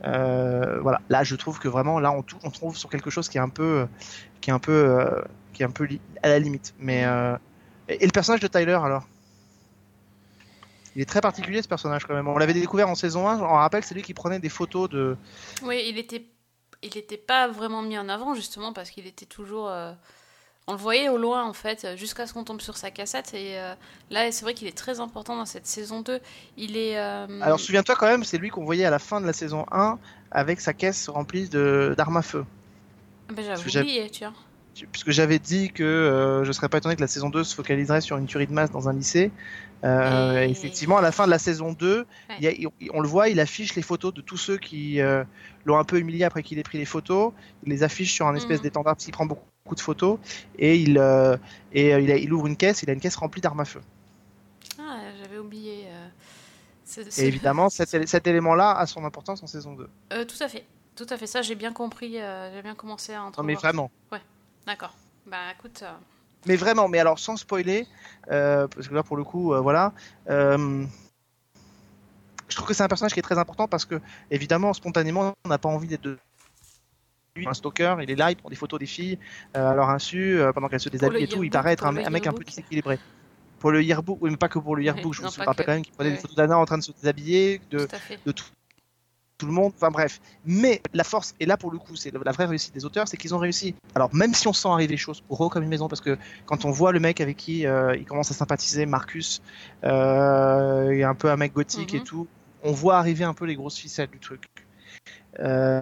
Euh, 0.04 0.80
voilà, 0.82 1.02
là 1.10 1.24
je 1.24 1.36
trouve 1.36 1.60
que 1.60 1.68
vraiment 1.68 2.00
là 2.00 2.12
on, 2.12 2.50
trouve 2.50 2.76
sur 2.76 2.90
quelque 2.90 3.10
chose 3.10 3.30
qui 3.30 3.38
est 3.38 3.42
un 3.42 3.50
peu 3.50 3.88
qui 4.42 4.50
est 4.50 4.54
un 4.54 4.60
peu 4.60 4.72
euh, 4.72 5.22
qui 5.54 5.64
est 5.64 5.66
un 5.66 5.72
peu 5.72 5.88
à 6.24 6.30
la 6.30 6.40
limite. 6.40 6.74
Mais 6.80 7.06
euh, 7.06 7.38
et, 7.88 8.06
le 8.06 8.12
personnage 8.12 8.42
de 8.42 8.48
Tyler 8.48 8.80
alors? 8.84 9.08
Il 10.96 11.02
est 11.02 11.06
très 11.06 11.22
particulier 11.22 11.62
ce 11.62 11.70
personnage 11.70 12.06
quand 12.06 12.14
même. 12.14 12.28
On 12.28 12.38
l'avait 12.38 12.54
découvert 12.54 12.90
en 12.90 12.96
saison 12.96 13.30
1, 13.30 13.40
on 13.40 13.54
rappelle, 13.54 13.82
c'est 13.84 13.96
lui 13.96 14.02
qui 14.02 14.14
prenait 14.14 14.40
des 14.40 14.50
photos 14.50 14.90
de. 14.90 15.16
Oui, 15.64 15.86
il 15.88 15.98
était, 15.98 16.26
il 16.84 16.98
était 16.98 17.16
pas 17.16 17.48
vraiment 17.48 17.82
mis 17.82 17.98
en 17.98 18.10
avant 18.10 18.34
justement 18.34 18.74
parce 18.74 18.92
qu'il 18.92 19.08
était 19.08 19.26
toujours, 19.26 19.72
on 20.68 20.74
le 20.74 20.78
voyait 20.78 21.10
au 21.10 21.18
loin 21.18 21.44
en 21.44 21.54
fait, 21.54 21.88
jusqu'à 21.98 22.28
ce 22.28 22.34
qu'on 22.34 22.44
tombe 22.44 22.62
sur 22.62 22.78
sa 22.78 22.92
cassette. 22.92 23.34
Et 23.34 23.60
euh, 23.60 23.74
là, 24.10 24.32
c'est 24.32 24.44
vrai 24.44 24.54
qu'il 24.54 24.68
est 24.68 24.78
très 24.78 25.00
important 25.00 25.36
dans 25.36 25.46
cette 25.46 25.68
saison 25.68 26.02
2. 26.02 26.20
Il 26.58 26.78
est. 26.78 26.98
euh, 26.98 27.28
Alors 27.42 27.60
souviens-toi 27.60 27.96
quand 27.96 28.08
même, 28.08 28.24
c'est 28.24 28.38
lui 28.38 28.50
qu'on 28.50 28.64
voyait 28.64 28.86
à 28.86 28.90
la 28.92 29.00
fin 29.00 29.20
de 29.22 29.26
la 29.26 29.34
saison 29.34 29.66
1 29.72 29.98
avec 30.32 30.62
sa 30.62 30.74
caisse 30.74 31.10
remplie 31.10 31.50
de 31.50 31.94
d'armes 31.98 32.18
à 32.18 32.22
feu. 32.22 32.46
ah 33.30 33.34
ben, 33.34 33.44
j'avais 33.46 33.80
oublié, 33.82 34.10
tu 34.10 34.24
vois. 34.24 34.34
Puisque 34.94 35.12
j'avais 35.12 35.38
dit 35.38 35.70
que 35.72 35.84
euh, 35.84 36.46
je 36.46 36.52
serais 36.54 36.70
pas 36.70 36.78
étonné 36.78 36.96
que 36.96 37.02
la 37.02 37.08
saison 37.08 37.30
2 37.30 37.44
se 37.44 37.54
focaliserait 37.54 38.00
sur 38.00 38.18
une 38.18 38.26
tuerie 38.26 38.48
de 38.48 38.54
masse 38.54 38.72
dans 38.72 38.88
un 38.88 38.94
lycée. 38.94 39.30
Euh, 39.84 40.44
Et- 40.44 40.50
Effectivement, 40.50 40.98
à 40.98 41.02
la 41.02 41.12
fin 41.12 41.26
de 41.26 41.32
la 41.32 41.40
saison 41.40 41.74
2, 41.74 42.06
il 42.38 42.44
y 42.44 42.48
a- 42.48 42.52
il- 42.52 42.70
on 42.94 43.02
le 43.02 43.08
voit, 43.08 43.28
il 43.30 43.40
affiche 43.42 43.76
les 43.76 43.82
photos 43.82 44.14
de 44.14 44.22
tous 44.22 44.38
ceux 44.38 44.58
qui 44.58 45.00
l'ont 45.66 45.78
un 45.78 45.84
peu 45.84 46.00
humilié 46.00 46.24
après 46.24 46.42
qu'il 46.44 46.58
ait 46.58 46.64
pris 46.64 46.78
les 46.78 46.86
photos. 46.86 47.34
Il 47.66 47.70
les 47.74 47.84
affiche 47.84 48.14
sur 48.14 48.28
un 48.28 48.36
espèce 48.36 48.60
Mhm. 48.60 48.64
d'étendard 48.64 48.94
parce 48.96 49.04
qu'il 49.04 49.14
prend 49.14 49.26
beaucoup, 49.26 49.44
beaucoup 49.72 49.76
de 49.76 49.80
photos 49.82 50.20
et 50.60 50.76
il 50.78 50.98
euh, 50.98 51.38
et 51.72 51.94
euh, 51.94 52.02
il, 52.02 52.12
a- 52.12 52.18
il 52.18 52.32
ouvre 52.34 52.48
une 52.48 52.58
caisse. 52.58 52.84
Il 52.84 52.90
a 52.90 52.94
une 52.94 53.00
caisse 53.00 53.16
remplie 53.16 53.40
d'armes 53.42 53.62
à 53.62 53.66
feu. 53.66 53.82
Ah, 54.78 54.98
j'avais 55.22 55.38
oublié. 55.38 55.86
euh, 55.88 57.04
Et 57.18 57.26
évidemment, 57.26 57.70
cet, 57.70 58.06
cet 58.08 58.28
élément-là 58.28 58.72
a 58.78 58.86
son 58.86 59.06
importance 59.06 59.42
en 59.44 59.48
saison 59.48 59.74
2. 59.74 59.88
Euh, 60.12 60.26
tout 60.26 60.44
à 60.44 60.50
fait, 60.50 60.66
tout 60.96 61.06
à 61.10 61.18
fait. 61.18 61.26
Ça, 61.28 61.42
j'ai 61.42 61.56
bien 61.56 61.72
compris. 61.72 62.14
j'ai 62.54 62.62
bien 62.62 62.76
commencé 62.76 63.14
à 63.14 63.20
Non 63.20 63.28
entrevoir. 63.28 63.48
mais 63.48 63.54
vraiment. 63.56 63.90
D'accord. 64.68 64.94
Bah 65.26 65.38
écoute, 65.58 65.84
mais 66.48 66.56
vraiment, 66.56 66.88
mais 66.88 67.00
alors 67.00 67.18
sans 67.20 67.38
spoiler, 67.38 67.88
parce 68.28 68.88
que 68.90 68.94
là 68.94 69.04
pour 69.04 69.16
le 69.18 69.24
coup, 69.24 69.54
voilà. 69.62 69.94
je 70.28 70.86
trouve 72.56 72.68
que 72.68 72.74
c'est 72.74 72.84
un 72.84 72.88
personnage 72.88 73.14
qui 73.14 73.20
est 73.20 73.24
très 73.24 73.38
important 73.38 73.68
parce 73.68 73.86
que, 73.86 74.00
évidemment, 74.30 74.74
spontanément, 74.74 75.34
on 75.46 75.50
n'a 75.50 75.58
pas 75.58 75.70
envie 75.70 75.88
d'être 75.88 76.18
lui, 77.36 77.48
un 77.48 77.54
stalker, 77.54 77.96
il 78.02 78.12
est 78.12 78.16
là, 78.16 78.32
il 78.32 78.36
prend 78.36 78.50
des 78.50 78.56
photos 78.56 78.80
des 78.80 78.86
filles 78.86 79.18
euh, 79.56 79.72
à 79.72 79.76
leur 79.76 79.90
insu, 79.90 80.40
euh, 80.40 80.52
pendant 80.52 80.68
qu'elles 80.68 80.80
se 80.80 80.90
déshabillent 80.90 81.20
le 81.20 81.24
et 81.24 81.28
tout, 81.28 81.44
il 81.44 81.50
paraît 81.50 81.74
être 81.74 81.86
un, 81.86 81.92
mec 81.92 82.28
un 82.28 82.34
peu 82.34 82.44
déséquilibré. 82.44 83.00
Pour 83.60 83.72
le 83.72 83.84
yearbook, 83.84 84.18
oui, 84.22 84.32
mais 84.32 84.38
pas 84.38 84.50
que 84.50 84.60
pour 84.60 84.76
le 84.76 84.84
yearbook, 84.84 85.14
je 85.14 85.22
non, 85.22 85.30
pas 85.30 85.46
rappelle 85.46 85.66
que. 85.66 85.72
quand 85.72 85.76
même 85.76 85.84
qu'il 85.84 85.94
prenait 85.94 86.10
Ouais. 86.10 86.16
des 86.16 86.22
photos 86.22 86.36
d'Anna 86.36 86.58
en 86.58 86.66
train 86.66 86.78
de 86.80 86.84
se 86.84 86.92
déshabiller, 86.92 87.62
de, 87.70 87.86
Tout 87.86 87.96
de 88.26 88.32
tout, 88.32 88.46
tout 89.38 89.46
le 89.46 89.54
monde, 89.54 89.72
enfin 89.76 89.92
bref. 89.92 90.20
Mais 90.46 90.82
la 90.94 91.04
force, 91.04 91.36
et 91.40 91.46
là 91.46 91.58
pour 91.58 91.72
le 91.72 91.78
coup, 91.78 91.96
c'est 91.96 92.12
la 92.12 92.32
vraie 92.32 92.46
réussite 92.46 92.74
des 92.74 92.86
auteurs, 92.86 93.08
c'est 93.08 93.18
qu'ils 93.18 93.34
ont 93.36 93.40
réussi. 93.40 93.76
Alors 93.96 94.14
même 94.14 94.34
si 94.34 94.48
on 94.48 94.54
sent 94.54 94.68
arriver 94.68 94.92
les 94.92 94.98
choses 94.98 95.22
pour 95.22 95.46
eux 95.46 95.50
comme 95.50 95.64
une 95.64 95.70
maison, 95.70 95.88
parce 95.88 96.02
que 96.02 96.18
quand 96.46 96.66
on 96.66 96.72
voit 96.72 96.92
le 96.92 97.00
mec 97.00 97.22
avec 97.22 97.38
qui 97.38 97.66
euh, 97.66 97.96
il 97.96 98.06
commence 98.06 98.30
à 98.32 98.34
sympathiser, 98.34 98.86
Marcus, 98.86 99.42
euh, 99.84 100.90
il 100.94 101.00
est 101.00 101.04
un 101.04 101.16
peu 101.16 101.30
un 101.30 101.38
mec 101.38 101.54
gothique 101.54 101.94
Mhm. 101.94 102.00
et 102.00 102.04
tout, 102.04 102.28
on 102.64 102.72
voit 102.72 102.98
arriver 102.98 103.24
un 103.24 103.34
peu 103.34 103.46
les 103.46 103.56
grosses 103.56 103.78
ficelles 103.78 104.10
du 104.10 104.20
truc. 104.20 104.44
Euh, 105.40 105.82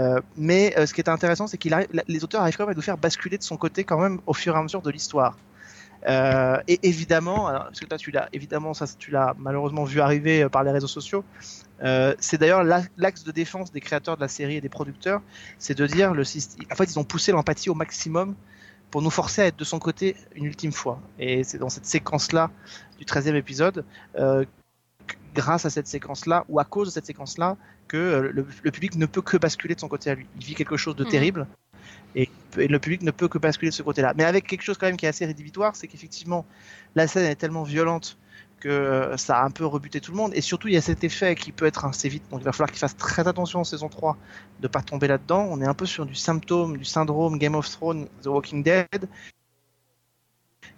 euh, 0.00 0.20
mais 0.36 0.74
euh, 0.78 0.86
ce 0.86 0.94
qui 0.94 1.00
est 1.00 1.08
intéressant, 1.08 1.46
c'est 1.46 1.58
qu'il 1.58 1.76
les 2.08 2.24
auteurs 2.24 2.42
arrivent 2.42 2.56
quand 2.56 2.64
même 2.66 2.72
à 2.72 2.76
nous 2.76 2.82
faire 2.82 2.98
basculer 2.98 3.38
de 3.38 3.42
son 3.42 3.56
côté 3.56 3.84
quand 3.84 3.98
même 3.98 4.20
au 4.26 4.34
fur 4.34 4.54
et 4.54 4.58
à 4.58 4.62
mesure 4.62 4.82
de 4.82 4.90
l'histoire. 4.90 5.36
Euh, 6.08 6.58
et 6.68 6.78
évidemment, 6.82 7.46
alors, 7.48 7.64
parce 7.64 7.80
que 7.80 7.86
toi 7.86 7.98
tu 7.98 8.10
l'as 8.10 8.28
évidemment 8.32 8.72
ça 8.74 8.86
tu 8.98 9.10
l'as 9.10 9.34
malheureusement 9.38 9.84
vu 9.84 10.00
arriver 10.00 10.48
par 10.48 10.64
les 10.64 10.70
réseaux 10.72 10.86
sociaux. 10.88 11.24
C'est 12.20 12.38
d'ailleurs 12.38 12.64
la- 12.64 12.82
l'axe 12.96 13.24
de 13.24 13.32
défense 13.32 13.72
des 13.72 13.80
créateurs 13.80 14.16
de 14.16 14.20
la 14.22 14.28
série 14.28 14.56
et 14.56 14.60
des 14.60 14.68
producteurs, 14.68 15.22
c'est 15.58 15.76
de 15.76 15.86
dire 15.86 16.14
le. 16.14 16.22
En 16.72 16.76
fait, 16.76 16.84
ils 16.92 16.98
ont 16.98 17.04
poussé 17.04 17.32
l'empathie 17.32 17.70
au 17.70 17.74
maximum 17.74 18.34
pour 18.90 19.02
nous 19.02 19.10
forcer 19.10 19.42
à 19.42 19.46
être 19.46 19.56
de 19.58 19.64
son 19.64 19.78
côté 19.78 20.16
une 20.34 20.44
ultime 20.46 20.72
fois. 20.72 21.00
Et 21.18 21.44
c'est 21.44 21.58
dans 21.58 21.68
cette 21.70 21.86
séquence-là 21.86 22.50
du 22.98 23.04
13e 23.04 23.36
épisode, 23.36 23.84
grâce 25.34 25.64
à 25.66 25.70
cette 25.70 25.86
séquence-là 25.86 26.44
ou 26.48 26.58
à 26.60 26.64
cause 26.64 26.88
de 26.88 26.92
cette 26.92 27.06
séquence-là, 27.06 27.56
que 27.88 27.96
euh, 27.96 28.30
le, 28.32 28.46
le 28.62 28.70
public 28.70 28.96
ne 28.96 29.06
peut 29.06 29.22
que 29.22 29.36
basculer 29.36 29.74
de 29.74 29.80
son 29.80 29.88
côté 29.88 30.10
à 30.10 30.14
lui. 30.14 30.26
Il 30.38 30.44
vit 30.44 30.54
quelque 30.54 30.76
chose 30.76 30.96
de 30.96 31.04
Mhm. 31.04 31.10
terrible 31.10 31.46
et, 32.14 32.28
et 32.58 32.68
le 32.68 32.78
public 32.78 33.02
ne 33.02 33.10
peut 33.10 33.28
que 33.28 33.38
basculer 33.38 33.70
de 33.70 33.74
ce 33.74 33.82
côté-là. 33.82 34.14
Mais 34.16 34.24
avec 34.24 34.46
quelque 34.46 34.62
chose 34.62 34.78
quand 34.78 34.86
même 34.86 34.96
qui 34.96 35.06
est 35.06 35.08
assez 35.08 35.26
rédhibitoire, 35.26 35.76
c'est 35.76 35.86
qu'effectivement 35.86 36.44
la 36.94 37.06
scène 37.06 37.24
est 37.26 37.36
tellement 37.36 37.62
violente 37.62 38.18
que 38.58 38.68
euh, 38.68 39.16
ça 39.16 39.38
a 39.38 39.44
un 39.44 39.50
peu 39.50 39.64
rebuté 39.64 40.00
tout 40.00 40.10
le 40.12 40.18
monde. 40.18 40.32
Et 40.34 40.42
surtout, 40.42 40.68
il 40.68 40.74
y 40.74 40.76
a 40.76 40.82
cet 40.82 41.02
effet 41.02 41.34
qui 41.34 41.50
peut 41.50 41.64
être 41.64 41.84
assez 41.86 42.08
vite. 42.08 42.24
Donc 42.30 42.40
il 42.40 42.44
va 42.44 42.52
falloir 42.52 42.70
qu'il 42.70 42.78
fasse 42.78 42.96
très 42.96 43.26
attention 43.26 43.60
en 43.60 43.64
saison 43.64 43.88
3 43.88 44.16
de 44.60 44.68
pas 44.68 44.82
tomber 44.82 45.08
là-dedans. 45.08 45.48
On 45.50 45.60
est 45.62 45.66
un 45.66 45.74
peu 45.74 45.86
sur 45.86 46.04
du 46.04 46.14
symptôme, 46.14 46.76
du 46.76 46.84
syndrome 46.84 47.38
Game 47.38 47.54
of 47.54 47.70
Thrones, 47.70 48.06
The 48.22 48.26
Walking 48.26 48.62
Dead, 48.62 49.08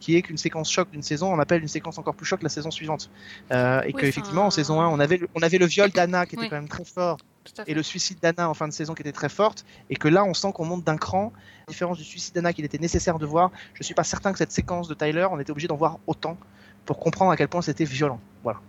qui 0.03 0.16
est 0.16 0.22
qu'une 0.22 0.36
séquence 0.36 0.68
choc 0.70 0.90
d'une 0.90 1.03
saison, 1.03 1.32
on 1.32 1.38
appelle 1.38 1.62
une 1.62 1.68
séquence 1.68 1.96
encore 1.96 2.14
plus 2.16 2.26
choc 2.26 2.42
la 2.42 2.48
saison 2.48 2.70
suivante. 2.72 3.09
Euh, 3.53 3.80
et 3.82 3.86
Oui, 3.86 3.94
qu'effectivement, 4.00 4.46
en 4.46 4.50
saison 4.50 4.80
1, 4.80 4.88
on 4.88 4.98
avait, 4.98 5.16
le- 5.18 5.28
on 5.36 5.42
avait 5.42 5.59
le 5.59 5.66
viol 5.66 5.90
d'Anna 5.90 6.26
qui 6.26 6.34
était 6.34 6.42
Oui. 6.44 6.50
quand 6.50 6.57
même 6.57 6.68
très 6.68 6.84
fort 6.84 7.18
et 7.66 7.74
le 7.74 7.82
suicide 7.82 8.18
d'Anna 8.20 8.48
en 8.48 8.55
fin 8.55 8.66
de 8.68 8.72
saison 8.72 8.94
qui 8.94 9.03
était 9.03 9.12
très 9.12 9.28
forte, 9.28 9.64
et 9.90 9.96
que 9.96 10.09
là 10.09 10.24
on 10.24 10.34
sent 10.34 10.50
qu'on 10.55 10.64
monte 10.64 10.84
d'un 10.84 10.96
cran. 10.96 11.32
À 11.34 11.64
la 11.68 11.72
différence 11.72 11.98
du 11.98 12.05
suicide 12.05 12.34
d'Anna 12.34 12.53
qu'il 12.53 12.64
était 12.64 12.78
nécessaire 12.78 13.18
de 13.18 13.26
voir, 13.26 13.50
je 13.74 13.82
suis 13.84 13.94
pas 13.94 14.05
certain 14.05 14.32
que 14.32 14.38
cette 14.38 14.53
séquence 14.53 14.88
de 14.88 14.94
Tyler, 14.94 15.26
on 15.30 15.38
était 15.40 15.50
obligé 15.53 15.68
d'en 15.68 15.76
voir 15.76 15.98
autant 16.09 16.36
pour 16.84 16.98
comprendre 16.98 17.30
à 17.30 17.36
quel 17.36 17.48
point 17.48 17.62
c'était 17.62 17.84
violent. 17.84 18.20
Voilà. 18.42 18.61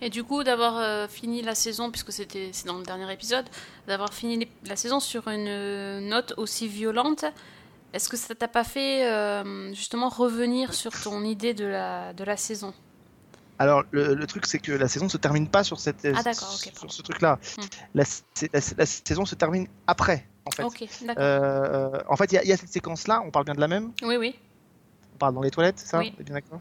Et 0.00 0.10
du 0.10 0.24
coup, 0.24 0.42
d'avoir 0.42 0.78
euh, 0.78 1.06
fini 1.06 1.42
la 1.42 1.54
saison, 1.54 1.90
puisque 1.92 2.10
c'était 2.12 2.50
c'est 2.52 2.66
dans 2.66 2.78
le 2.78 2.82
dernier 2.84 3.12
épisode, 3.12 3.46
d'avoir 3.86 4.12
fini 4.12 4.48
la 4.66 4.74
saison 4.74 4.98
sur 4.98 5.28
une 5.28 5.46
euh, 5.48 6.00
note 6.00 6.34
aussi 6.38 6.66
violente, 6.66 7.24
est-ce 7.92 8.08
que 8.08 8.16
ça 8.16 8.34
t'a 8.34 8.48
pas 8.48 8.64
fait 8.64 9.06
euh, 9.10 9.72
justement 9.74 10.08
revenir 10.08 10.74
sur 10.74 10.92
ton 11.00 11.22
idée 11.24 11.54
de 11.54 11.64
la, 11.64 12.12
de 12.12 12.24
la 12.24 12.36
saison? 12.36 12.72
Alors 13.58 13.84
le, 13.92 14.14
le 14.14 14.26
truc 14.26 14.46
c'est 14.46 14.58
que 14.58 14.72
la 14.72 14.88
saison 14.88 15.04
ne 15.06 15.10
se 15.10 15.18
termine 15.18 15.46
pas 15.48 15.62
sur 15.62 15.78
cette 15.78 16.06
Ah, 16.14 16.32
sur 16.32 16.90
ce 16.92 17.02
truc-là. 17.02 17.38
Hmm. 17.58 17.62
La, 17.94 18.04
c'est- 18.04 18.52
la- 18.52 18.60
la 18.78 18.86
saison 18.86 19.24
se 19.24 19.34
termine 19.34 19.66
après. 19.86 20.26
En 20.44 20.50
fait. 20.50 20.64
Euh, 21.18 21.90
en 22.08 22.16
fait, 22.16 22.32
il 22.32 22.34
y, 22.34 22.38
a- 22.38 22.42
il 22.42 22.48
y 22.48 22.52
a 22.52 22.56
cette 22.56 22.72
séquence-là. 22.72 23.22
On 23.24 23.30
parle 23.30 23.44
bien 23.44 23.54
de 23.54 23.60
la 23.60 23.68
même? 23.68 23.92
Oui, 24.02 24.16
oui. 24.16 24.34
On 25.14 25.18
parle 25.18 25.34
dans 25.34 25.42
les 25.42 25.52
toilettes, 25.52 25.78
ça? 25.78 25.98
Oui. 25.98 26.12
Bien 26.18 26.34
d'accord? 26.34 26.60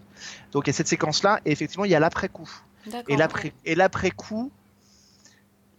Donc 0.51 0.67
il 0.67 0.69
y 0.69 0.71
a 0.71 0.73
cette 0.73 0.87
séquence-là, 0.89 1.39
et 1.45 1.51
effectivement 1.51 1.85
il 1.85 1.91
y 1.91 1.95
a 1.95 1.99
l'après-coup. 1.99 2.49
D'accord. 2.85 3.05
Et 3.07 3.17
l'après 3.17 3.53
et 3.65 3.73
l'après-coup, 3.73 4.51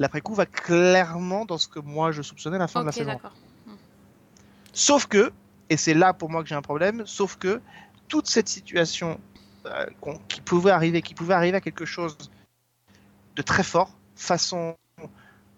l'après-coup 0.01 0.35
va 0.35 0.47
clairement 0.47 1.45
dans 1.45 1.59
ce 1.59 1.69
que 1.69 1.79
moi 1.79 2.11
je 2.11 2.23
soupçonnais 2.23 2.57
à 2.57 2.61
la 2.61 2.69
fin 2.69 2.81
de 2.81 2.87
la 2.87 2.93
saison. 2.93 3.13
d'accord. 3.13 3.33
Sauf 4.73 5.07
que, 5.07 5.31
et 5.73 5.77
c'est 5.79 5.95
là 5.95 6.13
pour 6.13 6.29
moi 6.31 6.43
que 6.43 6.49
j'ai 6.51 6.55
un 6.55 6.61
problème, 6.63 7.03
sauf 7.07 7.37
que 7.37 7.61
toute 8.09 8.27
cette 8.29 8.49
situation 8.49 9.19
euh, 9.65 9.87
qui 10.29 10.41
pouvait 10.43 10.71
arriver, 10.71 11.01
qui 11.01 11.15
pouvait 11.15 11.33
arriver 11.35 11.57
à 11.57 11.61
quelque 11.63 11.87
chose 11.87 12.17
de 13.37 13.43
très 13.43 13.63
fort, 13.63 13.91
façon 14.17 14.77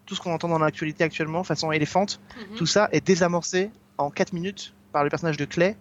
tout 0.06 0.14
ce 0.14 0.20
qu'on 0.20 0.32
entend 0.32 0.48
dans 0.48 0.58
l'actualité 0.60 1.02
actuellement, 1.02 1.42
façon 1.42 1.72
éléphante, 1.72 2.20
Mhm. 2.36 2.56
tout 2.56 2.66
ça 2.66 2.88
est 2.92 3.04
désamorcé 3.04 3.70
en 3.98 4.10
4 4.10 4.32
minutes 4.34 4.72
par 4.92 5.02
le 5.02 5.10
personnage 5.10 5.36
de 5.36 5.46
Clay. 5.46 5.76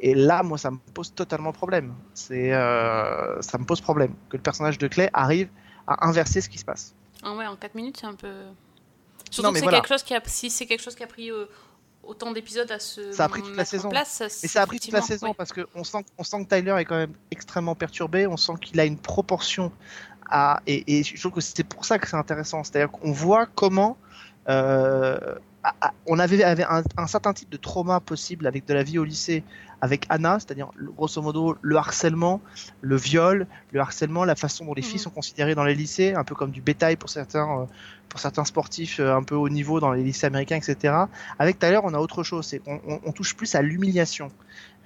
Et 0.00 0.14
là, 0.14 0.42
moi, 0.42 0.58
ça 0.58 0.70
me 0.72 0.78
pose 0.94 1.12
totalement 1.14 1.52
problème. 1.52 1.94
C'est, 2.14 2.52
euh, 2.52 3.40
ça 3.42 3.58
me 3.58 3.64
pose 3.64 3.80
problème 3.80 4.14
que 4.28 4.36
le 4.36 4.42
personnage 4.42 4.78
de 4.78 4.88
Clay 4.88 5.10
arrive 5.12 5.48
à 5.86 6.06
inverser 6.08 6.40
ce 6.40 6.48
qui 6.48 6.58
se 6.58 6.64
passe. 6.64 6.94
Ah 7.22 7.34
ouais, 7.34 7.46
en 7.46 7.56
4 7.56 7.74
minutes, 7.76 7.98
c'est 8.00 8.06
un 8.06 8.14
peu. 8.14 8.32
Surtout 9.30 9.42
Non, 9.42 9.48
que 9.50 9.54
mais 9.54 9.58
c'est 9.60 9.64
voilà. 9.66 9.78
quelque 9.78 9.88
chose 9.88 10.02
qui 10.02 10.14
a, 10.14 10.22
si 10.24 10.50
c'est 10.50 10.66
quelque 10.66 10.82
chose 10.82 10.94
qui 10.96 11.02
a 11.02 11.06
pris 11.06 11.30
euh, 11.30 11.44
autant 12.08 12.32
d'épisodes 12.32 12.70
à 12.72 12.78
se 12.78 13.12
Ça 13.12 13.24
a 13.24 13.28
pris 13.28 13.42
toute 13.42 13.56
la 13.56 13.64
saison. 13.64 13.88
place, 13.90 14.22
Mais 14.42 14.48
ça 14.48 14.62
a 14.62 14.66
pris 14.66 14.80
toute 14.80 14.92
la 14.92 15.02
saison 15.02 15.34
parce 15.34 15.52
qu'on 15.52 15.84
sent, 15.84 16.04
on 16.18 16.24
sent 16.24 16.44
que 16.44 16.56
Tyler 16.56 16.74
est 16.78 16.84
quand 16.84 16.96
même 16.96 17.12
extrêmement 17.30 17.74
perturbé. 17.74 18.26
On 18.26 18.36
sent 18.36 18.54
qu'il 18.60 18.80
a 18.80 18.84
une 18.84 18.98
proportion 18.98 19.70
à. 20.30 20.60
Et, 20.66 20.98
et 20.98 21.04
je 21.04 21.20
trouve 21.20 21.32
que 21.32 21.40
c'est 21.40 21.62
pour 21.64 21.84
ça 21.84 21.98
que 21.98 22.08
c'est 22.08 22.16
intéressant. 22.16 22.64
C'est-à-dire 22.64 22.90
qu'on 22.90 23.12
voit 23.12 23.46
comment. 23.46 23.96
euh, 24.48 25.18
on 26.06 26.18
avait, 26.18 26.42
avait 26.44 26.64
un, 26.64 26.82
un 26.96 27.06
certain 27.06 27.34
type 27.34 27.50
de 27.50 27.56
trauma 27.58 28.00
possible 28.00 28.46
avec 28.46 28.64
de 28.64 28.72
la 28.74 28.82
vie 28.82 28.98
au 28.98 29.04
lycée 29.04 29.44
avec 29.80 30.06
Anna, 30.08 30.38
c'est-à-dire 30.40 30.70
grosso 30.96 31.20
modo 31.22 31.56
le 31.60 31.76
harcèlement, 31.76 32.40
le 32.80 32.96
viol, 32.96 33.46
le 33.72 33.80
harcèlement, 33.80 34.24
la 34.24 34.34
façon 34.34 34.64
dont 34.64 34.74
les 34.74 34.82
filles 34.82 34.94
Mhm. 34.94 35.02
sont 35.02 35.10
considérées 35.10 35.54
dans 35.54 35.64
les 35.64 35.74
lycées, 35.74 36.14
un 36.14 36.24
peu 36.24 36.34
comme 36.34 36.50
du 36.50 36.60
bétail 36.60 36.96
pour 36.96 37.10
certains, 37.10 37.60
euh, 37.62 37.64
pour 38.08 38.20
certains 38.20 38.44
sportifs 38.44 38.98
euh, 39.00 39.14
un 39.14 39.22
peu 39.22 39.34
haut 39.34 39.48
niveau 39.48 39.80
dans 39.80 39.92
les 39.92 40.02
lycées 40.02 40.26
américains, 40.26 40.56
etc. 40.56 40.94
Avec 41.38 41.58
Tyler, 41.58 41.80
on 41.84 41.94
a 41.94 41.98
autre 41.98 42.22
chose, 42.22 42.46
c'est 42.46 42.58
qu'on 42.58 42.80
on- 42.86 43.00
on 43.04 43.12
touche 43.12 43.36
plus 43.36 43.54
à 43.54 43.62
l'humiliation. 43.62 44.30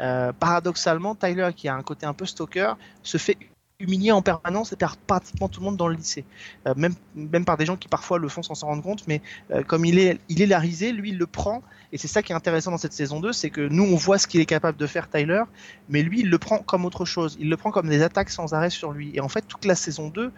Euh, 0.00 0.32
paradoxalement, 0.32 1.14
Tyler, 1.14 1.50
qui 1.56 1.68
a 1.68 1.74
un 1.74 1.82
côté 1.82 2.06
un 2.06 2.14
peu 2.14 2.26
stalker, 2.26 2.74
se 3.02 3.18
fait 3.18 3.36
humilier 3.82 4.12
en 4.12 4.22
permanence 4.22 4.72
et 4.72 4.76
par 4.76 4.96
pratiquement 4.96 5.48
tout 5.48 5.60
le 5.60 5.66
monde 5.66 5.76
dans 5.76 5.88
le 5.88 5.96
lycée. 5.96 6.24
Euh, 6.66 6.74
même, 6.76 6.94
même 7.14 7.44
par 7.44 7.56
des 7.56 7.66
gens 7.66 7.76
qui 7.76 7.88
parfois 7.88 8.18
le 8.18 8.28
font 8.28 8.42
sans 8.42 8.54
s'en 8.54 8.68
rendre 8.68 8.82
compte, 8.82 9.06
mais 9.06 9.20
euh, 9.50 9.62
comme 9.62 9.84
il 9.84 9.98
est, 9.98 10.18
il 10.28 10.40
est 10.40 10.46
la 10.46 10.58
risée, 10.58 10.92
lui 10.92 11.10
il 11.10 11.18
le 11.18 11.26
prend, 11.26 11.62
et 11.92 11.98
c'est 11.98 12.08
ça 12.08 12.22
qui 12.22 12.32
est 12.32 12.34
intéressant 12.34 12.70
dans 12.70 12.78
cette 12.78 12.92
saison 12.92 13.20
2, 13.20 13.32
c'est 13.32 13.50
que 13.50 13.60
nous 13.60 13.84
on 13.84 13.96
voit 13.96 14.18
ce 14.18 14.26
qu'il 14.26 14.40
est 14.40 14.46
capable 14.46 14.78
de 14.78 14.86
faire 14.86 15.10
Tyler, 15.10 15.42
mais 15.88 16.02
lui 16.02 16.20
il 16.20 16.30
le 16.30 16.38
prend 16.38 16.58
comme 16.58 16.84
autre 16.84 17.04
chose, 17.04 17.36
il 17.40 17.50
le 17.50 17.56
prend 17.56 17.70
comme 17.70 17.88
des 17.88 18.02
attaques 18.02 18.30
sans 18.30 18.54
arrêt 18.54 18.70
sur 18.70 18.92
lui. 18.92 19.10
Et 19.14 19.20
en 19.20 19.28
fait 19.28 19.42
toute 19.42 19.64
la 19.64 19.74
saison 19.74 20.08
2 20.08 20.32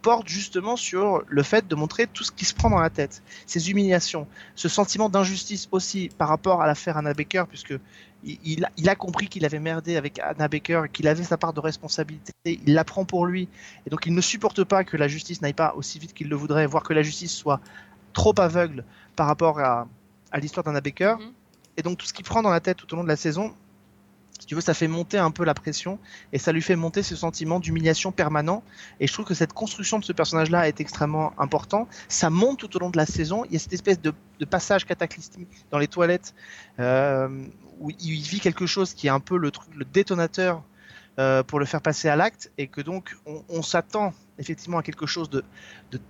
porte 0.00 0.28
justement 0.28 0.76
sur 0.76 1.22
le 1.28 1.42
fait 1.42 1.68
de 1.68 1.74
montrer 1.74 2.06
tout 2.06 2.24
ce 2.24 2.32
qui 2.32 2.44
se 2.44 2.54
prend 2.54 2.70
dans 2.70 2.80
la 2.80 2.90
tête, 2.90 3.22
ces 3.46 3.70
humiliations, 3.70 4.26
ce 4.54 4.68
sentiment 4.68 5.08
d'injustice 5.08 5.68
aussi 5.72 6.10
par 6.16 6.28
rapport 6.28 6.62
à 6.62 6.66
l'affaire 6.66 6.96
Anna 6.96 7.14
Baker, 7.14 7.44
puisque 7.48 7.74
il, 8.24 8.38
il 8.44 8.64
a, 8.64 8.70
il 8.76 8.88
a 8.88 8.94
compris 8.94 9.28
qu'il 9.28 9.44
avait 9.44 9.58
merdé 9.58 9.96
avec 9.96 10.18
Anna 10.18 10.48
Baker, 10.48 10.84
qu'il 10.92 11.08
avait 11.08 11.24
sa 11.24 11.36
part 11.36 11.52
de 11.52 11.60
responsabilité, 11.60 12.32
il 12.44 12.74
la 12.74 12.84
prend 12.84 13.04
pour 13.04 13.26
lui, 13.26 13.48
et 13.86 13.90
donc 13.90 14.06
il 14.06 14.14
ne 14.14 14.20
supporte 14.20 14.64
pas 14.64 14.84
que 14.84 14.96
la 14.96 15.08
justice 15.08 15.42
n'aille 15.42 15.52
pas 15.52 15.74
aussi 15.76 15.98
vite 15.98 16.12
qu'il 16.14 16.28
le 16.28 16.36
voudrait, 16.36 16.66
voire 16.66 16.82
que 16.82 16.92
la 16.92 17.02
justice 17.02 17.34
soit 17.34 17.60
trop 18.12 18.34
aveugle 18.38 18.84
par 19.16 19.26
rapport 19.26 19.60
à, 19.60 19.86
à 20.32 20.38
l'histoire 20.38 20.64
d'Anna 20.64 20.80
Baker. 20.80 21.16
Mhm. 21.18 21.32
Et 21.76 21.82
donc 21.82 21.98
tout 21.98 22.06
ce 22.06 22.12
qu'il 22.12 22.24
prend 22.24 22.42
dans 22.42 22.50
la 22.50 22.60
tête 22.60 22.76
tout 22.76 22.92
au 22.92 22.96
long 22.96 23.04
de 23.04 23.08
la 23.08 23.16
saison, 23.16 23.54
si 24.40 24.46
tu 24.46 24.54
veux, 24.54 24.62
ça 24.62 24.72
fait 24.72 24.88
monter 24.88 25.18
un 25.18 25.30
peu 25.30 25.44
la 25.44 25.52
pression 25.52 25.98
et 26.32 26.38
ça 26.38 26.50
lui 26.50 26.62
fait 26.62 26.74
monter 26.74 27.02
ce 27.02 27.14
sentiment 27.14 27.60
d'humiliation 27.60 28.10
permanent. 28.10 28.62
Et 28.98 29.06
je 29.06 29.12
trouve 29.12 29.26
que 29.26 29.34
cette 29.34 29.52
construction 29.52 29.98
de 29.98 30.04
ce 30.04 30.14
personnage-là 30.14 30.66
est 30.66 30.80
extrêmement 30.80 31.38
important. 31.38 31.86
Ça 32.08 32.30
monte 32.30 32.58
tout 32.58 32.74
au 32.74 32.78
long 32.78 32.88
de 32.88 32.96
la 32.96 33.04
saison. 33.04 33.44
Il 33.44 33.52
y 33.52 33.56
a 33.56 33.58
cette 33.58 33.74
espèce 33.74 34.00
de, 34.00 34.14
de 34.38 34.44
passage 34.46 34.86
cataclysmique 34.86 35.66
dans 35.70 35.76
les 35.76 35.88
toilettes 35.88 36.34
euh, 36.78 37.28
où 37.80 37.90
il 37.90 38.20
vit 38.20 38.40
quelque 38.40 38.66
chose 38.66 38.94
qui 38.94 39.08
est 39.08 39.10
un 39.10 39.20
peu 39.20 39.36
le 39.36 39.50
truc, 39.50 39.74
le 39.74 39.84
détonateur 39.84 40.62
euh, 41.18 41.42
pour 41.42 41.58
le 41.58 41.64
faire 41.64 41.82
passer 41.82 42.08
à 42.08 42.14
l'acte 42.14 42.52
et 42.56 42.68
que 42.68 42.80
donc 42.80 43.16
on, 43.48 43.62
s'attend 43.62 44.12
effectivement 44.38 44.78
à 44.78 44.82
quelque 44.82 45.06
chose 45.06 45.28
de, 45.28 45.42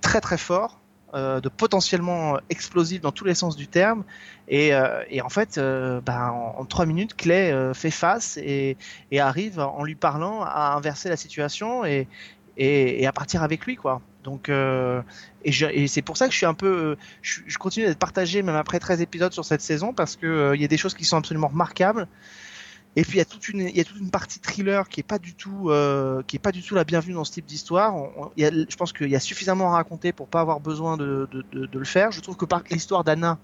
très 0.01 0.21
très 0.21 0.37
fort. 0.37 0.79
euh, 1.15 1.41
de 1.41 1.49
potentiellement 1.49 2.39
explosif 2.51 3.01
dans 3.01 3.11
tous 3.11 3.25
les 3.25 3.35
sens 3.35 3.57
du 3.57 3.67
terme 3.67 4.05
et, 4.47 4.73
euh, 4.73 5.03
en 5.25 5.29
fait 5.29 5.59
ben, 5.59 6.31
en, 6.57 6.65
trois 6.67 6.87
minutes 6.87 7.17
Clay 7.17 7.73
fait 7.75 7.91
face 7.91 8.37
et, 8.37 8.77
arrive 9.19 9.59
en 9.59 9.83
lui 9.83 9.97
parlant 9.97 10.43
à 10.43 10.75
inverser 10.77 11.09
la 11.09 11.17
situation 11.17 11.85
et, 11.85 12.07
et 12.57 13.07
à 13.07 13.13
partir 13.13 13.43
avec 13.43 13.67
lui 13.67 13.77
quoi 13.77 14.01
donc 14.23 14.49
euh, 14.49 15.03
et, 15.45 15.87
c'est 15.89 16.03
pour 16.03 16.17
ça 16.17 16.27
que 16.27 16.33
je 16.33 16.37
suis 16.37 16.47
un 16.47 16.55
peu 16.55 16.67
euh, 16.67 16.97
je, 17.23 17.57
continue 17.59 17.87
d'être 17.87 17.99
partagé 17.99 18.43
même 18.43 18.57
après 18.57 18.79
13 18.79 19.01
épisodes 19.01 19.33
sur 19.33 19.45
cette 19.45 19.63
saison 19.63 19.95
parce 19.95 20.17
que 20.17 20.27
euh, 20.27 20.57
il 20.57 20.63
y 20.63 20.65
a 20.65 20.69
des 20.69 20.77
choses 20.77 20.95
qui 20.95 21.05
sont 21.05 21.17
absolument 21.17 21.49
remarquables 21.49 22.07
Et 22.97 23.03
puis 23.03 23.15
il 23.15 23.19
y 23.19 23.23
a 23.23 23.25
toute 23.25 23.49
une, 23.49 23.61
il 23.61 23.77
y 23.77 23.81
a 23.81 23.85
toute 23.85 24.01
une 24.01 24.11
partie 24.11 24.41
thriller 24.41 24.89
qui 24.89 25.01
est 25.01 25.05
pas 25.05 25.19
du 25.19 25.35
tout, 25.35 25.71
euh, 25.71 26.23
qui 26.27 26.37
est 26.37 26.41
pas 26.41 26.53
du 26.53 26.63
tout 26.63 26.75
la 26.75 26.85
bienvenue 26.85 27.15
dans 27.15 27.25
ce 27.25 27.33
type 27.33 27.47
d'histoire. 27.47 27.95
Je 28.37 28.77
pense 28.77 28.93
qu'il 28.93 29.09
y 29.09 29.17
a 29.17 29.21
suffisamment 29.21 29.73
à 29.73 29.77
raconter 29.77 30.13
pour 30.13 30.27
pas 30.29 30.41
avoir 30.41 30.61
besoin 30.61 30.97
de, 30.97 31.29
de, 31.53 31.79
le 31.79 31.85
faire. 31.85 32.11
Je 32.11 32.21
trouve 32.21 32.37
que 32.37 32.45
par 32.45 32.63
l'histoire 32.71 33.05
d'Anna 33.05 33.39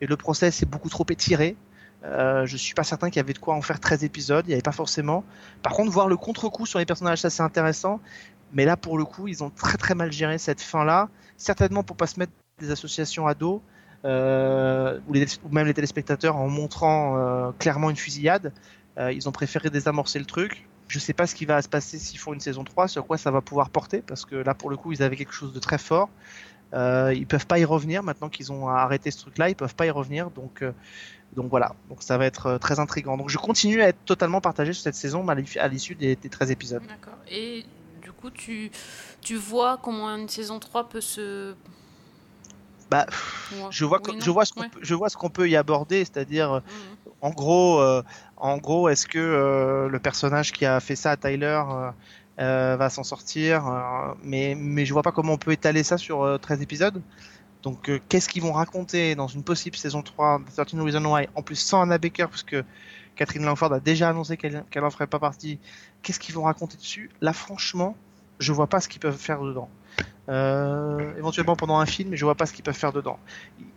et 0.00 0.06
le 0.06 0.16
procès 0.16 0.50
c'est 0.50 0.68
beaucoup 0.68 0.90
trop 0.90 1.06
étiré. 1.08 1.56
Euh, 2.04 2.46
je 2.46 2.56
suis 2.56 2.74
pas 2.74 2.82
certain 2.82 3.10
qu'il 3.10 3.16
y 3.16 3.20
avait 3.20 3.32
de 3.32 3.38
quoi 3.38 3.54
en 3.54 3.62
faire 3.62 3.80
13 3.80 4.04
épisodes. 4.04 4.44
Il 4.46 4.50
y 4.50 4.54
avait 4.54 4.62
pas 4.62 4.72
forcément. 4.72 5.24
Par 5.62 5.72
contre, 5.72 5.90
voir 5.90 6.08
le 6.08 6.16
contre-coup 6.16 6.66
sur 6.66 6.78
les 6.78 6.86
personnages, 6.86 7.20
ça 7.20 7.30
c'est 7.30 7.42
intéressant. 7.42 8.00
Mais 8.52 8.64
là, 8.64 8.76
pour 8.76 8.98
le 8.98 9.04
coup, 9.04 9.28
ils 9.28 9.42
ont 9.42 9.50
très 9.50 9.78
très 9.78 9.94
mal 9.94 10.12
géré 10.12 10.38
cette 10.38 10.60
fin-là. 10.60 11.08
Certainement 11.36 11.82
pour 11.82 11.96
pas 11.96 12.06
se 12.06 12.18
mettre 12.18 12.32
des 12.58 12.70
associations 12.70 13.26
à 13.26 13.34
dos, 13.34 13.62
euh, 14.04 14.98
ou, 15.08 15.14
même 15.50 15.66
les 15.66 15.74
téléspectateurs 15.74 16.36
en 16.36 16.48
montrant 16.48 17.16
euh, 17.18 17.52
clairement 17.58 17.90
une 17.90 17.96
fusillade. 17.96 18.52
Euh, 18.98 19.12
ils 19.12 19.28
ont 19.28 19.32
préféré 19.32 19.70
désamorcer 19.70 20.18
le 20.18 20.24
truc. 20.24 20.66
Je 20.88 20.98
sais 20.98 21.12
pas 21.12 21.26
ce 21.26 21.34
qui 21.34 21.44
va 21.44 21.62
se 21.62 21.68
passer 21.68 21.98
s'ils 21.98 22.18
font 22.18 22.32
une 22.32 22.40
saison 22.40 22.64
3, 22.64 22.88
sur 22.88 23.06
quoi 23.06 23.16
ça 23.16 23.30
va 23.30 23.40
pouvoir 23.40 23.70
porter, 23.70 24.02
parce 24.04 24.24
que 24.24 24.34
là, 24.34 24.54
pour 24.54 24.70
le 24.70 24.76
coup, 24.76 24.90
ils 24.90 25.02
avaient 25.02 25.16
quelque 25.16 25.32
chose 25.32 25.52
de 25.52 25.60
très 25.60 25.78
fort. 25.78 26.08
Ils 26.72 27.26
peuvent 27.28 27.46
pas 27.46 27.60
y 27.60 27.64
revenir 27.64 28.02
maintenant 28.02 28.28
qu'ils 28.28 28.50
ont 28.50 28.68
arrêté 28.68 29.12
ce 29.12 29.20
truc-là, 29.20 29.48
ils 29.48 29.54
peuvent 29.54 29.74
pas 29.74 29.86
y 29.86 29.90
revenir, 29.90 30.30
donc 30.30 30.64
donc 31.36 31.48
voilà, 31.48 31.76
donc 31.88 32.02
ça 32.02 32.18
va 32.18 32.26
être 32.26 32.58
très 32.58 32.80
intriguant. 32.80 33.16
Donc 33.16 33.28
je 33.28 33.38
continue 33.38 33.82
à 33.82 33.88
être 33.88 34.04
totalement 34.04 34.40
partagé 34.40 34.72
sur 34.72 34.82
cette 34.82 34.96
saison 34.96 35.24
à 35.28 35.68
l'issue 35.68 35.94
des, 35.94 36.16
des 36.16 36.28
13 36.28 36.50
épisodes. 36.50 36.82
D'accord. 36.88 37.18
Et 37.30 37.64
coup, 38.20 38.30
tu, 38.30 38.70
tu 39.20 39.36
vois 39.36 39.78
comment 39.82 40.08
une 40.14 40.28
saison 40.28 40.58
3 40.58 40.88
peut 40.88 41.00
se. 41.00 41.54
Bah, 42.90 43.06
Ouais. 43.52 43.58
je 43.70 43.84
vois, 43.84 44.00
Oui, 44.04 44.16
je 44.20 44.30
vois 44.30 44.44
ce 44.44 44.52
qu'on 44.52 44.62
Ouais. 44.62 44.68
peut- 44.68 44.80
je 44.82 44.94
vois 44.94 45.08
ce 45.08 45.16
qu'on 45.16 45.30
peut 45.30 45.48
y 45.48 45.56
aborder, 45.56 46.00
c'est-à-dire 46.04 46.52
euh, 46.54 46.60
Mhm. 46.60 47.12
en 47.20 47.30
gros, 47.30 47.80
euh, 47.80 48.02
en 48.36 48.58
gros, 48.58 48.88
est-ce 48.88 49.06
que 49.06 49.18
euh, 49.18 49.88
le 49.88 49.98
personnage 50.00 50.50
qui 50.52 50.66
a 50.66 50.80
fait 50.80 50.96
ça 50.96 51.12
à 51.12 51.16
Tyler 51.16 51.60
euh, 51.68 51.90
euh, 52.40 52.76
va 52.76 52.90
s'en 52.90 53.04
sortir 53.04 53.66
euh, 53.68 54.14
Mais 54.24 54.54
mais 54.56 54.84
je 54.86 54.92
vois 54.92 55.02
pas 55.02 55.12
comment 55.12 55.34
on 55.34 55.38
peut 55.38 55.52
étaler 55.52 55.84
ça 55.84 55.98
sur 55.98 56.22
euh, 56.22 56.38
13 56.38 56.62
épisodes. 56.62 57.00
Donc 57.62 57.90
euh, 57.90 58.00
qu'est-ce 58.08 58.28
qu'ils 58.28 58.42
vont 58.42 58.52
raconter 58.52 59.14
dans 59.14 59.28
une 59.28 59.44
possible 59.44 59.76
saison 59.76 60.02
3 60.02 60.38
de 60.40 60.50
13 60.50 60.80
Reasons 60.82 61.04
Why 61.04 61.28
En 61.36 61.42
plus 61.42 61.56
sans 61.56 61.82
Anna 61.82 61.98
Baker, 61.98 62.26
puisque 62.30 62.56
Catherine 63.14 63.44
Langford 63.44 63.72
a 63.72 63.80
déjà 63.80 64.08
annoncé 64.08 64.36
qu'elle 64.36 64.64
qu'elle 64.70 64.84
en 64.84 64.90
ferait 64.90 65.06
pas 65.06 65.18
partie. 65.20 65.58
Qu'est-ce 66.02 66.18
qu'ils 66.18 66.34
vont 66.34 66.44
raconter 66.44 66.76
dessus? 66.78 67.10
Là, 67.20 67.32
franchement, 67.34 67.94
je 68.40 68.52
vois 68.52 68.66
pas 68.66 68.80
ce 68.80 68.88
qu'ils 68.88 69.00
peuvent 69.00 69.16
faire 69.16 69.40
dedans. 69.42 69.68
Euh, 70.28 71.16
éventuellement 71.16 71.56
pendant 71.56 71.78
un 71.78 71.86
film, 71.86 72.10
mais 72.10 72.16
je 72.16 72.24
vois 72.24 72.34
pas 72.34 72.46
ce 72.46 72.52
qu'ils 72.52 72.64
peuvent 72.64 72.76
faire 72.76 72.92
dedans. 72.92 73.18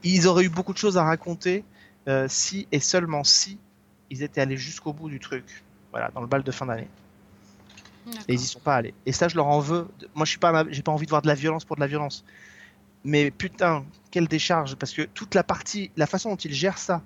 Ils 0.03 0.28
auraient 0.28 0.45
eu 0.45 0.49
beaucoup 0.49 0.74
de 0.74 0.78
choses 0.78 0.97
à 0.97 1.03
raconter 1.03 1.64
euh, 2.07 2.28
si 2.30 2.68
et 2.72 2.80
seulement 2.80 3.24
si 3.24 3.59
ils 4.09 4.24
étaient 4.24 4.41
allés 4.41 4.57
jusqu'au 4.57 4.93
bout 4.93 5.09
du 5.09 5.20
truc. 5.20 5.64
Voilà, 5.91 6.09
dans 6.14 6.22
le 6.22 6.28
bal 6.28 6.43
de 6.43 6.51
fin 6.51 6.66
d'année. 6.66 6.88
Et 8.28 8.34
ils 8.34 8.41
y 8.41 8.45
sont 8.45 8.59
pas 8.59 8.76
allés. 8.76 8.93
Et 9.05 9.11
ça, 9.11 9.28
je 9.28 9.36
leur 9.36 9.47
en 9.47 9.59
veux. 9.59 9.88
Moi, 10.14 10.26
je 10.26 10.32
suis 10.32 10.39
pas, 10.39 10.66
j'ai 10.70 10.82
pas 10.82 10.91
envie 10.91 11.05
de 11.05 11.09
voir 11.09 11.22
de 11.22 11.28
la 11.28 11.36
violence 11.36 11.66
pour 11.66 11.78
de 11.78 11.82
la 11.82 11.88
violence. 11.88 12.26
Mais 13.05 13.32
putain, 13.32 13.86
quelle 14.11 14.28
décharge 14.28 14.76
Parce 14.76 14.93
que 14.93 15.03
toute 15.03 15.36
la 15.36 15.43
partie, 15.43 15.91
la 15.95 16.05
façon 16.05 16.30
dont 16.30 16.36
ils 16.36 16.53
gèrent 16.53 16.78
ça, 16.78 17.01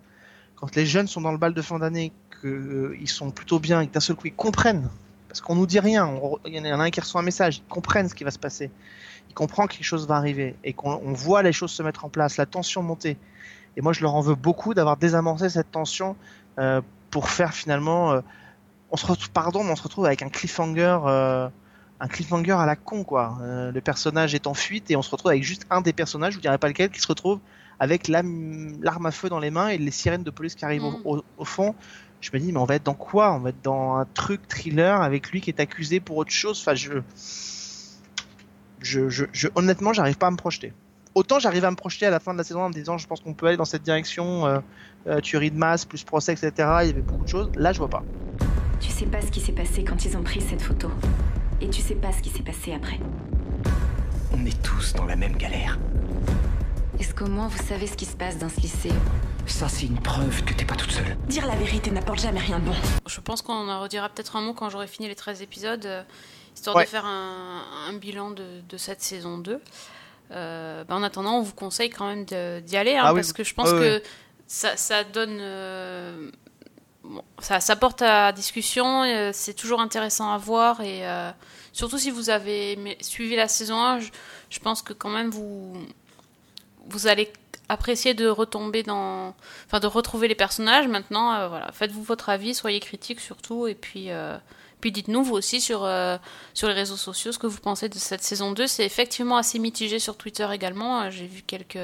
quand 0.55 0.75
les 0.75 0.85
jeunes 0.85 1.07
sont 1.07 1.21
dans 1.21 1.31
le 1.31 1.37
bal 1.37 1.53
de 1.53 1.61
fin 1.61 1.79
d'année, 1.79 2.11
qu'ils 2.41 3.09
sont 3.09 3.31
plutôt 3.31 3.59
bien 3.59 3.81
et 3.81 3.87
que 3.87 3.93
d'un 3.93 3.99
seul 3.99 4.15
coup 4.15 4.27
ils 4.27 4.33
comprennent, 4.33 4.89
parce 5.27 5.41
qu'on 5.41 5.55
nous 5.55 5.65
dit 5.67 5.79
rien, 5.79 6.05
on- 6.07 6.37
il 6.45 6.55
y 6.55 6.73
en 6.73 6.79
a 6.79 6.83
un 6.83 6.89
qui 6.89 6.99
reçoit 6.99 7.21
un 7.21 7.23
message, 7.23 7.57
ils 7.57 7.69
comprennent 7.69 8.09
ce 8.09 8.15
qui 8.15 8.23
va 8.23 8.31
se 8.31 8.39
passer, 8.39 8.71
ils 9.29 9.33
comprennent 9.33 9.67
que 9.67 9.73
quelque 9.73 9.83
chose 9.85 10.07
va 10.07 10.15
arriver 10.15 10.55
et 10.63 10.73
qu'on 10.73 11.01
on 11.03 11.13
voit 11.13 11.43
les 11.43 11.53
choses 11.53 11.71
se 11.71 11.83
mettre 11.83 12.05
en 12.05 12.09
place, 12.09 12.37
la 12.37 12.45
tension 12.45 12.81
monter. 12.83 13.17
Et 13.75 13.81
moi, 13.81 13.93
je 13.93 14.01
leur 14.01 14.15
en 14.15 14.21
veux 14.21 14.35
beaucoup 14.35 14.73
d'avoir 14.73 14.97
désamorcé 14.97 15.49
cette 15.49 15.71
tension 15.71 16.15
euh, 16.59 16.81
pour 17.11 17.29
faire 17.29 17.53
finalement, 17.53 18.13
euh, 18.13 18.21
on 18.91 18.97
se 18.97 19.05
retrouve, 19.05 19.29
pardon, 19.31 19.63
mais 19.63 19.71
on 19.71 19.75
se 19.75 19.83
retrouve 19.83 20.05
avec 20.05 20.21
un 20.21 20.29
cliffhanger. 20.29 20.99
euh, 21.05 21.49
un 21.99 22.07
cliffhanger 22.07 22.51
à 22.51 22.67
la 22.67 22.75
con 22.75 23.03
quoi. 23.03 23.39
Le 23.41 23.79
personnage 23.81 24.35
est 24.35 24.45
en 24.45 24.53
fuite 24.53 24.91
et 24.91 24.95
on 24.95 25.01
se 25.01 25.09
retrouve 25.09 25.31
avec 25.31 25.43
juste 25.43 25.65
un 25.71 25.81
des 25.81 25.93
personnages, 25.93 26.33
je 26.33 26.37
vous 26.37 26.43
dirai 26.43 26.59
pas 26.59 26.67
lequel, 26.67 26.91
qui 26.91 27.01
se 27.01 27.07
retrouve 27.07 27.39
avec 27.79 28.07
l'arme 28.07 29.05
à 29.05 29.11
feu 29.11 29.29
dans 29.29 29.39
les 29.39 29.49
mains 29.49 29.69
et 29.69 29.79
les 29.79 29.89
sirènes 29.89 30.21
de 30.21 30.29
police 30.29 30.53
qui 30.53 30.63
arrivent 30.63 30.83
au, 31.05 31.23
au 31.39 31.45
fond. 31.45 31.73
Je 32.19 32.29
me 32.33 32.39
dis 32.39 32.51
mais 32.51 32.59
on 32.59 32.65
va 32.65 32.75
être 32.75 32.83
dans 32.85 32.93
quoi? 32.95 33.31
On 33.33 33.39
va 33.39 33.49
être 33.49 33.61
dans 33.63 33.95
un 33.95 34.05
truc 34.05 34.47
thriller 34.47 35.01
avec 35.01 35.29
lui 35.31 35.39
qui 35.41 35.49
est 35.49 35.59
accusé 35.59 35.99
pour 35.99 36.17
autre 36.17 36.31
chose? 36.31 36.59
Enfin 36.61 36.73
je, 36.75 36.93
je, 38.79 39.09
je, 39.09 39.25
je- 39.31 39.47
honnêtement 39.55 39.93
j'arrive 39.93 40.17
pas 40.17 40.27
à 40.27 40.31
me 40.31 40.37
projeter. 40.37 40.73
Autant 41.15 41.39
j'arrive 41.39 41.65
à 41.65 41.71
me 41.71 41.75
projeter 41.75 42.05
à 42.05 42.09
la 42.09 42.19
fin 42.19 42.33
de 42.33 42.37
la 42.37 42.43
saison 42.43 42.61
en 42.63 42.69
me 42.69 42.73
disant 42.73 42.97
je 42.97 43.07
pense 43.07 43.21
qu'on 43.21 43.33
peut 43.33 43.47
aller 43.47 43.57
dans 43.57 43.65
cette 43.65 43.83
direction, 43.83 44.45
euh, 44.45 44.59
euh, 45.07 45.19
tuerie 45.21 45.51
de 45.51 45.57
masse 45.57 45.85
plus 45.85 46.03
procès 46.03 46.33
etc. 46.33 46.51
Il 46.57 46.87
y 46.87 46.89
avait 46.91 47.01
beaucoup 47.01 47.23
de 47.23 47.29
choses. 47.29 47.49
Là 47.55 47.71
je 47.73 47.77
vois 47.79 47.89
pas. 47.89 48.03
Tu 48.79 48.91
sais 48.91 49.05
pas 49.05 49.21
ce 49.21 49.31
qui 49.31 49.39
s'est 49.39 49.53
passé 49.53 49.83
quand 49.83 50.05
ils 50.05 50.15
ont 50.17 50.23
pris 50.23 50.41
cette 50.41 50.61
photo. 50.61 50.89
Et 51.61 51.69
tu 51.69 51.81
sais 51.81 51.95
pas 51.95 52.11
ce 52.11 52.21
qui 52.21 52.29
s'est 52.29 52.43
passé 52.43 52.73
après. 52.73 52.99
On 54.31 54.45
est 54.45 54.61
tous 54.61 54.93
dans 54.93 55.05
la 55.05 55.15
même 55.15 55.35
galère. 55.35 55.79
Est-ce 56.99 57.13
qu'au 57.15 57.27
moins 57.27 57.47
vous 57.47 57.63
savez 57.63 57.87
ce 57.87 57.95
qui 57.95 58.05
se 58.05 58.15
passe 58.15 58.37
dans 58.37 58.49
ce 58.49 58.59
lycée? 58.61 58.91
Ça, 59.47 59.69
c'est 59.69 59.85
une 59.85 59.99
preuve 59.99 60.43
que 60.43 60.53
t'es 60.53 60.65
pas 60.65 60.75
toute 60.75 60.91
seule. 60.91 61.17
Dire 61.27 61.47
la 61.47 61.55
vérité 61.55 61.89
n'apporte 61.89 62.19
jamais 62.19 62.39
rien 62.39 62.59
de 62.59 62.65
bon. 62.65 62.75
Je 63.07 63.19
pense 63.21 63.41
qu'on 63.41 63.69
en 63.69 63.81
redira 63.81 64.09
peut-être 64.09 64.35
un 64.35 64.41
mot 64.41 64.53
quand 64.53 64.69
j'aurai 64.69 64.87
fini 64.87 65.07
les 65.07 65.15
13 65.15 65.41
épisodes, 65.41 65.85
euh, 65.85 66.03
histoire 66.55 66.75
Ouais. 66.75 66.83
de 66.83 66.89
faire 66.89 67.05
un, 67.05 67.63
un 67.89 67.93
bilan 67.93 68.31
de, 68.31 68.61
de 68.67 68.77
cette 68.77 69.01
saison 69.01 69.37
2. 69.37 69.59
Euh, 70.31 70.83
bah, 70.83 70.95
en 70.95 71.01
attendant, 71.03 71.37
on 71.37 71.41
vous 71.41 71.53
conseille 71.53 71.89
quand 71.89 72.05
même 72.07 72.25
d'y 72.25 72.77
aller, 72.77 72.97
hein, 72.97 73.03
Ah 73.05 73.13
oui, 73.13 73.21
parce 73.21 73.33
que 73.33 73.43
je 73.43 73.53
pense 73.53 73.71
que 73.71 74.03
ça, 74.47 74.75
ça 74.77 75.03
donne... 75.05 75.37
euh, 75.39 76.29
bon, 77.03 77.23
ça, 77.39 77.59
ça 77.61 77.75
porte 77.77 78.01
à 78.01 78.31
discussion, 78.33 79.03
c'est 79.33 79.53
toujours 79.53 79.79
intéressant 79.79 80.31
à 80.31 80.37
voir, 80.37 80.81
et 80.81 81.07
euh, 81.07 81.31
surtout 81.71 81.97
si 81.97 82.11
vous 82.11 82.29
avez 82.29 82.97
suivi 83.01 83.35
la 83.37 83.47
saison 83.47 83.81
1, 83.81 83.99
je, 84.01 84.09
je 84.49 84.59
pense 84.59 84.81
que 84.81 84.91
quand 84.93 85.09
même 85.09 85.29
vous, 85.29 85.73
vous 86.89 87.07
allez 87.07 87.31
apprécier 87.69 88.13
de 88.13 88.27
retomber 88.27 88.83
dans... 88.83 89.35
Enfin, 89.65 89.79
de 89.79 89.87
retrouver 89.87 90.27
les 90.27 90.35
personnages. 90.35 90.87
Maintenant, 90.87 91.33
euh, 91.33 91.47
voilà, 91.47 91.71
faites-vous 91.71 92.03
votre 92.03 92.29
avis, 92.29 92.53
soyez 92.55 92.79
critiques 92.79 93.19
surtout, 93.19 93.67
et 93.67 93.75
puis... 93.75 94.11
euh, 94.11 94.37
puis 94.79 94.91
dites-nous 94.91 95.23
vous 95.23 95.33
aussi 95.33 95.59
sur, 95.59 95.85
euh, 95.85 96.17
sur 96.53 96.67
les 96.67 96.75
réseaux 96.75 96.97
sociaux 96.97 97.31
ce 97.31 97.39
que 97.39 97.47
vous 97.47 97.59
pensez 97.59 97.89
de 97.89 97.95
cette 97.95 98.21
saison 98.21 98.51
2. 98.51 98.67
C'est 98.67 98.85
effectivement 98.85 99.37
assez 99.37 99.57
mitigé 99.57 99.97
sur 99.97 100.17
Twitter 100.17 100.47
également. 100.53 101.09
J'ai 101.09 101.25
vu 101.25 101.41
quelques, 101.41 101.79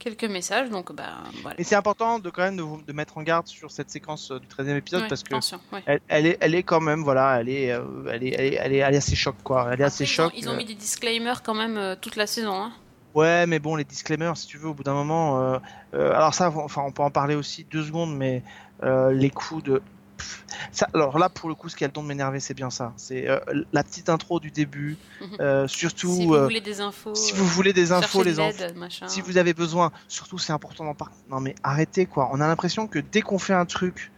quelques 0.00 0.24
messages, 0.24 0.68
donc 0.68 0.92
ben 0.92 1.08
voilà. 1.42 1.60
Et 1.60 1.62
c'est 1.62 1.76
important 1.76 2.18
de 2.18 2.28
quand 2.28 2.42
même 2.42 2.56
de, 2.56 2.62
vous, 2.62 2.82
de 2.82 2.92
mettre 2.92 3.18
en 3.18 3.22
garde 3.22 3.46
sur 3.46 3.70
cette 3.70 3.88
séquence 3.88 4.32
du 4.32 4.48
13e 4.48 4.78
épisode 4.78 5.02
Ouais, 5.02 5.08
parce 5.08 5.22
que 5.22 5.36
ouais. 5.72 5.82
elle, 5.86 6.00
elle 6.08 6.26
est, 6.26 6.38
elle 6.40 6.56
est 6.56 6.64
quand 6.64 6.80
même, 6.80 7.04
voilà, 7.04 7.38
elle 7.40 7.48
est, 7.48 7.66
elle 7.66 8.24
est, 8.24 8.34
elle 8.36 8.52
est, 8.52 8.54
elle 8.54 8.72
est, 8.72 8.78
elle 8.78 8.94
est 8.94 8.98
assez 8.98 9.14
choc, 9.14 9.36
quoi. 9.44 9.68
Elle 9.72 9.80
est 9.80 9.84
assez 9.84 10.02
Après, 10.02 10.14
ils, 10.14 10.20
ont, 10.20 10.24
choc. 10.30 10.32
ils 10.36 10.48
ont 10.48 10.56
mis 10.56 10.64
des 10.64 10.74
disclaimers 10.74 11.44
quand 11.44 11.54
même 11.54 11.96
toute 12.00 12.16
la 12.16 12.26
saison. 12.26 12.64
Hein. 12.64 12.72
Ouais, 13.14 13.46
mais 13.46 13.58
bon, 13.58 13.74
les 13.76 13.84
disclaimers, 13.84 14.36
si 14.36 14.46
tu 14.46 14.56
veux, 14.58 14.68
au 14.68 14.74
bout 14.74 14.84
d'un 14.84 14.94
moment, 14.94 15.40
euh, 15.40 15.58
euh, 15.94 16.12
alors 16.14 16.32
ça, 16.34 16.50
enfin, 16.50 16.82
on 16.86 16.92
peut 16.92 17.02
en 17.02 17.10
parler 17.10 17.34
aussi 17.34 17.66
deux 17.70 17.84
secondes, 17.84 18.16
mais 18.16 18.42
euh, 18.84 19.12
les 19.12 19.30
coups 19.30 19.64
de, 19.64 19.82
Pff, 20.16 20.44
ça, 20.70 20.86
alors 20.94 21.18
là, 21.18 21.28
pour 21.28 21.48
le 21.48 21.54
coup, 21.54 21.68
ce 21.68 21.76
qui 21.76 21.82
a 21.82 21.86
le 21.86 21.92
don 21.92 22.02
de 22.02 22.08
m'énerver, 22.08 22.40
c'est 22.40 22.54
bien 22.54 22.68
ça. 22.70 22.92
C'est 22.96 23.26
la 23.72 23.82
petite 23.82 24.08
intro 24.10 24.38
du 24.38 24.50
début, 24.50 24.96
Mhm. 25.20 25.66
surtout. 25.66 26.14
si 26.14 26.26
vous 26.26 26.36
voulez 26.44 26.60
des 26.60 26.80
infos, 26.80 27.14
si 27.14 27.32
vous 27.32 27.46
voulez 27.46 27.72
des 27.72 27.90
infos, 27.90 28.02
cherchez 28.02 28.18
de 28.18 28.24
les 28.24 28.40
enfants. 28.40 29.08
Si 29.08 29.22
vous 29.22 29.38
avez 29.38 29.54
besoin, 29.54 29.92
surtout 30.08 30.38
c'est 30.38 30.52
important 30.52 30.84
d'en 30.84 30.94
parler. 30.94 31.14
Non 31.30 31.40
mais 31.40 31.54
arrêtez 31.62 32.04
quoi. 32.06 32.28
On 32.32 32.40
a 32.40 32.46
l'impression 32.46 32.86
que 32.86 32.98
dès 32.98 33.22
qu'on 33.22 33.38
fait 33.38 33.54
un 33.54 33.64
truc 33.66 34.12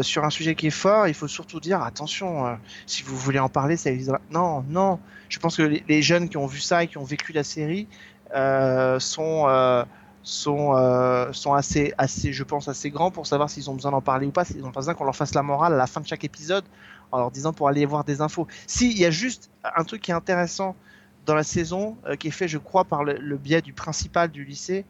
sur 0.00 0.24
un 0.24 0.30
sujet 0.30 0.54
qui 0.54 0.68
est 0.68 0.70
fort, 0.70 1.08
il 1.08 1.14
faut 1.14 1.28
surtout 1.28 1.60
dire 1.60 1.82
attention. 1.82 2.58
si 2.86 3.02
vous 3.02 3.16
voulez 3.16 3.38
en 3.38 3.50
parler, 3.50 3.76
ça 3.76 3.90
existe. 3.90 4.10
Non, 4.30 4.64
non. 4.66 4.98
Je 5.28 5.38
pense 5.40 5.58
que 5.58 5.62
les, 5.62 5.84
les 5.86 6.00
jeunes 6.00 6.30
qui 6.30 6.38
ont 6.38 6.46
vu 6.46 6.58
ça 6.58 6.84
et 6.84 6.88
qui 6.88 6.96
ont 6.96 7.04
vécu 7.04 7.34
la 7.34 7.44
série 7.44 7.86
sont 8.30 9.44
euh, 9.48 9.84
sont 10.22 10.74
euh, 10.76 11.32
sont 11.32 11.54
assez 11.54 11.94
assez, 11.96 12.32
je 12.32 12.44
pense 12.44 12.68
assez 12.68 12.90
grands 12.90 13.10
pour 13.10 13.26
savoir 13.26 13.48
s'ils 13.48 13.70
ont 13.70 13.74
besoin 13.74 13.90
d'en 13.92 14.00
parler 14.02 14.26
ou 14.26 14.30
pas. 14.30 14.44
S'ils 14.44 14.64
ont 14.64 14.72
pas 14.72 14.80
besoin 14.80 14.94
qu'on 14.94 15.04
leur 15.04 15.16
fasse 15.16 15.34
la 15.34 15.42
morale 15.42 15.74
à 15.74 15.76
la 15.76 15.86
fin 15.86 16.00
de 16.00 16.06
chaque 16.06 16.24
épisode 16.24 16.64
en 17.12 17.18
leur 17.18 17.30
disant 17.30 17.52
pour 17.52 17.68
aller 17.68 17.86
voir 17.86 18.04
des 18.04 18.20
infos. 18.20 18.46
Si 18.66 18.90
il 18.90 18.98
y 18.98 19.06
a 19.06 19.10
juste 19.10 19.50
un 19.76 19.84
truc 19.84 20.02
qui 20.02 20.10
est 20.10 20.14
intéressant 20.14 20.76
dans 21.24 21.34
la 21.34 21.42
saison, 21.42 21.96
euh, 22.06 22.16
qui 22.16 22.28
est 22.28 22.32
fait, 22.32 22.48
je 22.48 22.58
crois, 22.58 22.84
par 22.84 23.04
le, 23.04 23.14
le 23.14 23.36
biais 23.36 23.62
du 23.62 23.72
principal 23.72 24.30
du 24.30 24.44
lycée, 24.44 24.84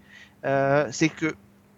euh, 0.44 0.88
c'est 0.92 1.08
que 1.08 1.34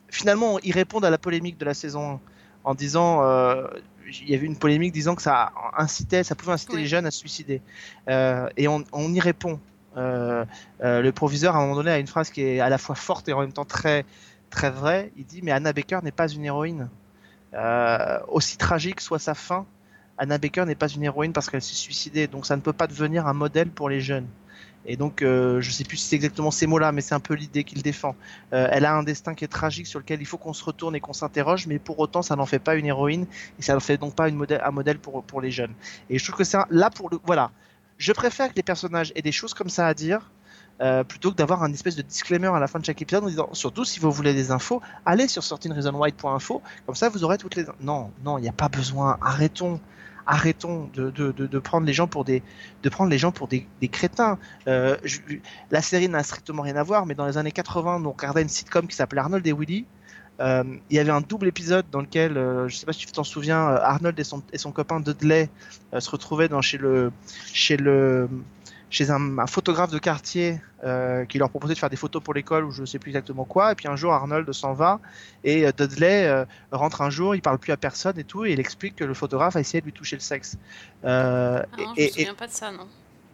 finalement, 0.09 0.59
ils 0.61 0.73
répondent 0.73 1.05
à 1.05 1.11
la 1.11 1.19
polémique 1.19 1.59
de 1.59 1.65
la 1.65 1.75
saison 1.75 2.15
1 2.15 2.21
en 2.65 2.75
disant, 2.75 3.23
euh, 3.23 3.67
il 4.07 4.29
y 4.29 4.35
avait 4.35 4.45
une 4.47 4.57
polémique 4.59 4.93
disant 4.93 5.15
que 5.15 5.23
ça 5.23 5.53
incitait, 5.79 6.25
ça 6.25 6.35
pouvait 6.35 6.53
inciter 6.53 6.75
Oui. 6.75 6.83
les 6.83 6.89
jeunes 6.89 7.07
à 7.07 7.11
se 7.11 7.19
suicider, 7.19 7.63
Euh, 8.09 8.49
et 8.57 8.67
on, 8.69 8.85
on 8.93 9.13
y 9.15 9.21
répond. 9.21 9.61
Euh, 9.97 10.45
euh, 10.82 11.03
le 11.03 11.12
proviseur, 11.12 11.57
à 11.57 11.59
un 11.59 11.62
moment 11.62 11.76
donné, 11.76 11.91
a 11.91 11.99
une 11.99 12.07
phrase 12.07 12.30
qui 12.30 12.43
est 12.43 12.61
à 12.61 12.68
la 12.68 12.78
fois 12.78 12.95
forte 12.95 13.28
et 13.28 13.32
en 13.32 13.41
même 13.41 13.53
temps 13.53 13.64
très 13.64 14.05
très 14.51 14.70
vraie. 14.70 15.12
Il 15.16 15.24
dit, 15.24 15.41
mais 15.43 15.53
Anna 15.53 15.72
Baker 15.72 16.01
n'est 16.03 16.12
pas 16.12 16.28
une 16.28 16.45
héroïne. 16.45 16.88
Euh, 17.55 18.18
aussi 18.28 18.57
tragique 18.57 19.01
soit 19.01 19.18
sa 19.18 19.34
fin, 19.34 19.66
Anna 20.18 20.38
Baker 20.38 20.64
n'est 20.66 20.76
pas 20.76 20.88
une 20.88 21.03
héroïne 21.03 21.32
parce 21.32 21.51
qu'elle 21.51 21.62
s'est 21.62 21.74
suicidée, 21.74 22.28
donc 22.28 22.47
ça 22.47 22.55
ne 22.55 22.61
peut 22.61 22.72
pas 22.72 22.86
devenir 22.86 23.26
un 23.26 23.32
modèle 23.32 23.70
pour 23.70 23.88
les 23.88 24.01
jeunes. 24.01 24.26
Et 24.86 24.97
donc, 24.97 25.20
je 25.20 25.70
sais 25.70 25.84
plus 25.84 25.99
si 25.99 26.09
c'est 26.09 26.16
exactement 26.16 26.51
ces 26.51 26.66
mots-là, 26.66 26.91
mais 26.91 27.03
c'est 27.03 27.14
un 27.14 27.20
peu 27.20 27.34
l'idée 27.34 27.64
qu'il 27.64 27.82
défend. 27.82 28.16
Elle 28.51 28.86
a 28.86 28.95
un 28.95 29.03
destin 29.03 29.34
qui 29.34 29.45
est 29.45 29.49
tragique 29.49 29.86
sur 29.86 29.99
lequel 29.99 30.22
il 30.22 30.24
faut 30.24 30.38
qu'on 30.38 30.55
se 30.55 30.64
retourne 30.64 30.97
et 30.97 31.01
qu'on 31.01 31.12
s'interroge, 31.12 31.66
mais 31.66 31.78
pour 31.78 31.99
autant, 31.99 32.22
ça 32.22 32.34
n'en 32.34 32.47
fait 32.47 32.59
pas 32.59 32.76
une 32.76 32.86
héroïne 32.86 33.26
et 33.59 33.62
ça 33.62 33.74
n'en 33.74 33.80
fait 33.80 33.99
donc 33.99 34.14
pas 34.14 34.28
un 34.28 34.70
modèle 34.70 34.99
pour, 34.99 35.22
pour 35.22 35.43
les 35.43 35.51
jeunes. 35.51 35.74
Et 36.09 36.18
je 36.18 36.24
trouve 36.24 36.38
que 36.38 36.45
c'est 36.45 36.57
là 36.70 36.88
pour 36.88 37.11
le, 37.11 37.18
voilà. 37.24 37.51
Je 38.01 38.12
préfère 38.12 38.48
que 38.48 38.57
les 38.57 38.62
personnages 38.62 39.12
aient 39.14 39.20
des 39.20 39.30
choses 39.30 39.53
comme 39.53 39.68
ça 39.68 39.86
à 39.86 39.94
dire. 39.94 40.32
euh, 40.80 41.05
plutôt 41.05 41.30
que 41.30 41.36
d'avoir 41.36 41.62
un 41.62 41.70
espèce 41.74 41.94
de 41.94 42.01
disclaimer 42.01 42.46
à 42.46 42.59
la 42.59 42.66
fin 42.66 42.78
de 42.78 42.84
chaque 42.86 43.03
épisode 43.03 43.24
en 43.24 43.28
disant 43.28 43.51
surtout 43.53 43.84
si 43.84 44.01
vous 44.01 44.11
voulez 44.11 44.32
des 44.32 44.51
infos 44.51 44.80
allez 45.05 45.28
sur 45.28 45.42
sortingreasonwhite.info 45.44 46.62
comme 46.86 46.94
ça 46.94 47.11
vous 47.11 47.22
aurez 47.22 47.36
toutes 47.36 47.57
les 47.57 47.66
non 47.82 48.11
non 48.24 48.38
il 48.38 48.42
n'y 48.42 48.48
a 48.48 48.53
pas 48.53 48.70
besoin 48.70 49.18
arrêtons 49.20 49.78
arrêtons 50.26 50.88
de, 50.94 51.59
prendre 51.59 51.86
les 51.86 51.92
gens 51.92 52.07
pour 52.07 52.24
des 52.24 52.42
crétins 53.92 54.38
euh, 54.68 54.96
la 55.70 55.82
série 55.82 56.09
n'a 56.09 56.22
strictement 56.22 56.62
rien 56.62 56.76
à 56.76 56.82
voir 56.82 57.05
mais 57.05 57.14
dans 57.14 57.26
les 57.26 57.36
années 57.36 57.53
80 57.53 58.03
on 58.03 58.12
regardait 58.12 58.40
une 58.40 58.48
sitcom 58.48 58.86
qui 58.86 58.96
s'appelait 58.96 59.20
Arnold 59.20 59.46
et 59.46 59.53
Willy 59.53 59.84
euh, 60.41 60.64
il 60.91 60.97
y 60.97 60.99
avait 60.99 61.11
un 61.11 61.20
double 61.20 61.47
épisode 61.49 61.84
dans 61.91 62.01
lequel, 62.01 62.36
euh, 62.36 62.66
je 62.68 62.76
sais 62.76 62.86
pas 62.86 62.93
si 62.93 63.07
tu 63.07 63.12
t'en 63.12 63.24
souviens, 63.24 63.68
euh, 63.68 63.78
Arnold 63.82 64.18
et 64.18 64.24
son, 64.24 64.43
et 64.53 64.59
son 64.59 64.72
copain 64.72 65.01
Dudley 65.01 65.51
euh, 65.93 66.01
se 66.01 66.11
retrouvaient 66.11 66.49
dans, 66.49 66.62
chez 66.62 66.78
le, 66.78 67.12
chez 67.53 67.76
le, 67.76 68.28
chez 68.88 69.11
un, 69.11 69.38
un 69.38 69.47
photographe 69.47 69.91
de 69.91 69.99
quartier 69.99 70.61
qui 71.28 71.36
leur 71.36 71.51
proposait 71.51 71.74
de 71.74 71.78
faire 71.78 71.91
des 71.91 71.97
photos 71.97 72.22
pour 72.22 72.32
l'école 72.32 72.64
ou 72.64 72.70
je 72.70 72.86
sais 72.86 72.99
plus 72.99 73.11
exactement 73.11 73.45
quoi. 73.45 73.72
Et 73.72 73.74
puis 73.74 73.86
un 73.86 73.97
jour, 73.97 74.14
Arnold 74.14 74.51
s'en 74.53 74.72
va 74.72 74.99
et 75.45 75.70
Dudley 75.72 76.47
rentre 76.72 77.03
un 77.03 77.11
jour, 77.11 77.34
il 77.34 77.43
parle 77.43 77.59
plus 77.59 77.70
à 77.72 77.76
personne 77.76 78.18
et 78.18 78.24
tout, 78.24 78.47
et 78.47 78.53
il 78.53 78.59
explique 78.61 78.97
que 78.97 79.05
le 79.05 79.12
photographe 79.12 79.57
a 79.57 79.61
essayé 79.61 79.82
de 79.82 79.84
lui 79.84 79.93
toucher 79.93 80.16
le 80.16 80.20
sexe. 80.20 80.57
Ah 81.05 81.66
non, 81.76 81.76
et- 81.76 81.84
je 81.84 81.91
me 81.91 81.97
et- 81.99 82.09
souviens 82.09 82.34
pas 82.34 82.47
de 82.47 82.53
ça, 82.53 82.72
non. 82.72 82.86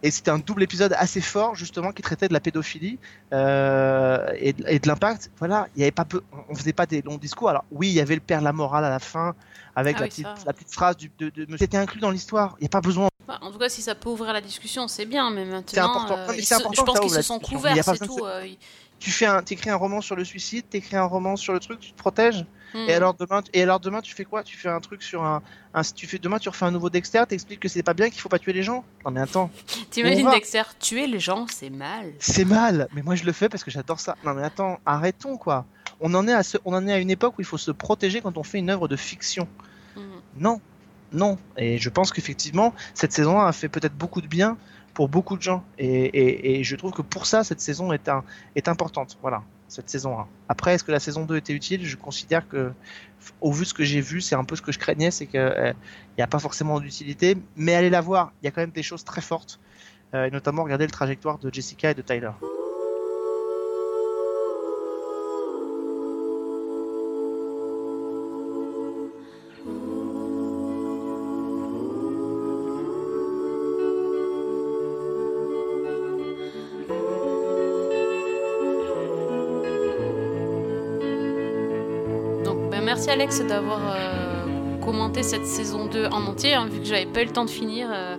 Et 0.03 0.11
c'était 0.11 0.31
un 0.31 0.39
double 0.39 0.63
épisode 0.63 0.93
assez 0.97 1.21
fort 1.21 1.55
justement 1.55 1.91
qui 1.91 2.01
traitait 2.01 2.27
de 2.27 2.33
la 2.33 2.39
pédophilie 2.39 2.99
euh, 3.33 4.27
et, 4.39 4.53
de- 4.53 4.63
de 4.77 4.87
l'impact. 4.87 5.31
Voilà, 5.39 5.67
il 5.75 5.79
y 5.79 5.83
avait 5.83 5.91
pas 5.91 6.05
peu, 6.05 6.21
on 6.49 6.55
faisait 6.55 6.73
pas 6.73 6.85
des 6.85 7.01
longs 7.01 7.17
discours. 7.17 7.49
Alors 7.49 7.63
oui, 7.71 7.87
il 7.89 7.93
y 7.93 7.99
avait 8.01 8.15
le 8.15 8.21
père 8.21 8.41
la 8.41 8.53
morale 8.53 8.85
à 8.85 8.89
la 8.89 8.99
fin 8.99 9.35
avec 9.75 9.95
Ah 9.97 9.99
la, 10.01 10.05
oui, 10.05 10.09
petite, 10.09 10.25
ça. 10.25 10.35
la 10.45 10.53
petite 10.53 10.71
phrase 10.73 10.97
du, 10.97 11.11
de, 11.19 11.29
de, 11.29 11.57
c'était 11.57 11.77
inclus 11.77 11.99
dans 11.99 12.11
l'histoire. 12.11 12.55
Il 12.59 12.63
n'y 12.63 12.67
a 12.67 12.69
pas 12.69 12.81
besoin. 12.81 13.07
Bah, 13.27 13.39
en 13.41 13.51
tout 13.51 13.57
cas, 13.59 13.69
si 13.69 13.81
ça 13.81 13.93
peut 13.93 14.09
ouvrir 14.09 14.31
la 14.33 14.41
discussion, 14.41 14.87
c'est 14.87 15.05
bien, 15.05 15.29
mais 15.29 15.43
maintenant, 15.45 15.63
C'est 15.67 15.79
important. 15.79 16.17
euh, 16.17 16.27
mais 16.29 16.41
se- 16.41 16.53
important 16.55 16.73
je 16.73 16.81
pense 16.85 16.99
qu'ils 17.01 17.09
se 17.11 17.21
sont 17.21 17.39
couverts, 17.39 17.83
c'est 17.83 18.01
de 18.01 18.05
tout. 18.05 18.25
euh, 18.25 18.45
ils- 18.47 18.57
Tu 18.99 19.11
fais 19.11 19.25
un, 19.25 19.43
t'écris 19.43 19.69
un 19.69 19.75
roman 19.75 20.01
sur 20.01 20.15
le 20.15 20.23
suicide, 20.23 20.65
t'écris 20.69 20.95
un 20.95 21.05
roman 21.05 21.35
sur 21.35 21.53
le 21.53 21.59
truc, 21.59 21.79
tu 21.79 21.91
te 21.91 21.97
protèges. 21.97 22.45
Hmm. 22.73 22.85
Et 22.89 22.93
alors 22.93 23.13
demain, 23.13 23.41
et 23.53 23.63
alors 23.63 23.79
demain, 23.79 24.01
tu 24.01 24.13
fais 24.13 24.25
quoi? 24.25 24.43
Tu 24.43 24.57
fais 24.57 24.69
un 24.69 24.79
truc 24.79 25.01
sur 25.01 25.23
un, 25.23 25.41
un, 25.73 25.81
tu 25.83 26.07
fais 26.07 26.17
demain, 26.17 26.37
tu 26.39 26.49
refais 26.49 26.65
un 26.65 26.71
nouveau 26.71 26.89
Dexter, 26.89 27.23
t'expliques 27.27 27.59
que 27.59 27.69
c'est 27.69 27.83
pas 27.83 27.93
bien, 27.93 28.09
qu'il 28.09 28.19
faut 28.19 28.29
pas 28.29 28.39
tuer 28.39 28.53
les 28.53 28.63
gens. 28.63 28.83
Non 29.05 29.11
mais 29.11 29.21
attends, 29.21 29.49
T'imagines. 29.91 30.29
Dexter 30.29 30.63
tuer 30.79 31.07
les 31.07 31.19
gens, 31.19 31.45
c'est 31.49 31.69
mal. 31.69 32.13
c'est 32.19 32.45
mal. 32.45 32.87
Mais 32.93 33.03
moi 33.03 33.15
je 33.15 33.23
le 33.23 33.31
fais 33.31 33.49
parce 33.49 33.63
que 33.63 33.71
j'adore 33.71 33.99
ça. 33.99 34.15
Non 34.25 34.33
mais 34.33 34.43
attends, 34.43 34.79
arrêtons 34.85 35.37
quoi. 35.37 35.65
On 35.99 36.13
en 36.13 36.27
est 36.27 36.33
à 36.33 36.43
ce, 36.43 36.57
on 36.65 36.73
en 36.73 36.85
est 36.87 36.93
à 36.93 36.99
une 36.99 37.09
époque 37.09 37.37
où 37.37 37.41
il 37.41 37.45
faut 37.47 37.57
se 37.57 37.71
protéger 37.71 38.21
quand 38.21 38.37
on 38.37 38.43
fait 38.43 38.59
une 38.59 38.69
œuvre 38.69 38.87
de 38.87 38.95
fiction. 38.95 39.47
Hmm. 39.95 40.01
Non, 40.37 40.61
non. 41.13 41.37
Et 41.57 41.77
je 41.77 41.89
pense 41.89 42.11
qu'effectivement, 42.11 42.73
cette 42.93 43.13
saison 43.13 43.39
a 43.39 43.51
fait 43.53 43.69
peut-être 43.69 43.95
beaucoup 43.95 44.21
de 44.21 44.27
bien 44.27 44.57
pour 44.97 45.09
beaucoup 45.09 45.37
de 45.37 45.43
gens. 45.43 45.63
Et, 45.77 46.63
je 46.63 46.75
trouve 46.75 46.91
que 46.91 47.03
pour 47.03 47.27
ça, 47.27 47.43
cette 47.43 47.61
saison 47.61 47.93
est, 47.93 48.67
importante. 48.67 49.15
Voilà, 49.21 49.43
cette 49.67 49.91
saison 49.91 50.19
1. 50.19 50.27
Après, 50.49 50.73
est-ce 50.73 50.83
que 50.83 50.91
la 50.91 50.99
saison 50.99 51.23
2 51.23 51.37
était 51.37 51.53
utile? 51.53 51.85
Je 51.85 51.95
considère 51.97 52.47
que, 52.47 52.71
au 53.39 53.51
vu 53.51 53.61
de 53.61 53.67
ce 53.67 53.75
que 53.75 53.83
j'ai 53.83 54.01
vu, 54.01 54.21
c'est 54.21 54.33
un 54.33 54.43
peu 54.43 54.55
ce 54.55 54.63
que 54.63 54.71
je 54.71 54.79
craignais, 54.79 55.11
c'est 55.11 55.27
qu'il 55.27 55.75
n'y 56.17 56.23
a 56.23 56.27
pas 56.27 56.39
forcément 56.39 56.79
d'utilité. 56.79 57.37
Mais 57.55 57.75
allez 57.75 57.91
la 57.91 58.01
voir, 58.01 58.33
il 58.41 58.45
y 58.45 58.47
a 58.47 58.51
quand 58.51 58.61
même 58.61 58.71
des 58.71 58.81
choses 58.81 59.03
très 59.03 59.21
fortes. 59.21 59.59
Euh, 60.15 60.25
et 60.25 60.31
notamment, 60.31 60.63
regardez 60.63 60.85
le 60.85 60.91
trajectoire 60.91 61.37
de 61.37 61.53
Jessica 61.53 61.91
et 61.91 61.93
de 61.93 62.01
Tyler. 62.01 62.31
Alex 83.17 83.39
d'avoir 83.41 83.79
euh, 83.95 84.77
commenté 84.77 85.23
cette 85.23 85.47
saison 85.47 85.87
2 85.87 86.05
en 86.05 86.27
entier, 86.27 86.53
hein, 86.53 86.67
vu 86.67 86.77
que 86.81 86.85
j'avais 86.85 87.07
pas 87.07 87.23
eu 87.23 87.25
le 87.25 87.33
temps 87.33 87.45
de 87.45 87.49
finir. 87.49 87.89
euh, 87.91 88.15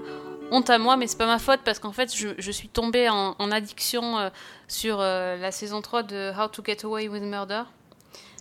honte 0.51 0.68
à 0.70 0.78
moi, 0.78 0.96
mais 0.96 1.07
c'est 1.07 1.16
pas 1.16 1.26
ma 1.28 1.38
faute 1.38 1.61
parce 1.64 1.78
qu'en 1.78 1.92
fait, 1.92 2.12
je, 2.12 2.30
je 2.36 2.51
suis 2.51 2.68
tombée 2.68 3.09
en, 3.09 3.36
en 3.38 3.53
addiction 3.53 4.18
euh, 4.18 4.28
sur 4.66 4.99
la 4.99 5.53
saison 5.53 5.82
3 5.82 6.03
de 6.03 6.32
How 6.36 6.49
to 6.49 6.64
Get 6.66 6.78
Away 6.84 7.07
with 7.07 7.22
Murder. 7.22 7.62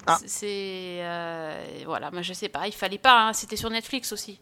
Ah. 0.08 0.18
C'est- 0.26 0.98
euh, 1.04 1.64
voilà, 1.86 2.10
moi 2.10 2.24
je 2.24 2.34
sais 2.34 2.50
pas, 2.50 2.66
il 2.66 2.74
fallait 2.74 2.98
pas, 2.98 3.28
hein, 3.28 3.34
c'était 3.34 3.56
sur 3.58 3.70
Netflix 3.70 4.12
aussi. 4.12 4.40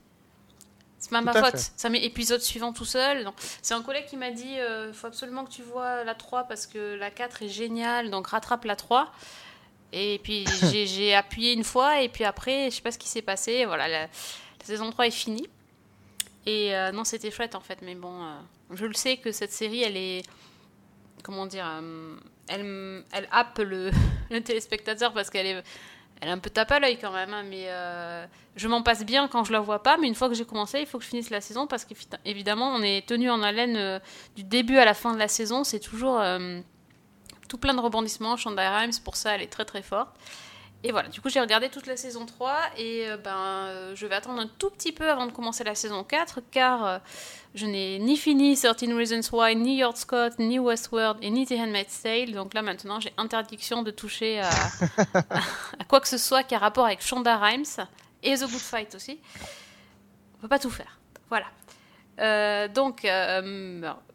C'est 0.99 1.09
pas 1.11 1.19
ma 1.19 1.33
faute. 1.33 1.51
fait. 1.59 1.71
Ça 1.75 1.89
met 1.89 2.01
épisode 2.05 2.39
suivant 2.39 2.71
tout 2.71 2.85
seul. 2.85 3.29
C'est 3.61 3.73
un 3.73 3.81
collègue 3.81 4.05
qui 4.05 4.15
m'a 4.15 4.31
dit 4.31 4.55
il 4.87 4.93
faut 4.93 5.07
absolument 5.07 5.43
que 5.43 5.51
tu 5.51 5.63
vois 5.63 6.05
la 6.05 6.15
3 6.15 6.45
parce 6.45 6.65
que 6.65 6.95
la 6.95 7.11
4 7.11 7.41
est 7.43 7.49
géniale, 7.49 8.09
donc 8.09 8.27
rattrape 8.27 8.63
la 8.63 8.77
3. 8.77 9.11
Et 9.91 10.19
puis 10.23 10.45
j'ai- 10.71 11.13
appuyé 11.15 11.53
une 11.53 11.63
fois 11.63 12.01
et 12.01 12.09
puis 12.09 12.23
après, 12.23 12.69
je 12.69 12.75
sais 12.75 12.81
pas 12.81 12.91
ce 12.91 12.97
qui 12.99 13.07
s'est 13.07 13.21
passé. 13.21 13.65
Voilà, 13.65 13.87
la, 13.87 14.01
la 14.01 14.07
saison 14.63 14.89
3 14.91 15.07
est 15.07 15.11
finie. 15.11 15.47
Et 16.45 16.75
euh, 16.75 16.91
non, 16.91 17.03
c'était 17.03 17.31
chouette 17.31 17.55
en 17.55 17.59
fait, 17.61 17.79
mais 17.81 17.95
bon, 17.95 18.21
euh, 18.23 18.35
je 18.73 18.85
le 18.85 18.93
sais 18.93 19.17
que 19.17 19.31
cette 19.31 19.51
série, 19.51 19.81
elle 19.83 19.97
est. 19.97 20.21
Comment 21.23 21.47
dire 21.47 21.65
euh, 21.67 22.15
Elle, 22.47 23.03
elle 23.11 23.27
happe 23.31 23.57
le, 23.59 23.89
le 24.29 24.41
téléspectateur 24.41 25.11
parce 25.13 25.29
qu'elle 25.29 25.47
est. 25.47 25.63
Elle 26.21 26.29
est 26.29 26.31
un 26.31 26.37
peu 26.37 26.49
tape 26.49 26.71
à 26.71 26.79
l'œil 26.79 26.97
quand 26.97 27.11
même, 27.11 27.33
hein, 27.33 27.43
mais 27.43 27.67
je 28.55 28.67
m'en 28.69 28.81
passe 28.83 29.03
bien 29.05 29.27
quand 29.27 29.43
je 29.43 29.51
la 29.51 29.59
vois 29.59 29.83
pas. 29.83 29.97
Mais 29.97 30.07
une 30.07 30.15
fois 30.15 30.29
que 30.29 30.33
j'ai 30.35 30.45
commencé, 30.45 30.79
il 30.79 30.85
faut 30.85 30.97
que 30.97 31.03
je 31.03 31.09
finisse 31.09 31.29
la 31.29 31.41
saison 31.41 31.67
parce 31.67 31.83
qu'évidemment, 31.83 32.73
on 32.73 32.81
est 32.81 33.05
tenu 33.05 33.29
en 33.29 33.41
haleine 33.43 33.99
du 34.35 34.43
début 34.43 34.77
à 34.77 34.85
la 34.85 34.93
fin 34.93 35.13
de 35.13 35.19
la 35.19 35.27
saison. 35.27 35.65
C'est 35.65 35.81
toujours 35.81 36.21
tout 37.47 37.57
plein 37.57 37.73
de 37.73 37.79
rebondissements. 37.79 38.37
Shonda 38.37 38.77
Rhimes, 38.77 38.93
pour 39.03 39.15
ça, 39.15 39.35
elle 39.35 39.41
est 39.41 39.51
très 39.51 39.65
très 39.65 39.81
forte. 39.81 40.15
Et 40.87 40.91
voilà, 40.91 41.09
du 41.09 41.19
coup, 41.19 41.29
j'ai 41.29 41.39
regardé 41.39 41.69
toute 41.69 41.87
la 41.87 41.97
saison 41.97 42.27
3 42.27 42.59
et 42.77 43.09
euh, 43.09 43.17
ben, 43.17 43.35
euh, 43.35 43.95
je 43.95 44.05
vais 44.05 44.13
attendre 44.13 44.39
un 44.39 44.45
tout 44.45 44.69
petit 44.69 44.91
peu 44.91 45.09
avant 45.09 45.25
de 45.25 45.31
commencer 45.31 45.63
la 45.63 45.73
saison 45.73 46.03
4 46.03 46.41
car 46.51 46.85
euh, 46.85 46.97
je 47.55 47.65
n'ai 47.65 47.97
ni 47.97 48.15
fini 48.17 48.55
13 48.55 48.93
Reasons 48.93 49.35
Why, 49.35 49.55
ni 49.55 49.77
Yard 49.77 49.97
Scott, 49.97 50.37
ni 50.37 50.59
Westworld 50.59 51.17
et 51.23 51.31
ni 51.31 51.47
The 51.47 51.53
Handmaid's 51.53 52.03
Tale. 52.03 52.33
Donc 52.33 52.53
là, 52.53 52.61
maintenant, 52.61 52.99
j'ai 52.99 53.11
interdiction 53.17 53.81
de 53.81 53.89
toucher 53.89 54.41
à, 54.41 54.49
à 55.79 55.85
quoi 55.87 56.01
que 56.01 56.07
ce 56.07 56.19
soit 56.19 56.43
qui 56.43 56.53
a 56.53 56.59
rapport 56.59 56.85
avec 56.85 57.01
Shonda 57.01 57.35
Rhimes 57.35 57.65
et 58.21 58.35
The 58.35 58.41
Good 58.41 58.51
Fight 58.51 58.93
aussi. 58.93 59.19
On 60.37 60.41
peut 60.41 60.49
pas 60.49 60.59
tout 60.59 60.69
faire. 60.69 60.99
Voilà. 61.29 61.47
Donc, 62.67 63.07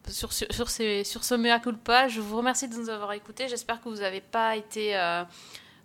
sur, 0.09 0.32
sur, 0.32 0.46
sur, 0.53 0.70
ces, 0.70 1.05
sur 1.05 1.24
ce 1.24 1.34
mea 1.34 1.59
culpa, 1.61 2.09
je 2.09 2.20
vous 2.20 2.36
remercie 2.36 2.68
de 2.68 2.76
nous 2.76 2.88
avoir 2.88 3.12
écoutés. 3.12 3.48
J'espère 3.48 3.80
que 3.80 3.88
vous 3.88 3.96
n'avez 3.96 4.20
pas 4.20 4.57
été 4.57 4.96
euh, 4.96 5.24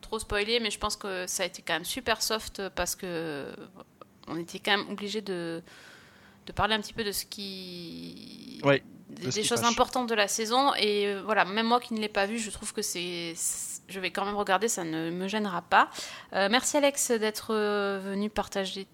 trop 0.01 0.19
spoilé, 0.19 0.59
mais 0.59 0.71
je 0.71 0.79
pense 0.79 0.95
que 0.95 1.25
ça 1.27 1.43
a 1.43 1.45
été 1.45 1.61
quand 1.61 1.73
même 1.73 1.85
super 1.85 2.21
soft 2.21 2.69
parce 2.75 2.95
que 2.95 3.45
on 4.27 4.37
était 4.37 4.59
quand 4.59 4.77
même 4.77 4.89
obligé 4.89 5.21
de, 5.21 5.61
de 6.45 6.51
parler 6.51 6.75
un 6.75 6.81
petit 6.81 6.93
peu 6.93 7.03
de 7.03 7.11
ce 7.11 7.25
qui. 7.25 8.59
Ouais, 8.63 8.83
des, 9.09 9.27
de 9.27 9.41
choses 9.43 9.63
importantes 9.63 10.09
de 10.09 10.15
la 10.15 10.27
saison. 10.27 10.73
Et 10.75 11.07
euh, 11.07 11.21
voilà, 11.23 11.45
même 11.45 11.67
moi 11.67 11.79
qui 11.79 11.93
ne 11.93 11.99
l'ai 11.99 12.09
pas 12.09 12.25
vu, 12.25 12.39
je 12.39 12.49
trouve 12.51 12.73
que 12.73 12.81
c'est. 12.81 13.33
Je 13.87 13.99
vais 13.99 14.09
quand 14.09 14.25
même 14.25 14.35
regarder, 14.35 14.67
ça 14.67 14.83
ne 14.83 15.11
me 15.11 15.27
gênera 15.27 15.61
pas. 15.61 15.89
Euh, 16.33 16.47
merci 16.49 16.77
Alex 16.77 17.11
d'être 17.11 17.53
euh, 17.53 17.99
venu 18.03 18.31
partager 18.31 18.87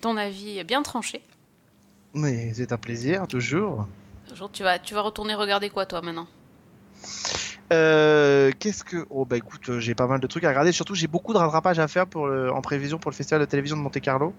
ton 0.00 0.16
avis 0.16 0.64
bien 0.64 0.82
tranché. 0.82 1.22
Mais 2.12 2.52
c'est 2.54 2.72
un 2.72 2.78
plaisir, 2.78 3.26
toujours. 3.28 3.86
Tu 4.52 4.62
vas, 4.62 4.78
tu 4.78 4.94
vas 4.94 5.00
retourner 5.02 5.34
regarder 5.34 5.70
quoi 5.70 5.86
toi 5.86 6.02
maintenant? 6.02 6.26
Euh, 7.72 8.52
Qu'est-ce 8.58 8.84
que. 8.84 9.06
Oh, 9.10 9.24
bah 9.24 9.36
écoute, 9.36 9.68
euh, 9.68 9.80
j'ai 9.80 9.94
pas 9.94 10.06
mal 10.06 10.20
de 10.20 10.26
trucs 10.26 10.44
à 10.44 10.48
regarder. 10.50 10.72
Surtout, 10.72 10.94
j'ai 10.94 11.06
beaucoup 11.08 11.32
de 11.32 11.38
rattrapage 11.38 11.78
à 11.78 11.88
faire 11.88 12.06
pour 12.06 12.26
le... 12.28 12.52
en 12.52 12.60
prévision 12.62 12.98
pour 12.98 13.10
le 13.10 13.16
festival 13.16 13.40
de 13.40 13.46
télévision 13.46 13.76
de 13.76 13.82
Monte 13.82 14.00
Carlo. 14.00 14.34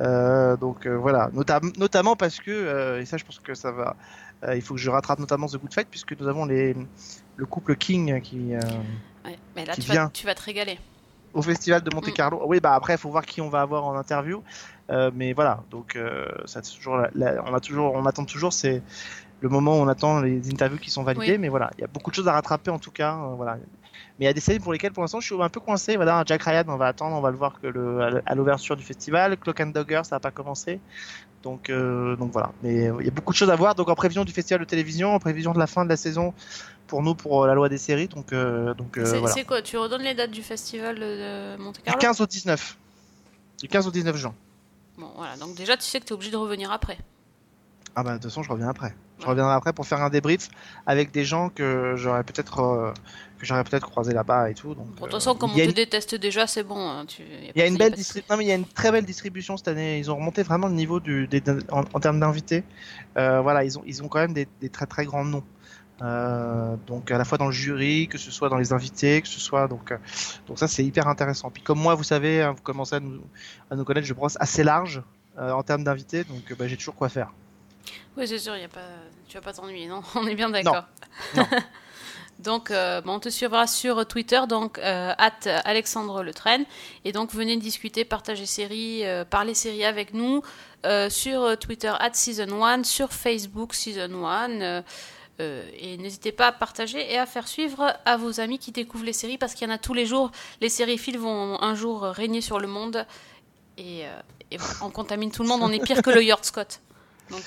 Euh, 0.00 0.56
donc 0.56 0.86
euh, 0.86 0.96
voilà, 0.96 1.28
Notam- 1.34 1.76
notamment 1.78 2.16
parce 2.16 2.38
que, 2.40 2.50
euh, 2.50 3.00
et 3.00 3.04
ça 3.04 3.18
je 3.18 3.24
pense 3.24 3.38
que 3.40 3.52
ça 3.54 3.70
va, 3.72 3.94
il 4.54 4.62
faut 4.62 4.72
que 4.74 4.80
je 4.80 4.88
rattrape 4.88 5.18
notamment 5.18 5.46
The 5.46 5.58
Good 5.58 5.74
Fight 5.74 5.88
puisque 5.90 6.18
nous 6.18 6.28
avons 6.28 6.46
les, 6.46 6.74
le 7.36 7.46
couple 7.46 7.76
King 7.76 8.20
qui, 8.22 8.54
Ouais, 9.24 9.38
mais 9.54 9.66
là 9.66 9.74
Qui 9.74 9.82
tu 9.82 9.88
vas, 9.88 9.92
vient. 9.92 10.10
tu 10.12 10.24
vas 10.26 10.34
te 10.34 10.42
régaler. 10.42 10.78
au 11.34 11.42
festival 11.42 11.82
de 11.82 11.94
Monte 11.94 12.08
Mm. 12.08 12.12
Carlo. 12.12 12.42
Oui, 12.46 12.58
bah 12.60 12.74
après, 12.74 12.94
il 12.94 12.98
faut 12.98 13.10
voir 13.10 13.24
qui 13.26 13.40
on 13.42 13.50
va 13.50 13.60
avoir 13.60 13.84
en 13.84 13.94
interview. 13.96 14.42
Mais 15.14 15.32
voilà, 15.34 15.62
donc 15.70 15.96
ça, 16.46 16.62
toujours 16.62 16.96
la- 16.96 17.10
la- 17.14 17.44
on 17.46 17.52
a 17.54 17.60
toujours, 17.60 17.92
on 17.94 18.06
attend 18.06 18.24
toujours, 18.24 18.52
c'est 18.54 18.82
le 19.42 19.48
moment 19.48 19.72
où 19.78 19.82
on 19.82 19.88
attend 19.88 20.20
les 20.20 20.48
interviews 20.50 20.78
qui 20.78 20.90
sont 20.90 21.02
validées. 21.02 21.32
Oui. 21.32 21.38
Mais 21.38 21.48
voilà, 21.48 21.70
il 21.76 21.80
y 21.82 21.84
a 21.84 21.88
beaucoup 21.88 22.10
de 22.10 22.14
choses 22.16 22.28
à 22.28 22.32
rattraper 22.32 22.70
en 22.70 22.78
tout 22.78 22.90
cas. 22.92 23.14
euh, 23.16 23.34
voilà, 23.36 23.56
Mais 24.18 24.24
il 24.24 24.24
y 24.24 24.28
a 24.28 24.32
des 24.32 24.40
séries 24.40 24.60
pour 24.60 24.72
lesquelles 24.72 24.92
pour 24.92 25.02
l'instant 25.02 25.20
je 25.20 25.26
suis 25.26 25.42
un 25.42 25.48
peu 25.48 25.60
coincé. 25.60 25.96
Voilà, 25.96 26.22
Jack 26.26 26.42
Ryan, 26.44 26.64
on 26.68 26.76
va 26.76 26.86
attendre, 26.86 27.16
on 27.16 27.20
va 27.20 27.30
le 27.30 27.36
voir 27.36 27.60
que 27.60 27.66
le, 27.66 28.22
à 28.24 28.34
l'ouverture 28.34 28.76
du 28.76 28.84
festival. 28.84 29.36
Clock 29.36 29.60
and 29.60 29.66
Dogger, 29.66 30.02
ça 30.04 30.16
n'a 30.16 30.20
pas 30.20 30.30
commencé. 30.30 30.80
Donc, 31.42 31.70
euh, 31.70 32.14
donc 32.16 32.30
voilà. 32.32 32.52
Mais 32.62 32.88
euh, 32.88 32.96
il 33.00 33.06
y 33.06 33.08
a 33.08 33.10
beaucoup 33.12 33.32
de 33.32 33.36
choses 33.36 33.50
à 33.50 33.56
voir. 33.56 33.74
Donc 33.74 33.88
en 33.88 33.94
prévision 33.96 34.24
du 34.24 34.32
festival 34.32 34.60
de 34.60 34.64
télévision, 34.64 35.12
en 35.14 35.18
prévision 35.18 35.52
de 35.52 35.58
la 35.58 35.66
fin 35.66 35.84
de 35.84 35.88
la 35.90 35.96
saison 35.96 36.32
pour 36.86 37.02
nous 37.02 37.14
pour 37.16 37.46
la 37.46 37.54
loi 37.54 37.68
des 37.68 37.78
séries. 37.78 38.06
Donc, 38.06 38.32
euh, 38.32 38.74
donc 38.74 38.92
C'est 38.94 39.18
voilà. 39.18 39.34
c'est 39.34 39.44
quoi 39.44 39.60
Tu 39.60 39.76
redonnes 39.76 40.02
les 40.02 40.14
dates 40.14 40.30
du 40.30 40.42
festival 40.42 41.00
de 41.00 41.56
Monte 41.60 41.76
Du 41.78 41.82
Carlo? 41.82 41.98
15 42.00 42.20
au 42.20 42.26
19. 42.26 42.78
Du 43.60 43.66
15 43.68 43.88
au 43.88 43.90
19 43.90 44.16
juin. 44.16 44.34
Bon, 44.98 45.08
voilà. 45.16 45.36
Donc 45.36 45.56
déjà, 45.56 45.76
tu 45.76 45.82
sais 45.84 45.98
que 45.98 46.04
tu 46.04 46.10
es 46.10 46.14
obligé 46.14 46.30
de 46.30 46.36
revenir 46.36 46.70
après. 46.70 46.98
Ah 47.94 48.02
bah 48.02 48.12
de 48.12 48.16
toute 48.18 48.30
façon 48.30 48.42
je 48.42 48.50
reviens 48.50 48.68
après. 48.68 48.94
Je 49.22 49.26
reviendrai 49.26 49.54
après 49.54 49.72
pour 49.72 49.86
faire 49.86 50.00
un 50.02 50.10
débrief 50.10 50.48
avec 50.86 51.10
des 51.12 51.24
gens 51.24 51.48
que 51.48 51.94
j'aurais 51.96 52.24
peut-être 52.24 52.58
euh, 52.60 52.92
que 53.38 53.46
j'aurais 53.46 53.64
peut-être 53.64 53.88
croisé 53.90 54.12
là-bas 54.12 54.50
et 54.50 54.54
tout. 54.54 54.74
Donc, 54.74 54.94
de 54.94 55.00
toute 55.00 55.10
façon, 55.10 55.34
comme 55.34 55.50
on 55.52 55.54
te 55.54 55.60
une- 55.60 55.72
déteste 55.72 56.14
déjà, 56.14 56.46
c'est 56.46 56.62
bon. 56.62 56.78
hein, 56.78 57.04
tu- 57.06 57.22
Il 57.54 57.58
y 57.58 57.62
a 57.62 57.66
une 57.66 57.78
pas- 57.78 57.84
belle 57.84 57.90
pas 57.92 57.96
de 57.96 58.02
souci. 58.02 58.14
distribution. 58.20 58.26
Non, 58.30 58.36
mais 58.38 58.44
il 58.44 58.48
y 58.48 58.52
a 58.52 58.56
une 58.56 58.66
très 58.66 58.92
belle 58.92 59.04
distribution 59.04 59.56
cette 59.56 59.68
année. 59.68 59.98
Ils 59.98 60.10
ont 60.10 60.16
remonté 60.16 60.42
vraiment 60.42 60.66
le 60.68 60.74
niveau 60.74 61.00
du, 61.00 61.26
des- 61.28 61.42
en, 61.70 61.80
en 61.92 62.00
termes 62.00 62.20
d'invités. 62.20 62.62
Euh, 63.16 63.40
voilà, 63.40 63.64
ils 63.64 63.78
ont, 63.78 63.82
ils 63.86 64.02
ont 64.02 64.08
quand 64.08 64.20
même 64.20 64.32
des, 64.34 64.46
des 64.60 64.68
très 64.68 64.86
très 64.86 65.04
grands 65.04 65.24
noms. 65.24 65.44
Euh, 66.02 66.74
donc 66.88 67.10
à 67.12 67.18
la 67.18 67.24
fois 67.24 67.38
dans 67.38 67.46
le 67.46 67.52
jury, 67.52 68.08
que 68.08 68.18
ce 68.18 68.30
soit 68.32 68.48
dans 68.48 68.56
les 68.56 68.72
invités, 68.72 69.22
que 69.22 69.28
ce 69.28 69.38
soit 69.38 69.68
donc 69.68 69.92
euh, 69.92 69.98
donc 70.48 70.58
ça 70.58 70.66
c'est 70.66 70.84
hyper 70.84 71.06
intéressant. 71.06 71.50
Puis 71.50 71.62
comme 71.62 71.78
moi, 71.78 71.94
vous 71.94 72.02
savez, 72.02 72.42
hein, 72.42 72.52
vous 72.56 72.62
commencez 72.62 72.96
à 72.96 73.00
nous, 73.00 73.20
à 73.70 73.76
nous 73.76 73.84
connaître, 73.84 74.06
je 74.06 74.14
brosse 74.14 74.36
assez 74.40 74.64
large 74.64 75.02
euh, 75.38 75.52
en 75.52 75.62
termes 75.62 75.84
d'invités, 75.84 76.24
donc 76.24 76.52
bah, 76.58 76.66
j'ai 76.66 76.76
toujours 76.76 76.96
quoi 76.96 77.08
faire. 77.08 77.32
Oui, 78.16 78.28
c'est 78.28 78.38
sûr, 78.38 78.56
y 78.56 78.64
a 78.64 78.68
pas... 78.68 78.80
tu 79.28 79.36
vas 79.36 79.40
pas 79.42 79.52
t'ennuyer, 79.52 79.86
non? 79.86 80.02
On 80.14 80.26
est 80.26 80.34
bien 80.34 80.50
d'accord. 80.50 80.84
Donc, 82.38 82.70
euh, 82.72 83.00
bon, 83.02 83.14
on 83.14 83.20
te 83.20 83.28
suivra 83.28 83.68
sur 83.68 84.04
Twitter, 84.08 84.40
donc 84.48 84.78
euh, 84.78 85.12
at 85.16 85.46
Alexandre 85.64 86.24
Le 86.24 86.34
Train. 86.34 86.64
Et 87.04 87.12
donc, 87.12 87.32
venez 87.32 87.56
discuter, 87.56 88.04
partager 88.04 88.46
séries, 88.46 89.06
euh, 89.06 89.24
parler 89.24 89.54
séries 89.54 89.84
avec 89.84 90.12
nous 90.12 90.42
euh, 90.84 91.08
sur 91.08 91.56
Twitter 91.58 91.92
at 92.00 92.14
Season 92.14 92.64
1, 92.64 92.82
sur 92.82 93.12
Facebook 93.12 93.74
Season 93.74 94.26
1. 94.26 94.50
euh, 94.60 94.82
et 95.38 95.96
n'hésitez 95.98 96.32
pas 96.32 96.48
à 96.48 96.52
partager 96.52 97.12
et 97.12 97.16
à 97.16 97.26
faire 97.26 97.46
suivre 97.46 97.94
à 98.04 98.16
vos 98.16 98.40
amis 98.40 98.58
qui 98.58 98.72
découvrent 98.72 99.04
les 99.04 99.12
séries 99.12 99.38
parce 99.38 99.54
qu'il 99.54 99.68
y 99.68 99.70
en 99.70 99.74
a 99.74 99.78
tous 99.78 99.94
les 99.94 100.06
jours. 100.06 100.32
Les 100.60 100.68
séries 100.68 100.96
vont 101.16 101.62
un 101.62 101.74
jour 101.76 102.02
régner 102.02 102.40
sur 102.40 102.58
le 102.58 102.66
monde 102.66 103.06
et, 103.78 104.04
euh, 104.04 104.20
et 104.50 104.58
on 104.82 104.90
contamine 104.90 105.30
tout 105.30 105.42
le 105.42 105.48
monde. 105.48 105.60
On 105.62 105.70
est 105.70 105.84
pire 105.84 106.02
que 106.02 106.10
le 106.10 106.24
Yard 106.24 106.44
Scott. 106.44 106.80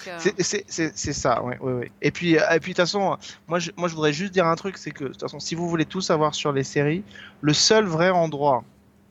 Euh, 0.07 0.19
C'est- 0.39 1.13
ça, 1.13 1.41
ouais, 1.43 1.57
ouais, 1.59 1.73
ouais. 1.73 1.91
Et 2.01 2.11
puis, 2.11 2.37
euh, 2.37 2.49
et 2.51 2.59
puis 2.59 2.71
de 2.73 2.75
toute 2.77 2.85
façon, 2.85 3.17
moi 3.47 3.59
je, 3.59 3.71
moi 3.77 3.87
je 3.89 3.93
voudrais 3.95 4.13
juste 4.13 4.33
dire 4.33 4.45
un 4.47 4.55
truc, 4.55 4.77
c'est 4.77 4.91
que 4.91 5.03
de 5.05 5.09
toute 5.09 5.21
façon, 5.21 5.39
si 5.39 5.55
vous 5.55 5.67
voulez 5.69 5.85
tout 5.85 6.01
savoir 6.01 6.33
sur 6.35 6.51
les 6.51 6.63
séries, 6.63 7.03
le 7.41 7.53
seul 7.53 7.85
vrai 7.85 8.09
endroit 8.09 8.63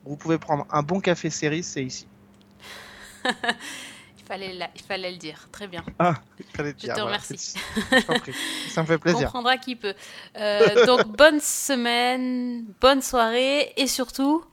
où 0.05 0.11
vous 0.11 0.15
pouvez 0.17 0.37
prendre 0.37 0.65
un 0.71 0.83
bon 0.83 0.99
café 0.99 1.29
série, 1.29 1.63
c'est 1.63 1.83
ici. 1.83 2.07
il, 3.25 4.23
fallait 4.27 4.53
la- 4.53 4.69
il 4.75 4.81
fallait 4.81 5.11
le 5.11 5.17
dire. 5.17 5.47
Très 5.51 5.67
bien. 5.67 5.83
Ah, 5.99 6.15
fallait 6.55 6.75
Je 6.81 6.87
te 6.87 6.99
remercie. 7.01 7.53
je. 7.91 8.31
Ça 8.69 8.81
me 8.81 8.87
fait 8.87 8.97
plaisir. 8.99 9.25
Comprendra 9.27 9.57
qui 9.57 9.75
peut. 9.75 9.93
Euh, 10.37 10.85
donc, 10.85 11.07
bonne 11.17 11.39
semaine, 11.39 12.65
bonne 12.81 13.01
soirée 13.01 13.73
et 13.77 13.87
surtout, 13.87 14.43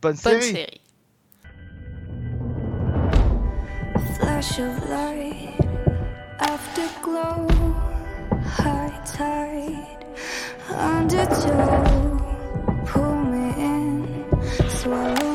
Bonne 0.00 0.16
bonne 0.24 0.40
série. 0.40 0.52
série. 0.52 0.80
flash 4.40 4.58
of 4.60 4.88
light, 4.88 5.56
afterglow, 6.38 7.48
high 8.44 9.00
tide, 9.04 10.06
undertow, 10.68 12.20
pull 12.86 13.16
me 13.24 13.48
in, 13.56 14.24
swallow. 14.68 15.27